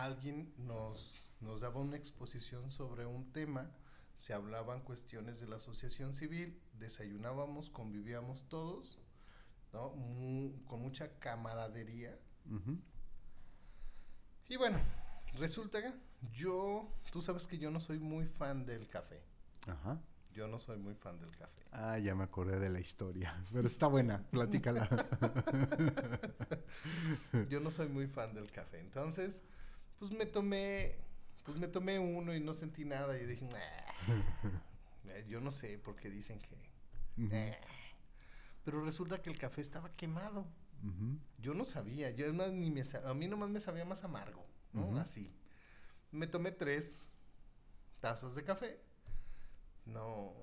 alguien 0.03 0.53
nos, 0.59 1.23
nos 1.41 1.61
daba 1.61 1.81
una 1.81 1.97
exposición 1.97 2.71
sobre 2.71 3.07
un 3.07 3.33
tema, 3.33 3.71
se 4.17 4.35
hablaban 4.35 4.83
cuestiones 4.83 5.41
de 5.41 5.47
la 5.47 5.57
asociación 5.57 6.15
civil, 6.15 6.61
desayunábamos, 6.75 7.71
convivíamos 7.71 8.49
todos, 8.49 9.01
¿no? 9.73 9.93
con 10.67 10.81
mucha 10.81 11.19
camaradería. 11.19 12.19
Y 14.49 14.57
bueno, 14.57 14.79
resulta 15.35 15.83
que 15.83 15.93
yo, 16.33 16.93
tú 17.13 17.23
sabes 17.23 17.47
que 17.47 17.59
yo 17.59 17.71
no 17.71 17.81
soy 17.81 17.99
muy 17.99 18.27
fan 18.27 18.67
del 18.67 18.89
café. 18.89 19.23
Ajá. 19.67 20.01
Yo 20.33 20.47
no 20.47 20.59
soy 20.59 20.79
muy 20.79 20.95
fan 20.95 21.19
del 21.19 21.37
café. 21.37 21.65
Ah, 21.73 21.99
ya 21.99 22.15
me 22.15 22.25
acordé 22.25 22.59
de 22.59 22.71
la 22.71 22.81
historia, 22.81 23.43
pero 23.53 23.67
está 23.67 23.87
buena, 23.87 24.25
platícala. 24.31 24.89
yo 27.49 27.61
no 27.61 27.71
soy 27.71 27.89
muy 27.89 28.07
fan 28.07 28.35
del 28.35 28.51
café, 28.51 28.81
entonces 28.81 29.43
pues 29.99 30.13
me 30.13 30.27
tomé, 30.27 30.97
pues 31.45 31.59
me 31.59 31.69
tomé 31.69 31.99
uno 31.99 32.35
y 32.35 32.41
no 32.41 32.55
sentí 32.55 32.85
nada 32.85 33.19
y 33.19 33.27
dije, 33.27 33.47
eh, 35.09 35.25
yo 35.29 35.41
no 35.41 35.51
sé 35.51 35.79
por 35.79 35.97
qué 35.97 36.11
dicen 36.11 36.41
que... 36.41 36.57
Eh". 37.31 37.59
Pero 38.65 38.85
resulta 38.85 39.23
que 39.23 39.31
el 39.31 39.39
café 39.39 39.61
estaba 39.61 39.91
quemado. 39.97 40.47
Yo 41.39 41.55
no 41.55 41.65
sabía, 41.65 42.11
yo 42.11 42.33
ni 42.33 42.71
me, 42.71 42.83
a 43.05 43.15
mí 43.15 43.27
nomás 43.27 43.51
me 43.51 43.59
sabía 43.59 43.85
más 43.85 44.05
amargo, 44.05 44.47
¿no? 44.73 44.99
Así. 44.99 45.35
Me 46.13 46.27
tomé 46.27 46.53
tres 46.53 47.13
tazas 48.01 48.37
de 48.37 48.45
café. 48.45 48.81
No, 49.87 50.35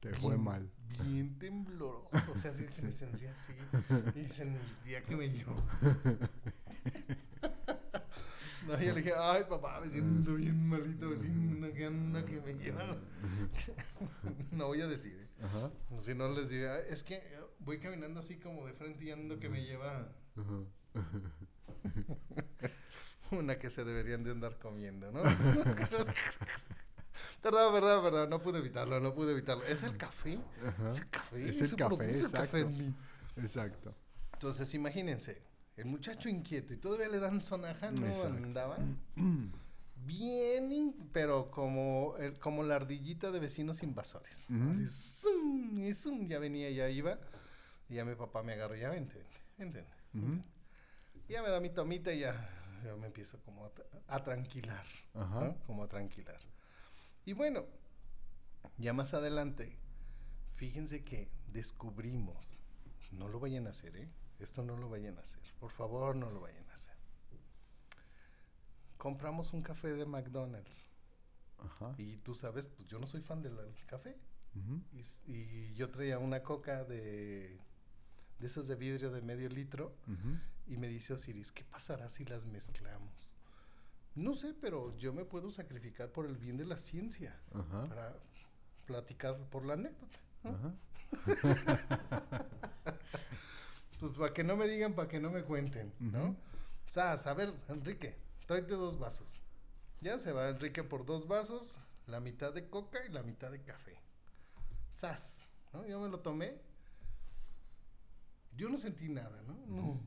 Te 0.00 0.12
fue 0.14 0.36
mal. 0.36 0.70
Bien 1.04 1.38
tembloroso. 1.38 2.32
O 2.32 2.38
sea, 2.38 2.50
así 2.50 2.64
que 2.64 2.82
me 2.82 2.92
sentía 2.92 3.32
así. 3.32 3.52
Y 4.16 4.28
sentía 4.28 5.02
que 5.02 5.16
me 5.16 5.28
llevó. 5.28 5.56
No, 8.66 8.78
yo 8.78 8.94
le 8.94 9.00
dije, 9.00 9.14
ay 9.16 9.44
papá, 9.48 9.80
me 9.80 9.88
siento 9.88 10.34
bien 10.34 10.68
malito, 10.68 11.08
me 11.08 11.16
siento 11.16 11.72
que 11.72 11.86
anda 11.86 12.24
que 12.24 12.40
me 12.40 12.54
lleva. 12.54 12.96
no 14.52 14.66
voy 14.66 14.80
a 14.82 14.86
decir, 14.86 15.18
¿eh? 15.18 15.44
Ajá. 15.44 15.70
Si 16.00 16.14
no 16.14 16.28
les 16.30 16.50
diría, 16.50 16.78
es 16.78 17.02
que 17.02 17.22
voy 17.58 17.78
caminando 17.78 18.20
así 18.20 18.36
como 18.36 18.66
de 18.66 18.74
frente 18.74 19.04
y 19.04 19.10
ando 19.10 19.38
que 19.38 19.48
me 19.48 19.64
lleva. 19.64 20.12
Una 23.30 23.58
que 23.58 23.70
se 23.70 23.84
deberían 23.84 24.24
de 24.24 24.32
andar 24.32 24.58
comiendo, 24.58 25.10
¿no? 25.10 25.22
Verdad, 27.42 27.72
verdad, 27.72 28.02
verdad. 28.02 28.28
No 28.28 28.40
pude 28.40 28.58
evitarlo, 28.58 29.00
no 29.00 29.14
pude 29.14 29.32
evitarlo. 29.32 29.64
Es 29.64 29.82
el 29.82 29.96
café. 29.96 30.38
Es 30.90 31.00
el 31.00 31.10
café. 31.10 31.48
Es 31.48 31.60
el 31.62 31.76
café, 31.76 32.10
exacto. 32.10 32.70
Exacto. 33.36 33.94
Entonces, 34.32 34.74
imagínense. 34.74 35.42
El 35.76 35.86
muchacho 35.86 36.28
inquieto 36.28 36.74
y 36.74 36.76
todavía 36.76 37.08
le 37.08 37.20
dan 37.20 37.40
sonaja, 37.40 37.90
¿no? 37.90 38.22
Andaba 38.24 38.76
bien, 40.06 40.94
pero 41.12 41.50
como, 41.50 42.14
como 42.40 42.62
la 42.62 42.76
ardillita 42.76 43.30
de 43.30 43.38
vecinos 43.40 43.82
invasores. 43.82 44.46
y 44.50 45.94
zoom, 45.94 46.28
ya 46.28 46.38
venía, 46.38 46.70
ya 46.70 46.88
iba. 46.90 47.18
Y 47.88 47.94
ya 47.94 48.04
mi 48.04 48.14
papá 48.14 48.42
me 48.42 48.52
agarró, 48.52 48.76
ya 48.76 48.90
vente, 48.90 49.22
vente, 49.56 49.84
vente. 50.12 50.48
Ya 51.28 51.42
me 51.42 51.48
da 51.48 51.60
mi 51.60 51.70
tomita 51.70 52.12
y 52.12 52.20
ya, 52.20 52.34
me 52.98 53.06
empiezo 53.06 53.38
como 53.40 53.70
a, 54.08 54.22
tranquilar. 54.22 54.84
Como 55.66 55.84
a 55.84 55.88
tranquilar. 55.88 56.40
Y 57.24 57.32
bueno, 57.32 57.66
ya 58.78 58.92
más 58.92 59.14
adelante, 59.14 59.78
fíjense 60.54 61.04
que 61.04 61.30
descubrimos, 61.48 62.58
no 63.12 63.28
lo 63.28 63.40
vayan 63.40 63.66
a 63.66 63.70
hacer, 63.70 63.96
¿eh? 63.96 64.10
Esto 64.38 64.62
no 64.62 64.76
lo 64.76 64.88
vayan 64.88 65.18
a 65.18 65.20
hacer, 65.20 65.42
por 65.58 65.70
favor 65.70 66.16
no 66.16 66.30
lo 66.30 66.40
vayan 66.40 66.68
a 66.70 66.74
hacer. 66.74 66.94
Compramos 68.96 69.52
un 69.52 69.62
café 69.62 69.88
de 69.88 70.06
McDonald's. 70.06 70.86
Ajá. 71.58 71.94
Y 71.98 72.16
tú 72.18 72.34
sabes, 72.34 72.70
pues 72.70 72.88
yo 72.88 72.98
no 72.98 73.06
soy 73.06 73.20
fan 73.20 73.42
del 73.42 73.56
café. 73.86 74.18
y, 75.26 75.74
yo 75.74 75.90
traía 75.90 76.18
una 76.18 76.42
coca 76.42 76.84
de, 76.84 77.60
de 78.38 78.46
esas 78.46 78.66
de 78.66 78.76
vidrio 78.76 79.10
de 79.10 79.20
medio 79.20 79.48
litro. 79.48 79.94
Y 80.66 80.76
me 80.76 80.88
dice 80.88 81.12
Osiris, 81.12 81.52
¿qué 81.52 81.64
pasará 81.64 82.08
si 82.08 82.24
las 82.24 82.46
mezclamos? 82.46 83.19
No 84.14 84.34
sé, 84.34 84.54
pero 84.60 84.96
yo 84.96 85.12
me 85.12 85.24
puedo 85.24 85.50
sacrificar 85.50 86.10
por 86.10 86.26
el 86.26 86.36
bien 86.36 86.56
de 86.56 86.66
la 86.66 86.76
ciencia. 86.76 87.40
Para 87.88 88.16
platicar 88.86 89.38
por 89.50 89.64
la 89.64 89.74
anécdota. 89.74 90.18
Pues 94.00 94.14
para 94.16 94.32
que 94.32 94.42
no 94.42 94.56
me 94.56 94.66
digan, 94.66 94.94
para 94.94 95.08
que 95.08 95.20
no 95.20 95.30
me 95.30 95.42
cuenten, 95.42 95.92
¿no? 95.98 96.34
Sas, 96.86 97.26
a 97.26 97.34
ver, 97.34 97.52
Enrique, 97.68 98.16
tráete 98.46 98.72
dos 98.72 98.98
vasos. 98.98 99.42
Ya 100.00 100.18
se 100.18 100.32
va 100.32 100.48
Enrique 100.48 100.82
por 100.82 101.04
dos 101.04 101.28
vasos, 101.28 101.78
la 102.06 102.18
mitad 102.18 102.54
de 102.54 102.70
coca 102.70 103.04
y 103.06 103.12
la 103.12 103.22
mitad 103.22 103.50
de 103.52 103.62
café. 103.62 104.00
Sas, 104.90 105.44
¿no? 105.74 105.86
Yo 105.86 106.00
me 106.00 106.08
lo 106.08 106.20
tomé. 106.20 106.58
Yo 108.56 108.70
no 108.70 108.78
sentí 108.78 109.10
nada, 109.10 109.42
¿no? 109.42 109.54
No. 109.66 110.00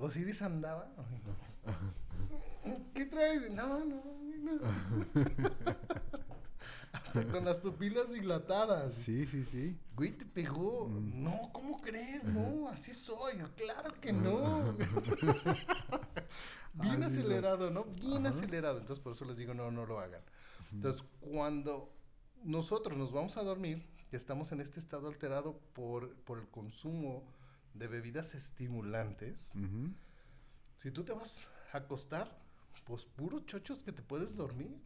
Osiris 0.00 0.42
andaba. 0.42 0.90
¿Qué 2.94 3.04
traes? 3.04 3.50
No, 3.50 3.84
no, 3.84 4.02
no. 4.38 4.60
Hasta 6.92 7.24
con 7.28 7.44
las 7.44 7.60
pupilas 7.60 8.10
dilatadas. 8.10 8.94
Sí, 8.94 9.26
sí, 9.26 9.44
sí. 9.44 9.78
Güey, 9.94 10.16
te 10.16 10.24
pegó. 10.24 10.88
No, 10.88 11.50
¿cómo 11.52 11.80
crees? 11.80 12.24
No, 12.24 12.68
así 12.68 12.94
soy. 12.94 13.36
Claro 13.56 13.92
que 14.00 14.12
no. 14.12 14.74
Bien 16.74 17.02
acelerado, 17.02 17.70
¿no? 17.70 17.84
Bien 17.84 18.26
Ajá. 18.26 18.30
acelerado. 18.30 18.78
Entonces, 18.78 19.02
por 19.02 19.12
eso 19.12 19.24
les 19.26 19.36
digo, 19.36 19.52
no, 19.54 19.70
no 19.70 19.84
lo 19.86 20.00
hagan. 20.00 20.22
Entonces, 20.72 21.04
cuando 21.20 21.92
nosotros 22.42 22.96
nos 22.96 23.12
vamos 23.12 23.36
a 23.36 23.42
dormir, 23.42 23.86
que 24.10 24.16
estamos 24.16 24.50
en 24.52 24.60
este 24.60 24.80
estado 24.80 25.08
alterado 25.08 25.58
por, 25.74 26.14
por 26.22 26.38
el 26.38 26.48
consumo 26.48 27.22
de 27.74 27.86
bebidas 27.88 28.34
estimulantes, 28.34 29.52
Ujú. 29.54 29.92
si 30.76 30.90
tú 30.90 31.04
te 31.04 31.12
vas 31.12 31.48
a 31.72 31.78
acostar, 31.78 32.40
pues 32.84 33.06
puros 33.06 33.46
chochos 33.46 33.82
que 33.82 33.92
te 33.92 34.02
puedes 34.02 34.36
dormir. 34.36 34.76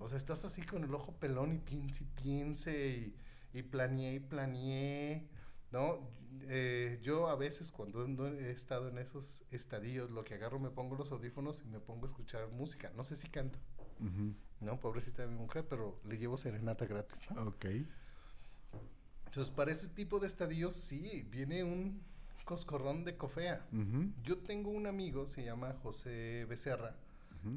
O 0.00 0.08
sea, 0.08 0.16
estás 0.18 0.44
así 0.44 0.62
con 0.62 0.82
el 0.82 0.92
ojo 0.92 1.12
pelón 1.20 1.52
y 1.52 1.58
piense 1.58 2.02
y 2.02 2.06
piense 2.20 3.14
y, 3.52 3.58
y 3.58 3.62
planeé 3.62 4.14
y 4.14 4.18
planeé, 4.20 5.28
¿no? 5.70 6.10
Eh, 6.48 6.98
yo 7.00 7.28
a 7.28 7.36
veces 7.36 7.70
cuando 7.70 8.26
he 8.26 8.50
estado 8.50 8.88
en 8.88 8.98
esos 8.98 9.44
estadios, 9.52 10.10
lo 10.10 10.24
que 10.24 10.34
agarro 10.34 10.58
me 10.58 10.70
pongo 10.70 10.96
los 10.96 11.12
audífonos 11.12 11.62
y 11.62 11.68
me 11.68 11.78
pongo 11.78 12.06
a 12.06 12.08
escuchar 12.08 12.48
música. 12.50 12.90
No 12.96 13.04
sé 13.04 13.14
si 13.14 13.28
canto. 13.28 13.60
¿no? 14.60 14.80
Pobrecita 14.80 15.22
de 15.22 15.28
mi 15.28 15.36
mujer, 15.36 15.66
pero 15.68 16.00
le 16.04 16.18
llevo 16.18 16.36
serenata 16.36 16.86
gratis, 16.86 17.22
¿no? 17.30 17.42
Ok. 17.42 17.66
Entonces, 19.26 19.52
para 19.54 19.72
ese 19.72 19.88
tipo 19.88 20.18
de 20.18 20.26
estadios, 20.26 20.74
sí, 20.74 21.26
viene 21.30 21.64
un 21.64 22.02
coscorrón 22.44 23.04
de 23.04 23.16
cofea. 23.16 23.66
Yo 24.22 24.38
tengo 24.38 24.70
un 24.70 24.86
amigo, 24.86 25.26
se 25.26 25.44
llama 25.44 25.72
José 25.82 26.44
Becerra, 26.48 26.96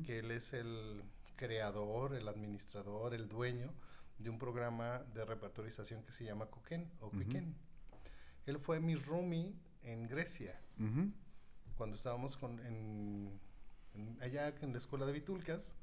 que 0.05 0.19
él 0.19 0.31
es 0.31 0.53
el 0.53 1.03
creador, 1.35 2.15
el 2.15 2.27
administrador, 2.27 3.13
el 3.13 3.27
dueño 3.27 3.71
de 4.17 4.29
un 4.29 4.39
programa 4.39 4.99
de 5.13 5.25
repertorización 5.25 6.03
que 6.03 6.11
se 6.13 6.23
llama 6.23 6.45
Coquen 6.47 6.89
o 7.01 7.07
Ujú. 7.07 7.19
Quiquen. 7.19 7.55
Él 8.45 8.59
fue 8.59 8.79
mi 8.79 8.95
roomie 8.95 9.53
en 9.83 10.07
Grecia, 10.07 10.59
cuando 11.77 11.95
estábamos 11.95 12.37
con, 12.37 12.59
en, 12.65 13.39
en- 13.93 14.17
allá 14.21 14.53
en 14.61 14.71
la 14.71 14.77
escuela 14.77 15.05
de 15.05 15.11
Vitulcas. 15.13 15.73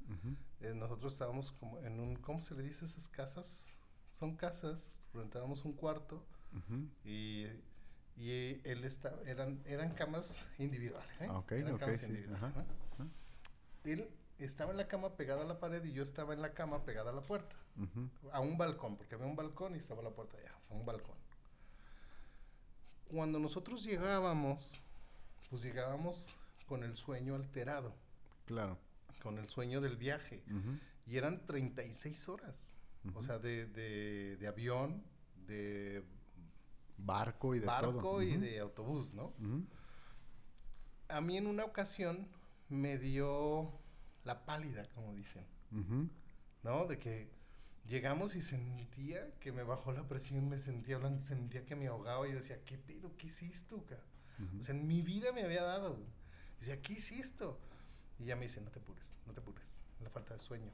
Eh, 0.61 0.73
nosotros 0.73 1.13
estábamos 1.13 1.51
como 1.51 1.79
en 1.79 1.99
un, 1.99 2.15
¿cómo 2.15 2.41
se 2.41 2.55
le 2.55 2.63
dice 2.63 2.85
esas 2.85 3.07
casas? 3.07 3.77
Son 4.07 4.35
casas, 4.35 5.01
rentábamos 5.13 5.65
un 5.65 5.73
cuarto 5.73 6.23
y, 7.03 7.45
y 8.15 8.59
él 8.67 8.83
estaba, 8.83 9.21
eran, 9.25 9.61
eran 9.65 9.93
camas 9.93 10.45
individuales. 10.59 11.09
¿eh? 11.21 11.27
Ah, 11.29 11.39
ok, 11.39 11.51
eran 11.53 11.73
ok, 11.73 11.79
camas 11.79 11.97
sí, 11.97 12.05
individuales, 12.05 12.43
ajá, 12.43 12.65
¿no? 12.99 13.09
Él 13.83 14.09
estaba 14.39 14.71
en 14.71 14.77
la 14.77 14.87
cama 14.87 15.15
pegada 15.15 15.41
a 15.43 15.45
la 15.45 15.59
pared 15.59 15.83
y 15.83 15.93
yo 15.93 16.03
estaba 16.03 16.33
en 16.33 16.41
la 16.41 16.53
cama 16.53 16.83
pegada 16.85 17.11
a 17.11 17.13
la 17.13 17.21
puerta, 17.21 17.55
Ujú. 17.77 18.09
a 18.31 18.39
un 18.39 18.57
balcón, 18.57 18.97
porque 18.97 19.15
había 19.15 19.27
un 19.27 19.35
balcón 19.35 19.75
y 19.75 19.77
estaba 19.79 20.01
la 20.01 20.11
puerta 20.11 20.37
allá, 20.37 20.53
a 20.69 20.73
un 20.73 20.85
balcón. 20.85 21.17
Cuando 23.09 23.39
nosotros 23.39 23.83
llegábamos, 23.83 24.79
pues 25.49 25.61
llegábamos 25.61 26.33
con 26.65 26.83
el 26.83 26.97
sueño 26.97 27.35
alterado, 27.35 27.93
Claro. 28.45 28.77
con 29.21 29.37
el 29.37 29.49
sueño 29.49 29.81
del 29.81 29.97
viaje, 29.97 30.43
Ujú. 30.47 30.79
y 31.05 31.17
eran 31.17 31.45
36 31.45 32.27
horas, 32.29 32.75
o 33.05 33.09
Ujú. 33.09 33.23
sea, 33.23 33.37
de, 33.39 33.67
de, 33.67 34.37
de 34.37 34.47
avión, 34.47 35.03
de 35.45 36.03
Barco 36.97 37.55
y 37.55 37.59
de 37.59 37.65
barco 37.65 37.93
todo. 38.01 38.21
y 38.23 38.31
Ujú. 38.31 38.41
de 38.41 38.59
autobús, 38.59 39.13
¿no? 39.13 39.33
Ujú. 39.39 39.65
A 41.09 41.21
mí 41.21 41.37
en 41.37 41.47
una 41.47 41.65
ocasión 41.65 42.27
me 42.69 42.97
dio 42.97 43.71
la 44.23 44.45
pálida, 44.45 44.87
como 44.95 45.13
dicen, 45.13 45.45
Ujú. 45.71 46.09
¿no? 46.63 46.85
De 46.85 46.97
que 46.97 47.29
llegamos 47.87 48.35
y 48.35 48.41
sentía 48.41 49.33
que 49.39 49.51
me 49.51 49.63
bajó 49.63 49.91
la 49.91 50.07
presión, 50.07 50.47
me 50.49 50.57
sentía 50.59 50.95
hablando, 50.95 51.21
sentía 51.21 51.65
que 51.65 51.75
me 51.75 51.87
ahogaba 51.87 52.27
y 52.27 52.31
decía, 52.31 52.63
¿qué 52.63 52.77
pedo? 52.77 53.15
¿Qué 53.17 53.27
hiciste, 53.27 53.75
ca? 53.83 53.99
Ujú. 54.43 54.59
O 54.59 54.61
sea, 54.61 54.73
en 54.75 54.87
mi 54.87 55.01
vida 55.01 55.31
me 55.33 55.43
había 55.43 55.63
dado. 55.63 55.95
güey. 55.95 56.07
Decía, 56.59 56.81
¿qué 56.81 56.93
hiciste? 56.93 57.45
Y 58.19 58.25
ya 58.25 58.35
me 58.35 58.43
dice, 58.43 58.61
no 58.61 58.71
te 58.71 58.79
apures, 58.79 59.13
no 59.27 59.33
te 59.33 59.41
apures, 59.41 59.81
la 60.01 60.09
falta 60.09 60.33
de 60.33 60.39
sueño. 60.39 60.71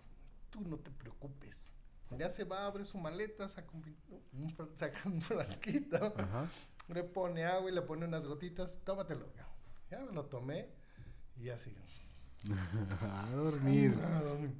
Tú 0.51 0.61
no 0.61 0.77
te 0.77 0.91
preocupes. 0.91 1.71
Ya 2.17 2.29
se 2.31 2.43
va, 2.43 2.65
abre 2.65 2.85
su 2.85 2.97
maleta, 2.97 3.47
saca 3.47 3.69
un, 3.73 3.95
un 4.33 4.49
saca 4.75 5.01
un 5.07 5.21
frasquito, 5.21 6.13
Ajá. 6.17 6.49
le 6.87 7.03
pone 7.03 7.45
agua 7.45 7.69
y 7.69 7.73
le 7.73 7.81
pone 7.81 8.05
unas 8.05 8.25
gotitas, 8.25 8.79
tómatelo. 8.83 9.31
ca". 9.33 9.47
Ya 9.91 9.99
me 9.99 10.11
lo 10.11 10.25
tomé 10.25 10.69
y 11.37 11.49
así. 11.49 11.75
A 13.01 13.29
dormir. 13.31 13.93
A 14.03 14.21
dormir. 14.21 14.53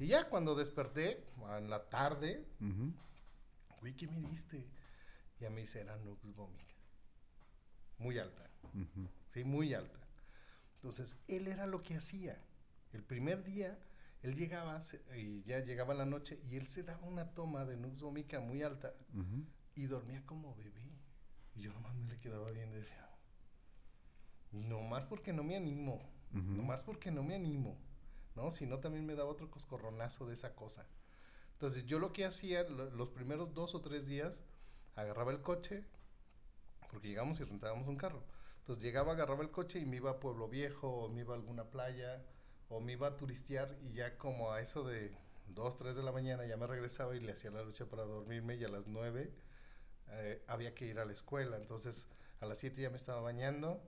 Y 0.00 0.08
ya 0.08 0.28
cuando 0.28 0.54
desperté, 0.54 1.24
en 1.56 1.70
la 1.70 1.88
tarde, 1.88 2.46
Ujú. 2.60 2.92
güey, 3.80 3.94
¿qué 3.96 4.06
me 4.08 4.20
diste? 4.20 4.66
Ya 5.40 5.50
me 5.50 5.60
dice, 5.60 5.80
era 5.80 5.96
nux 5.98 6.18
vomica. 6.34 6.74
Muy 7.98 8.18
alta, 8.18 8.50
Ujú. 8.74 9.08
sí, 9.28 9.44
muy 9.44 9.72
alta. 9.74 9.98
Entonces, 10.76 11.16
él 11.28 11.46
era 11.48 11.66
lo 11.66 11.82
que 11.82 11.96
hacía. 11.96 12.42
El 12.92 13.02
primer 13.04 13.44
día, 13.44 13.78
él 14.24 14.34
llegaba 14.34 14.80
y 15.16 15.42
ya 15.44 15.60
llegaba 15.60 15.92
la 15.94 16.06
noche 16.06 16.40
y 16.44 16.56
él 16.56 16.66
se 16.66 16.82
daba 16.82 17.06
una 17.06 17.34
toma 17.34 17.64
de 17.64 17.76
nux 17.76 18.00
vomica 18.00 18.40
muy 18.40 18.62
alta 18.62 18.94
y 19.74 19.86
dormía 19.86 20.24
como 20.24 20.54
bebé. 20.56 20.98
Y 21.54 21.60
yo 21.62 21.72
nomás 21.72 21.94
me 21.94 22.08
le 22.08 22.18
quedaba 22.18 22.50
viendo 22.50 22.76
y 22.76 22.80
decía, 22.80 23.08
nomás 24.50 25.04
porque 25.06 25.32
no 25.32 25.42
me 25.44 25.56
animo, 25.56 26.00
Ujú. 26.32 26.40
nomás 26.54 26.82
porque 26.82 27.10
no 27.10 27.22
me 27.22 27.34
animo, 27.34 27.76
¿no? 28.34 28.50
Si 28.50 28.66
no, 28.66 28.78
también 28.78 29.04
me 29.06 29.14
daba 29.14 29.30
otro 29.30 29.50
coscorronazo 29.50 30.26
de 30.26 30.34
esa 30.34 30.54
cosa. 30.54 30.86
Entonces, 31.52 31.84
yo 31.86 31.98
lo 31.98 32.12
que 32.12 32.24
hacía 32.24 32.64
lo- 32.64 32.90
los 32.90 33.10
primeros 33.10 33.54
dos 33.54 33.74
o 33.74 33.80
tres 33.80 34.06
días, 34.06 34.42
agarraba 34.96 35.32
el 35.32 35.42
coche, 35.42 35.84
porque 36.90 37.08
llegamos 37.08 37.40
y 37.40 37.44
rentábamos 37.44 37.86
un 37.88 37.96
carro. 37.96 38.24
Entonces, 38.60 38.82
llegaba, 38.82 39.12
agarraba 39.12 39.42
el 39.42 39.50
coche 39.50 39.78
y 39.80 39.84
me 39.86 39.96
iba 39.96 40.10
a 40.12 40.20
Pueblo 40.20 40.48
Viejo, 40.48 40.88
o 40.88 41.08
me 41.08 41.20
iba 41.20 41.34
a 41.34 41.36
alguna 41.36 41.64
playa, 41.70 42.24
o 42.74 42.80
me 42.80 42.92
iba 42.92 43.06
a 43.06 43.16
turistear, 43.16 43.78
y 43.82 43.92
ya 43.94 44.18
como 44.18 44.52
a 44.52 44.60
eso 44.60 44.82
de 44.82 45.16
dos, 45.46 45.76
tres 45.76 45.94
de 45.94 46.02
la 46.02 46.10
mañana 46.10 46.44
ya 46.44 46.56
me 46.56 46.66
regresaba 46.66 47.14
y 47.14 47.20
le 47.20 47.30
hacía 47.32 47.52
la 47.52 47.62
lucha 47.62 47.86
para 47.86 48.02
dormirme, 48.02 48.56
y 48.56 48.64
a 48.64 48.68
las 48.68 48.88
nueve 48.88 49.32
eh, 50.08 50.42
había 50.48 50.74
que 50.74 50.86
ir 50.86 50.98
a 50.98 51.04
la 51.04 51.12
escuela. 51.12 51.56
Entonces, 51.56 52.08
a 52.40 52.46
las 52.46 52.58
siete 52.58 52.82
ya 52.82 52.90
me 52.90 52.96
estaba 52.96 53.20
bañando, 53.20 53.80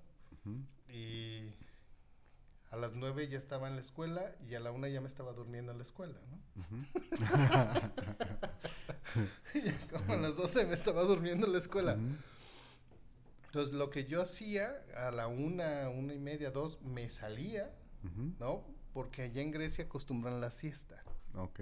y 0.88 1.50
a 2.70 2.76
las 2.76 2.94
nueve 2.94 3.26
ya 3.28 3.38
estaba 3.38 3.66
en 3.66 3.74
la 3.74 3.80
escuela 3.80 4.36
y 4.48 4.54
a 4.54 4.60
la 4.60 4.70
una 4.70 4.88
ya 4.88 5.00
me 5.00 5.08
estaba 5.08 5.32
durmiendo 5.32 5.72
en 5.72 5.78
la 5.78 5.82
escuela, 5.82 6.20
¿no? 6.30 6.38
y 9.54 9.72
como 9.90 10.12
a 10.12 10.16
las 10.16 10.36
doce 10.36 10.64
me 10.64 10.74
estaba 10.74 11.02
durmiendo 11.02 11.46
en 11.46 11.52
la 11.52 11.58
escuela. 11.58 11.98
Entonces 13.46 13.74
lo 13.74 13.90
que 13.90 14.04
yo 14.04 14.22
hacía 14.22 14.84
a 14.94 15.10
la 15.10 15.26
una, 15.26 15.88
una 15.88 16.14
y 16.14 16.20
media, 16.20 16.52
dos, 16.52 16.80
me 16.82 17.10
salía. 17.10 17.74
¿no? 18.38 18.75
Porque 18.96 19.20
allá 19.20 19.42
en 19.42 19.50
Grecia 19.50 19.84
acostumbran 19.84 20.40
la 20.40 20.50
siesta. 20.50 21.02
Ok. 21.34 21.60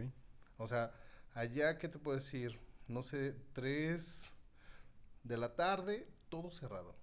O 0.56 0.68
sea, 0.68 0.92
allá, 1.34 1.78
¿qué 1.78 1.88
te 1.88 1.98
puedo 1.98 2.16
decir? 2.16 2.56
No 2.86 3.02
sé, 3.02 3.34
tres 3.52 4.30
de 5.24 5.36
la 5.36 5.56
tarde, 5.56 6.06
todo 6.28 6.52
cerrado, 6.52 6.94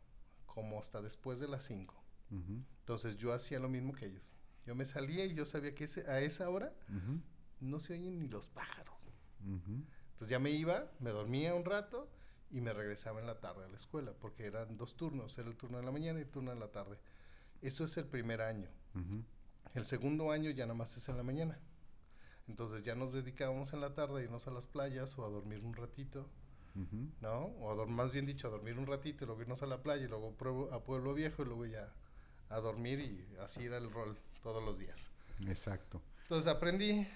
como 0.46 0.80
hasta 0.80 1.02
después 1.02 1.42
de 1.42 1.50
las 1.50 1.66
cinco. 1.66 2.02
Ujú. 2.32 2.64
Entonces 2.80 3.18
yo 3.18 3.34
hacía 3.34 3.60
lo 3.60 3.68
mismo 3.68 3.92
que 3.92 4.06
ellos. 4.06 4.38
Yo 4.66 4.74
me 4.74 4.86
salía 4.86 5.26
y 5.26 5.34
yo 5.36 5.44
sabía 5.44 5.76
que 5.76 5.84
ese- 5.84 6.10
a 6.10 6.22
esa 6.22 6.50
hora 6.50 6.74
no 7.60 7.82
se 7.82 7.92
oyen 7.96 8.18
ni 8.18 8.30
los 8.30 8.48
pájaros. 8.48 8.96
Entonces 9.42 10.30
ya 10.30 10.40
me 10.40 10.52
iba, 10.52 10.90
me 11.02 11.10
dormía 11.10 11.54
un 11.56 11.66
rato 11.66 12.10
y 12.52 12.62
me 12.62 12.72
regresaba 12.72 13.20
en 13.20 13.28
la 13.28 13.42
tarde 13.42 13.66
a 13.66 13.68
la 13.68 13.76
escuela, 13.76 14.14
porque 14.14 14.46
eran 14.46 14.78
dos 14.78 14.96
turnos, 14.96 15.38
era 15.38 15.50
el 15.50 15.58
turno 15.58 15.78
de 15.80 15.84
la 15.84 15.92
mañana 15.92 16.20
y 16.20 16.22
el 16.22 16.30
turno 16.30 16.52
de 16.54 16.60
la 16.62 16.72
tarde. 16.72 16.98
Eso 17.62 17.84
es 17.84 17.98
el 17.98 18.06
primer 18.06 18.42
año. 18.42 18.70
El 19.74 19.86
segundo 19.86 20.32
año 20.32 20.50
ya 20.52 20.66
nada 20.66 20.78
más 20.78 20.96
es 20.98 21.08
en 21.10 21.18
la 21.18 21.24
mañana. 21.24 21.60
Entonces 22.48 22.84
ya 22.84 22.96
nos 22.96 23.14
dedicábamos 23.14 23.74
en 23.74 23.82
la 23.82 23.94
tarde 23.94 24.22
a 24.22 24.24
irnos 24.24 24.48
a 24.48 24.52
las 24.52 24.68
playas 24.68 25.18
o 25.18 25.26
a 25.26 25.30
dormir 25.30 25.64
un 25.64 25.74
ratito. 25.74 26.28
¿no? 27.20 27.38
O 27.60 27.82
a 27.82 27.86
más 27.86 28.12
bien 28.12 28.26
dicho, 28.26 28.48
a 28.48 28.52
dormir 28.52 28.78
un 28.78 28.88
ratito 28.88 29.24
y 29.24 29.28
luego 29.28 29.42
irnos 29.42 29.62
a 29.62 29.66
la 29.66 29.84
playa 29.84 30.06
y 30.06 30.08
luego 30.08 30.36
a 30.72 30.84
Pueblo 30.84 31.14
Viejo 31.14 31.42
y 31.42 31.46
luego 31.46 31.66
ya 31.66 31.94
a 32.50 32.60
dormir 32.60 33.00
y 33.00 33.36
así 33.38 33.66
era 33.66 33.78
el 33.78 33.92
rol 33.92 34.18
todos 34.42 34.64
los 34.64 34.80
días. 34.80 35.00
Exacto. 35.48 36.02
Entonces 36.24 36.52
aprendí 36.52 37.08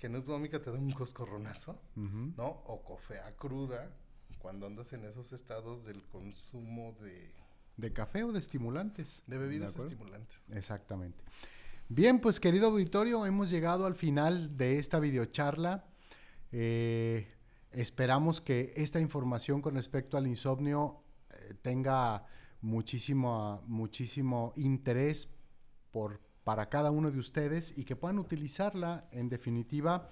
que 0.00 0.08
no 0.08 0.18
es 0.18 0.26
vómica, 0.26 0.60
te 0.60 0.70
da 0.70 0.78
un 0.78 0.92
coscorronazo. 0.92 1.78
¿no? 1.96 2.46
O 2.46 2.82
cofea 2.82 3.34
cruda, 3.36 3.90
cuando 4.38 4.66
andas 4.66 4.92
en 4.92 5.04
esos 5.04 5.32
estados 5.32 5.84
del 5.84 6.02
consumo 6.08 6.94
de, 7.00 7.32
¿De 7.76 7.92
café 7.92 8.24
o 8.24 8.32
de 8.32 8.38
estimulantes? 8.38 9.22
de 9.26 9.38
bebidas 9.38 9.76
estimulantes. 9.76 10.42
Exactamente. 10.50 11.22
Bien, 11.90 12.18
pues 12.18 12.40
querido 12.40 12.68
auditorio, 12.68 13.26
hemos 13.26 13.50
llegado 13.50 13.84
al 13.84 13.94
final 13.94 14.56
de 14.56 14.78
esta 14.78 14.98
videocharla. 15.00 15.84
Eh, 16.50 17.28
esperamos 17.72 18.40
que 18.40 18.72
esta 18.76 19.00
información 19.00 19.60
con 19.60 19.74
respecto 19.74 20.16
al 20.16 20.26
insomnio 20.26 21.02
eh, 21.30 21.54
tenga 21.60 22.24
muchísimo, 22.62 23.62
muchísimo 23.66 24.54
interés 24.56 25.28
por, 25.90 26.22
para 26.42 26.70
cada 26.70 26.90
uno 26.90 27.10
de 27.10 27.18
ustedes 27.18 27.76
y 27.76 27.84
que 27.84 27.96
puedan 27.96 28.18
utilizarla 28.18 29.06
en 29.12 29.28
definitiva 29.28 30.08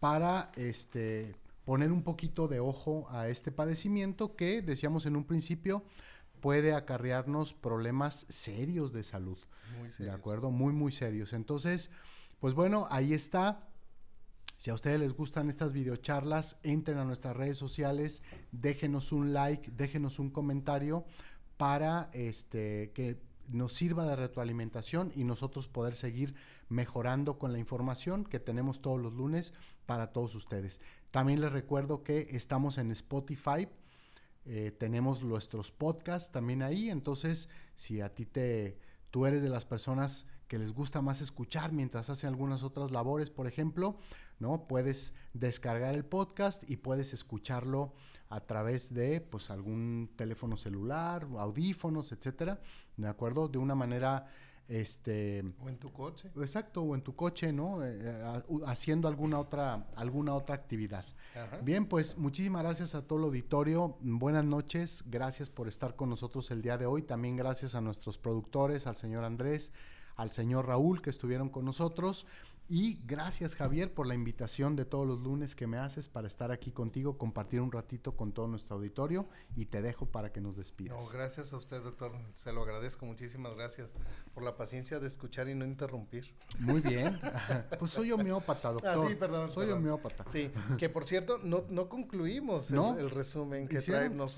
para 0.00 0.52
este, 0.56 1.36
poner 1.64 1.90
un 1.90 2.02
poquito 2.02 2.48
de 2.48 2.60
ojo 2.60 3.08
a 3.10 3.28
este 3.28 3.50
padecimiento 3.50 4.36
que, 4.36 4.60
decíamos 4.60 5.06
en 5.06 5.16
un 5.16 5.24
principio, 5.24 5.84
puede 6.40 6.74
acarrearnos 6.74 7.54
problemas 7.54 8.26
serios 8.28 8.92
de 8.92 9.04
salud. 9.04 9.38
Muy 9.78 9.88
¿De 9.88 9.92
serios. 9.92 10.14
acuerdo? 10.14 10.50
Muy, 10.50 10.72
muy 10.72 10.92
serios. 10.92 11.32
Entonces, 11.32 11.90
pues 12.40 12.54
bueno, 12.54 12.86
ahí 12.90 13.12
está. 13.12 13.68
Si 14.56 14.70
a 14.70 14.74
ustedes 14.74 14.98
les 14.98 15.12
gustan 15.12 15.48
estas 15.48 15.72
videocharlas, 15.72 16.58
entren 16.64 16.98
a 16.98 17.04
nuestras 17.04 17.36
redes 17.36 17.56
sociales, 17.56 18.22
déjenos 18.50 19.12
un 19.12 19.32
like, 19.32 19.70
déjenos 19.70 20.18
un 20.18 20.30
comentario 20.30 21.04
para 21.56 22.10
este, 22.12 22.90
que 22.92 23.20
nos 23.48 23.72
sirva 23.72 24.04
de 24.04 24.16
retroalimentación 24.16 25.12
y 25.14 25.24
nosotros 25.24 25.68
poder 25.68 25.94
seguir 25.94 26.34
mejorando 26.68 27.38
con 27.38 27.52
la 27.52 27.58
información 27.58 28.24
que 28.24 28.40
tenemos 28.40 28.82
todos 28.82 29.00
los 29.00 29.14
lunes 29.14 29.54
para 29.86 30.12
todos 30.12 30.34
ustedes. 30.34 30.80
También 31.10 31.40
les 31.40 31.52
recuerdo 31.52 32.02
que 32.02 32.28
estamos 32.30 32.78
en 32.78 32.90
Spotify, 32.90 33.68
eh, 34.44 34.70
tenemos 34.70 35.22
nuestros 35.22 35.72
podcasts 35.72 36.32
también 36.32 36.62
ahí, 36.62 36.90
entonces 36.90 37.48
si 37.74 38.00
a 38.00 38.14
ti 38.14 38.26
te, 38.26 38.78
tú 39.10 39.26
eres 39.26 39.42
de 39.42 39.48
las 39.48 39.64
personas 39.64 40.26
que 40.48 40.58
les 40.58 40.72
gusta 40.72 41.02
más 41.02 41.20
escuchar 41.20 41.72
mientras 41.72 42.08
hacen 42.08 42.28
algunas 42.28 42.62
otras 42.62 42.90
labores, 42.90 43.28
por 43.30 43.46
ejemplo, 43.46 43.98
¿no? 44.38 44.66
Puedes 44.66 45.14
descargar 45.34 45.94
el 45.94 46.04
podcast 46.04 46.68
y 46.68 46.76
puedes 46.76 47.12
escucharlo 47.12 47.92
a 48.30 48.40
través 48.40 48.94
de 48.94 49.20
pues 49.20 49.50
algún 49.50 50.10
teléfono 50.16 50.56
celular, 50.56 51.26
audífonos, 51.38 52.12
etcétera, 52.12 52.60
¿de 52.96 53.08
acuerdo? 53.08 53.48
De 53.48 53.58
una 53.58 53.74
manera 53.74 54.26
este 54.68 55.42
O 55.64 55.68
en 55.68 55.78
tu 55.78 55.90
coche. 55.92 56.30
exacto 56.36 56.82
o 56.82 56.94
en 56.94 57.02
tu 57.02 57.16
coche, 57.16 57.52
¿no? 57.52 57.84
Eh, 57.84 57.98
eh, 58.00 58.42
haciendo 58.66 59.08
alguna 59.08 59.38
otra 59.40 59.86
alguna 59.96 60.34
otra 60.34 60.54
actividad. 60.54 61.04
Ajá. 61.34 61.58
Bien, 61.62 61.86
pues 61.86 62.16
muchísimas 62.18 62.62
gracias 62.62 62.94
a 62.94 63.06
todo 63.06 63.18
el 63.18 63.24
auditorio. 63.26 63.96
Buenas 64.00 64.44
noches. 64.44 65.04
Gracias 65.06 65.48
por 65.50 65.68
estar 65.68 65.96
con 65.96 66.10
nosotros 66.10 66.50
el 66.50 66.60
día 66.62 66.76
de 66.76 66.86
hoy. 66.86 67.02
También 67.02 67.36
gracias 67.36 67.74
a 67.74 67.80
nuestros 67.80 68.18
productores, 68.18 68.86
al 68.86 68.96
señor 68.96 69.24
Andrés, 69.24 69.72
al 70.16 70.30
señor 70.30 70.66
Raúl 70.66 71.00
que 71.00 71.10
estuvieron 71.10 71.48
con 71.48 71.64
nosotros. 71.64 72.26
Y 72.70 73.00
gracias 73.06 73.56
Javier 73.56 73.94
por 73.94 74.06
la 74.06 74.14
invitación 74.14 74.76
de 74.76 74.84
todos 74.84 75.06
los 75.06 75.20
lunes 75.20 75.56
que 75.56 75.66
me 75.66 75.78
haces 75.78 76.06
para 76.06 76.26
estar 76.26 76.52
aquí 76.52 76.70
contigo, 76.70 77.16
compartir 77.16 77.62
un 77.62 77.72
ratito 77.72 78.14
con 78.14 78.32
todo 78.32 78.46
nuestro 78.46 78.76
auditorio 78.76 79.26
y 79.56 79.64
te 79.66 79.80
dejo 79.80 80.04
para 80.04 80.32
que 80.32 80.42
nos 80.42 80.54
despidas. 80.56 80.98
No, 81.02 81.08
gracias 81.08 81.54
a 81.54 81.56
usted, 81.56 81.82
doctor. 81.82 82.12
Se 82.34 82.52
lo 82.52 82.62
agradezco. 82.64 83.06
Muchísimas 83.06 83.54
gracias 83.56 83.88
por 84.34 84.42
la 84.42 84.54
paciencia 84.56 85.00
de 85.00 85.06
escuchar 85.06 85.48
y 85.48 85.54
no 85.54 85.64
interrumpir. 85.64 86.34
Muy 86.58 86.82
bien. 86.82 87.18
pues 87.78 87.90
soy 87.90 88.12
homeópata, 88.12 88.70
doctor. 88.72 88.90
Ah, 88.98 89.08
sí, 89.08 89.14
perdón, 89.14 89.48
Soy 89.48 89.64
perdón. 89.64 89.78
homeópata. 89.82 90.24
Sí, 90.28 90.50
que 90.76 90.90
por 90.90 91.04
cierto, 91.06 91.38
no, 91.42 91.64
no 91.70 91.88
concluimos 91.88 92.68
el- 92.70 92.76
¿No? 92.76 92.98
el, 92.98 93.08
resumen 93.10 93.66
que 93.66 93.78
Hicieron- 93.78 94.08
trae. 94.08 94.10
Nos, 94.10 94.32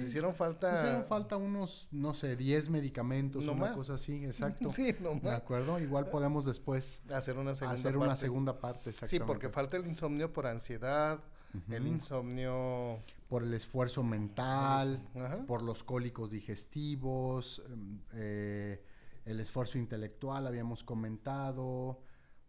sí. 0.00 0.06
hicieron 0.06 0.34
falta. 0.34 0.72
Nos 0.72 0.80
hicieron 0.80 1.04
falta 1.04 1.36
unos, 1.36 1.88
no 1.90 2.14
sé, 2.14 2.34
10 2.34 2.70
medicamentos, 2.70 3.44
No 3.44 3.52
una 3.52 3.60
más. 3.66 3.72
cosa 3.72 3.94
así, 3.94 4.24
exacto. 4.24 4.70
Sí, 4.72 4.94
no 5.00 5.10
¿De 5.10 5.20
más. 5.20 5.34
acuerdo? 5.34 5.78
Igual 5.78 6.08
podemos 6.08 6.46
después 6.46 7.02
Hacer 7.12 7.36
una 7.36 7.54
segunda 7.54 7.73
hacer 7.74 7.96
una 7.96 8.16
segunda 8.16 8.58
parte, 8.58 8.92
Sí, 8.92 9.04
exactamente. 9.04 9.26
porque 9.26 9.48
falta 9.50 9.76
el 9.76 9.86
insomnio 9.86 10.32
por 10.32 10.46
ansiedad, 10.46 11.20
el 11.68 11.86
insomnio. 11.86 12.98
Por 13.28 13.42
el 13.42 13.54
esfuerzo 13.54 14.02
mental, 14.02 15.08
por 15.46 15.62
los 15.62 15.82
cólicos 15.82 16.30
digestivos, 16.30 17.62
em, 17.68 18.00
eh, 18.12 18.84
el 19.24 19.40
esfuerzo 19.40 19.78
intelectual, 19.78 20.46
habíamos 20.46 20.84
comentado, 20.84 22.00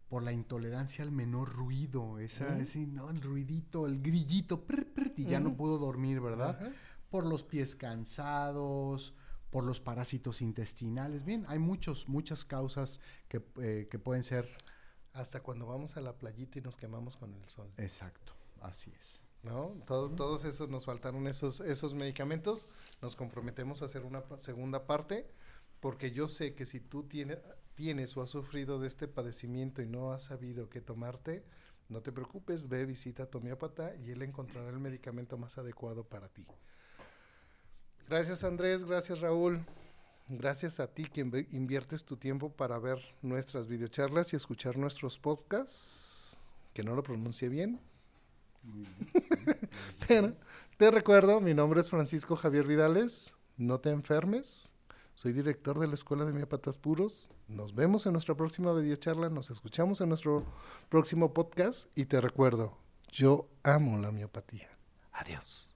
por 0.08 0.22
la 0.22 0.32
intolerancia 0.32 1.02
al 1.04 1.10
menor 1.10 1.52
ruido, 1.52 2.18
esa, 2.20 2.46
Ujú. 2.52 2.60
ese, 2.60 2.86
¿no? 2.86 3.10
el 3.10 3.20
ruidito, 3.20 3.86
el 3.86 4.00
grillito, 4.00 4.64
prr, 4.64 4.86
prr, 4.92 5.12
y 5.16 5.24
ya 5.24 5.40
no 5.40 5.56
pudo 5.56 5.78
dormir, 5.78 6.20
¿verdad? 6.20 6.60
Por 7.10 7.26
los 7.26 7.42
pies 7.42 7.74
cansados, 7.74 9.14
por 9.50 9.64
los 9.64 9.80
parásitos 9.80 10.42
intestinales. 10.42 11.24
Bien, 11.24 11.44
hay 11.48 11.58
muchos, 11.58 12.08
muchas 12.08 12.44
causas 12.44 13.00
que, 13.28 13.42
eh, 13.60 13.88
que 13.90 13.98
pueden 13.98 14.22
ser. 14.22 14.48
Hasta 15.16 15.40
cuando 15.42 15.66
vamos 15.66 15.96
a 15.96 16.00
la 16.00 16.12
playita 16.16 16.58
y 16.58 16.62
nos 16.62 16.76
quemamos 16.76 17.16
con 17.16 17.32
el 17.34 17.48
sol. 17.48 17.70
Exacto, 17.76 18.32
así 18.60 18.92
es. 18.98 19.22
¿No? 19.42 19.76
Todo- 19.86 20.10
todos 20.10 20.44
esos 20.44 20.68
nos 20.68 20.84
faltaron 20.84 21.26
esos, 21.26 21.60
esos 21.60 21.94
medicamentos. 21.94 22.66
Nos 23.00 23.14
comprometemos 23.16 23.82
a 23.82 23.84
hacer 23.86 24.04
una 24.04 24.22
segunda 24.40 24.86
parte. 24.86 25.30
Porque 25.80 26.10
yo 26.10 26.26
sé 26.26 26.54
que 26.54 26.64
si 26.66 26.80
tú 26.80 27.02
tienes, 27.04 27.38
tienes 27.74 28.16
o 28.16 28.22
has 28.22 28.30
sufrido 28.30 28.78
de 28.80 28.88
este 28.88 29.06
padecimiento 29.08 29.82
y 29.82 29.86
no 29.86 30.12
has 30.12 30.24
sabido 30.24 30.70
qué 30.70 30.80
tomarte, 30.80 31.44
no 31.90 32.00
te 32.00 32.12
preocupes, 32.12 32.68
ve, 32.68 32.86
visita 32.86 33.24
a 33.24 33.26
tu 33.26 33.38
homeópata 33.38 33.94
y 33.94 34.10
él 34.10 34.22
encontrará 34.22 34.70
el 34.70 34.80
medicamento 34.80 35.36
más 35.36 35.58
adecuado 35.58 36.02
para 36.08 36.28
ti. 36.30 36.46
Gracias 38.08 38.42
Andrés, 38.42 38.84
gracias 38.84 39.20
Raúl. 39.20 39.64
Gracias 40.28 40.80
a 40.80 40.88
ti 40.88 41.04
que 41.04 41.24
inv- 41.24 41.46
inviertes 41.52 42.04
tu 42.04 42.16
tiempo 42.16 42.50
para 42.50 42.78
ver 42.78 42.98
nuestras 43.22 43.68
videocharlas 43.68 44.32
y 44.32 44.36
escuchar 44.36 44.76
nuestros 44.76 45.18
podcasts, 45.18 46.36
que 46.74 46.82
no 46.82 46.94
lo 46.96 47.02
pronuncie 47.02 47.48
bien. 47.48 47.80
Pero 50.08 50.34
te 50.76 50.90
recuerdo, 50.90 51.40
mi 51.40 51.54
nombre 51.54 51.80
es 51.80 51.90
Francisco 51.90 52.34
Javier 52.36 52.66
Vidales, 52.66 53.34
no 53.56 53.78
te 53.78 53.90
enfermes, 53.90 54.72
soy 55.14 55.32
director 55.32 55.78
de 55.78 55.86
la 55.86 55.94
Escuela 55.94 56.24
de 56.24 56.32
Miapatas 56.32 56.76
Puros. 56.76 57.30
Nos 57.46 57.74
vemos 57.74 58.04
en 58.06 58.12
nuestra 58.12 58.34
próxima 58.34 58.72
videocharla, 58.72 59.30
nos 59.30 59.50
escuchamos 59.50 60.00
en 60.00 60.08
nuestro 60.08 60.44
próximo 60.88 61.32
podcast 61.32 61.88
y 61.96 62.06
te 62.06 62.20
recuerdo, 62.20 62.76
yo 63.12 63.48
amo 63.62 63.96
la 63.98 64.10
miopatía. 64.10 64.68
Adiós. 65.12 65.75